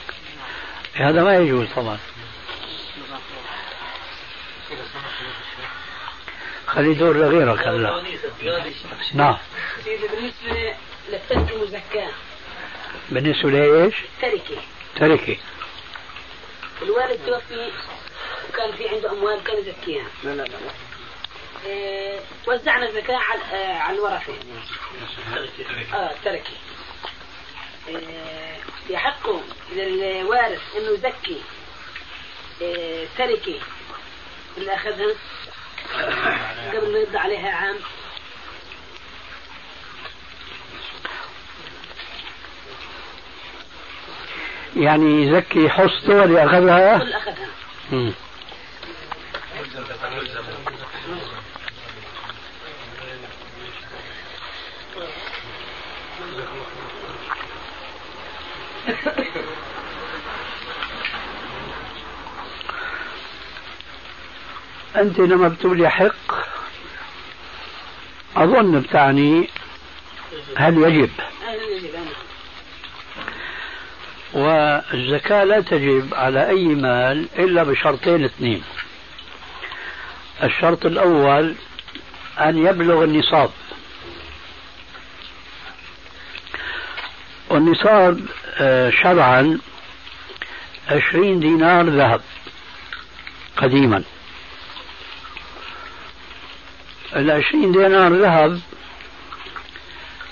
هذا 0.94 1.24
ما 1.24 1.38
يجوز 1.38 1.68
طبعا. 1.76 1.98
خلي 6.68 6.94
دور 6.94 7.18
لغيرك 7.18 7.68
هلا 7.68 8.04
نعم. 9.14 9.38
بالنسبة 9.86 10.74
للتركة 11.10 11.56
المزكاة. 11.56 12.10
بالنسبة 13.10 13.50
لإيش؟ 13.50 13.96
تركة 14.22 14.62
تركة. 14.96 15.38
الوالد 16.82 17.20
توفي 17.26 17.72
وكان 18.50 18.72
في 18.72 18.90
عنده 18.90 19.12
أموال 19.12 19.44
كان 19.44 19.58
يزكيها. 19.58 20.06
لا 20.24 20.30
لا 20.30 20.44
لا 20.44 20.58
إيه 21.66 22.20
وزعنا 22.48 22.90
الزكاة 22.90 23.16
على 23.16 23.42
آه 23.42 23.78
على 23.78 23.98
الورثة. 23.98 24.34
آه 25.94 26.12
تركة 26.26 26.54
إيه 27.88 28.58
يحق 28.90 29.30
للوارث 29.72 30.62
إنه 30.78 30.90
يزكي. 30.92 31.42
إيه 32.62 33.08
تركة 33.18 33.60
اللي 34.58 34.74
أخذها. 34.74 35.16
قبل 36.74 36.92
ما 36.94 37.00
يبدا 37.00 37.20
عليها 37.20 37.52
عام. 37.52 37.76
يعني 44.76 45.24
يزكي 45.24 45.70
حصته 45.70 46.24
اللي 46.24 46.44
أخذها؟ 46.44 47.02
اللي 47.02 47.18
أخذها. 47.18 47.50
أنت 64.96 65.20
لما 65.20 65.48
بتقول 65.48 65.82
يحق 65.82 66.14
أظن 68.36 68.80
بتعني 68.82 69.50
هل 70.58 70.78
يجب. 70.78 71.10
والزكاة 74.34 75.44
لا 75.44 75.62
تجب 75.62 76.14
على 76.14 76.50
أي 76.50 76.66
مال 76.66 77.28
إلا 77.38 77.64
بشرطين 77.64 78.24
اثنين. 78.24 78.64
الشرط 80.44 80.86
الأول 80.86 81.56
أن 82.40 82.58
يبلغ 82.58 83.04
النصاب. 83.04 83.50
والنصاب 87.50 88.26
آه، 88.58 88.90
شرعا 88.90 89.60
عشرين 90.92 91.40
دينار 91.40 91.90
ذهب 91.90 92.22
قديما. 93.58 94.04
العشرين 97.16 97.72
دينار 97.72 98.14
ذهب 98.14 98.60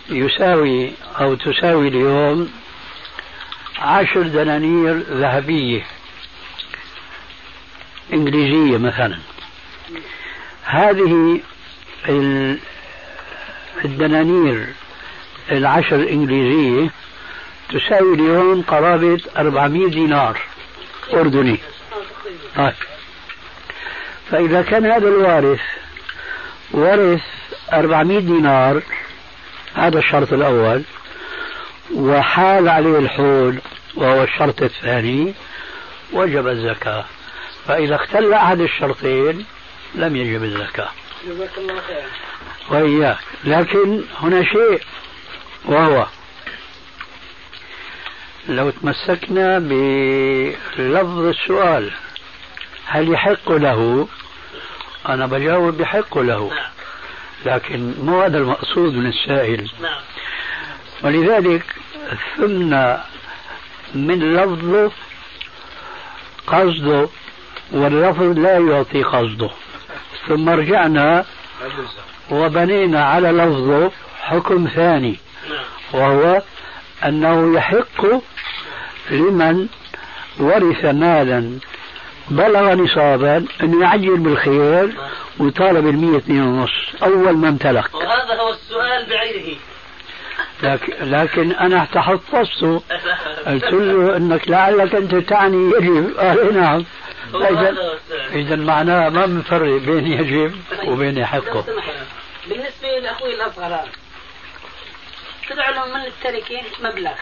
يساوي 0.09 0.91
أو 1.19 1.35
تساوي 1.35 1.87
اليوم 1.87 2.51
عشر 3.79 4.21
دنانير 4.21 4.97
ذهبية 4.97 5.85
إنجليزية 8.13 8.77
مثلا. 8.77 9.19
هذه 10.63 11.39
الدنانير 13.85 14.67
العشر 15.51 15.95
الإنجليزية 15.95 16.89
تساوي 17.69 18.13
اليوم 18.15 18.61
قرابة 18.61 19.19
400 19.37 19.87
دينار 19.89 20.39
أردني. 21.13 21.59
طيب. 22.55 22.73
فإذا 24.31 24.61
كان 24.61 24.85
هذا 24.85 25.07
الوارث 25.07 25.59
ورث 26.71 27.21
400 27.73 28.19
دينار 28.19 28.81
هذا 29.75 29.99
الشرط 29.99 30.33
الأول 30.33 30.83
وحال 31.95 32.69
عليه 32.69 32.99
الحول 32.99 33.59
وهو 33.95 34.23
الشرط 34.23 34.61
الثاني 34.61 35.33
وجب 36.13 36.47
الزكاة. 36.47 37.05
فإذا 37.67 37.95
اختل 37.95 38.33
أحد 38.33 38.61
الشرطين 38.61 39.45
لم 39.95 40.15
يجب 40.15 40.43
الزكاة. 40.43 40.89
جزاك 41.27 41.57
الله 41.57 41.81
وإياك. 42.69 43.17
لكن 43.43 44.03
هنا 44.19 44.43
شيء 44.43 44.81
وهو 45.65 46.07
لو 48.49 48.69
تمسكنا 48.69 49.59
بلفظ 49.59 51.19
السؤال 51.19 51.91
هل 52.85 53.13
يحق 53.13 53.51
له؟ 53.51 54.07
أنا 55.09 55.25
بجاوب 55.25 55.81
يحق 55.81 56.17
له 56.17 56.51
لكن 57.45 57.93
مو 57.99 58.21
هذا 58.21 58.37
المقصود 58.37 58.93
من 58.93 59.05
السائل. 59.05 59.71
ولذلك 61.03 61.75
فهمنا 62.37 63.05
من 63.95 64.33
لفظه 64.33 64.91
قصده 66.47 67.09
واللفظ 67.71 68.39
لا 68.39 68.57
يعطي 68.57 69.03
قصده. 69.03 69.49
ثم 70.27 70.49
رجعنا 70.49 71.25
وبنينا 72.31 73.05
على 73.05 73.31
لفظه 73.31 73.91
حكم 74.21 74.67
ثاني 74.75 75.15
وهو 75.93 76.41
أنه 77.05 77.55
يحق 77.57 78.05
لمن 79.11 79.67
ورث 80.39 80.85
مالا 80.85 81.59
بلغ 82.29 82.73
نصابا 82.73 83.45
أن 83.63 83.81
يعجل 83.81 84.17
بالخير 84.17 84.89
ويطالب 85.39 85.87
المية 85.87 86.17
اثنين 86.17 86.41
ونص 86.41 86.71
أول 87.03 87.37
ما 87.37 87.49
امتلك. 87.49 87.95
وهذا 87.95 88.41
هو 88.41 88.49
السؤال 88.49 89.05
بعينه. 89.09 89.55
لكن, 90.63 90.93
لكن 91.01 91.51
أنا 91.51 91.87
تحفظته 91.93 92.81
قلت 93.47 93.63
له 93.73 94.17
أنك 94.17 94.47
لعلك 94.47 94.95
أنت 94.95 95.15
تعني. 95.15 95.71
يجب 95.71 96.13
قال 96.19 96.55
نعم. 96.55 96.85
إذا 97.35 97.99
إذا 98.33 98.55
معناه 98.55 99.09
ما 99.09 99.25
بنفرق 99.25 99.81
بين 99.81 100.07
يجب 100.07 100.61
وبين 100.85 101.17
يحقه 101.17 101.65
بالنسبة 102.47 102.99
لأخوي 103.01 103.33
الأصغر 103.33 103.89
طلع 105.49 105.69
له 105.69 105.85
من 105.85 106.05
التركة 106.05 106.61
مبلغ. 106.83 107.13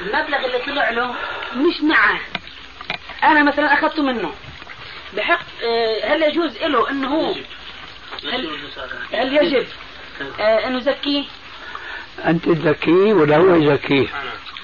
المبلغ 0.00 0.44
اللي 0.44 0.58
طلع 0.66 0.90
له 0.90 1.14
مش 1.56 1.82
معه 1.82 2.20
أنا 3.24 3.42
مثلا 3.42 3.74
أخذته 3.74 4.02
منه. 4.02 4.32
بحق 5.16 5.46
هل 6.04 6.22
يجوز 6.22 6.56
له 6.58 6.90
أنه 6.90 7.08
هو؟ 7.08 7.34
هل, 8.32 8.58
هل 9.12 9.36
يجب؟ 9.36 9.66
آه، 10.40 10.66
أنه 10.66 10.78
يزكيه؟ 10.78 11.24
أنت 12.26 12.48
تزكيه 12.48 13.12
ولا 13.14 13.36
هو 13.36 13.54
يزكيه؟ 13.54 14.08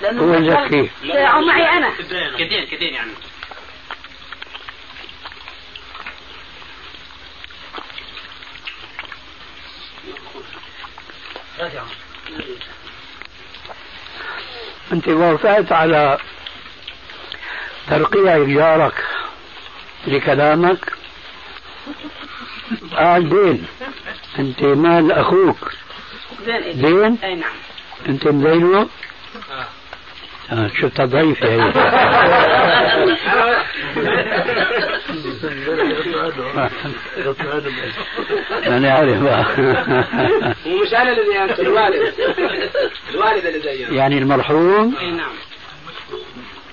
هو 0.05 0.34
يزكيه. 0.34 0.91
أو 1.26 1.41
معي 1.41 1.78
أنا. 1.78 1.93
كدين 2.38 2.66
كدين 2.66 2.95
يعني. 2.95 3.11
أنت 14.93 15.09
وافقت 15.09 15.73
على 15.73 16.19
ترقيع 17.91 18.39
جارك 18.45 19.05
لكلامك 20.07 20.93
آه 22.95 23.19
دين. 23.19 23.67
أنت 24.39 24.63
مال 24.63 25.13
أخوك. 25.13 25.73
زين. 26.47 26.83
دين؟ 26.83 27.19
أي 27.25 27.35
نعم. 27.35 27.57
أنت 28.09 28.27
مدينه 28.27 28.89
آه. 29.51 29.67
شفتها 30.80 31.07
ضعيفة 31.07 31.48
هي؟ 31.48 31.61
أنا 38.66 38.92
عارف 38.92 39.22
هو 39.22 39.44
مش 40.82 40.94
أنا 40.94 41.12
اللي 41.12 41.44
انت 41.44 41.61
الوالد. 41.61 42.14
الوالد 43.11 43.46
اللي 43.46 43.61
زينا 43.61 43.90
يعني 43.90 44.18
المرحوم؟ 44.18 44.96
نعم. 45.16 45.32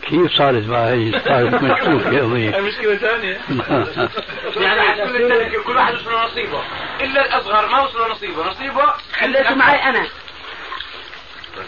كيف 0.02 0.32
صارت 0.32 0.66
بقى 0.66 0.94
هي؟ 0.94 1.12
صارت 1.12 1.54
مشكوك 1.54 2.14
يا 2.14 2.62
مشكلة 2.62 2.96
ثانية. 2.96 3.38
يعني 4.62 5.12
كل 5.12 5.64
كل 5.64 5.76
واحد 5.76 5.94
وصل 5.94 6.12
له 6.12 6.26
نصيبه. 6.26 6.62
إلا 7.02 7.26
الأصغر 7.26 7.68
ما 7.68 7.82
وصل 7.82 8.00
له 8.00 8.08
نصيبه. 8.08 8.48
نصيبه 8.48 8.94
خليته 9.20 9.56
معي 9.56 9.90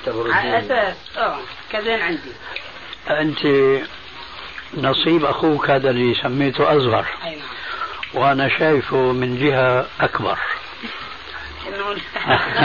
أنا 0.08 0.36
على 0.36 0.60
أساس 0.60 0.96
آه 1.18 1.40
كذين 1.72 2.02
عندي. 2.02 2.32
أنت 3.10 3.40
نصيب 4.74 5.26
أخوك 5.26 5.70
هذا 5.70 5.90
اللي 5.90 6.16
سميته 6.16 6.78
أصغر. 6.78 7.06
أي 7.26 7.36
نعم. 7.36 7.40
وأنا 8.14 8.50
شايفه 8.60 8.98
من 8.98 9.40
جهة 9.40 9.86
أكبر. 10.02 10.38
انه 11.68 11.96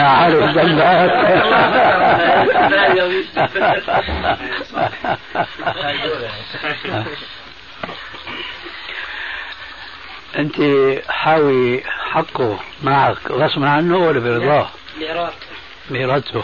عارف 0.03 0.57
أنت 10.37 10.55
حاوي 11.09 11.83
حقه 11.83 12.59
معك 12.83 13.31
غصبا 13.31 13.69
عنه 13.69 13.97
ولا 13.97 14.19
برضاه؟ 14.19 14.69
لإرادة 14.99 15.33
بإرادته. 15.89 16.43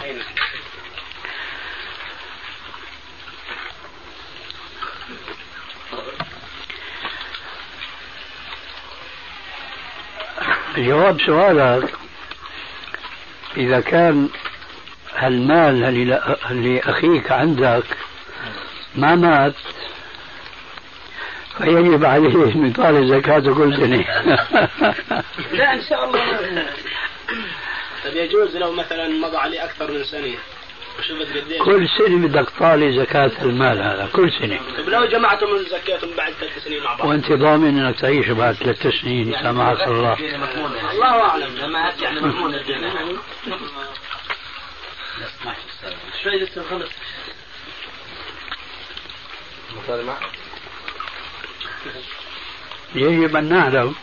جواب 10.76 11.20
سؤالك 11.20 11.94
إذا 13.56 13.80
كان 13.80 14.28
المال 15.22 15.84
اللي 16.50 16.80
أخيك 16.80 17.32
عندك 17.32 17.84
ما 18.94 19.14
مات 19.14 19.54
فيجب 21.58 22.04
عليه 22.04 22.44
أن 22.54 22.66
يطالب 22.66 23.14
زكاة 23.14 23.54
كل 23.54 23.76
سنة. 23.76 24.04
لا 25.58 25.74
إن 25.74 25.82
شاء 25.88 26.04
الله. 26.04 26.66
طيب 28.04 28.16
يجوز 28.16 28.56
لو 28.56 28.72
مثلا 28.72 29.08
مضى 29.08 29.36
عليه 29.36 29.64
أكثر 29.64 29.90
من 29.90 30.04
قديش 30.04 30.38
كل 31.64 31.88
سنة 31.88 32.28
بدك 32.28 32.50
تطالب 32.50 33.00
زكاة 33.00 33.30
المال 33.42 33.78
هذا 33.78 34.10
كل 34.12 34.32
سنة. 34.32 34.60
طيب 34.76 34.88
لو 34.88 35.04
جمعتم 35.04 35.58
زكاتهم 35.58 36.16
بعد 36.16 36.32
ثلاث 36.32 36.64
سنين 36.64 36.82
مع 36.82 36.94
بعض. 36.94 37.08
وأنت 37.08 37.32
ضامن 37.32 37.78
أنك 37.78 38.00
تعيش 38.00 38.28
بعد 38.28 38.54
ثلاث 38.54 38.86
سنين 38.86 39.32
سامحك 39.42 39.88
الله. 39.88 40.18
الله 40.92 41.20
أعلم. 41.20 41.56
لما 41.56 41.92
يعني 42.02 42.20
مضمون 42.20 42.54
الدنيا 42.54 42.92
شوي 46.22 46.38
لسه 46.38 46.64
خلص. 46.70 46.90
يجب 52.94 53.36
أن 53.36 53.44
نعلم. 53.44 53.94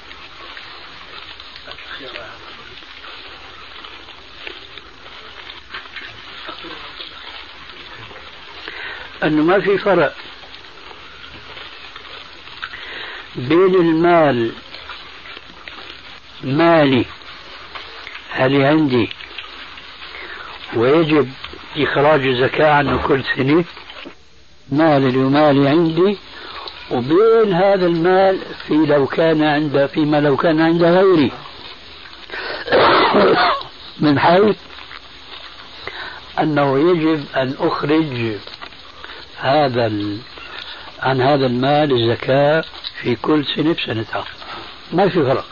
أنه 9.24 9.44
ما 9.44 9.60
في 9.60 9.78
فرق 9.78 10.16
بين 13.36 13.76
المال 13.76 14.52
مالي 16.44 17.06
هل 18.30 18.62
عندي 18.62 19.10
ويجب 20.76 21.30
إخراج 21.78 22.28
الزكاة 22.28 22.72
عنه 22.74 23.08
كل 23.08 23.24
سنة؟ 23.36 23.66
مالي 24.72 25.70
عندي 25.70 26.18
وبين 26.92 27.54
هذا 27.54 27.86
المال 27.86 28.40
في 28.68 28.74
لو 28.74 29.08
كان 29.08 29.44
عند 29.44 29.86
فيما 29.94 30.22
لو 30.22 30.38
كان 30.38 30.62
عند 30.62 30.84
غيري. 30.84 31.32
من 34.00 34.20
حيث 34.20 34.58
أنه 36.40 36.92
يجب 36.92 37.26
أن 37.36 37.56
أخرج 37.60 38.38
هذا. 39.40 39.92
عن 41.00 41.22
هذا 41.22 41.46
المال 41.46 41.92
الزكاة 41.92 42.64
في 43.02 43.16
كل 43.16 43.46
سنة 43.56 43.74
بسنتها. 43.74 44.26
ما 44.92 45.10
في 45.10 45.24
فرق. 45.24 45.46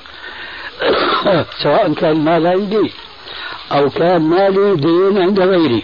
سواء 1.64 1.94
كان 1.94 2.16
مال 2.24 2.48
عندي 2.48 2.92
أو 3.72 3.90
كان 3.90 4.22
مالي 4.22 4.76
دين 4.76 5.22
عند 5.22 5.40
غيري. 5.40 5.84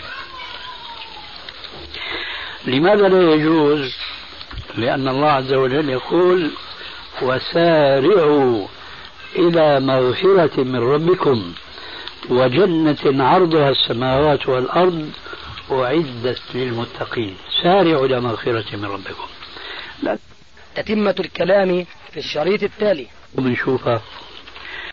لماذا 2.66 3.08
لا 3.08 3.34
يجوز؟ 3.34 3.96
لأن 4.78 5.08
الله 5.08 5.28
عز 5.28 5.54
وجل 5.54 5.90
يقول 5.90 6.52
وسارعوا 7.22 8.68
إلى 9.36 9.80
مغفرة 9.80 10.64
من 10.64 10.80
ربكم 10.80 11.54
وجنة 12.30 13.24
عرضها 13.24 13.70
السماوات 13.70 14.50
والأرض 14.50 15.10
أعدت 15.72 16.42
للمتقين. 16.56 17.36
سارعوا 17.64 18.06
إلى 18.06 18.20
مغفرة 18.20 18.76
من 18.76 18.86
ربكم. 18.86 19.28
تتمة 20.76 21.16
الكلام 21.20 21.86
في 22.12 22.18
الشريط 22.18 22.64
التالي. 22.64 23.08
وبنشوفها 23.38 24.02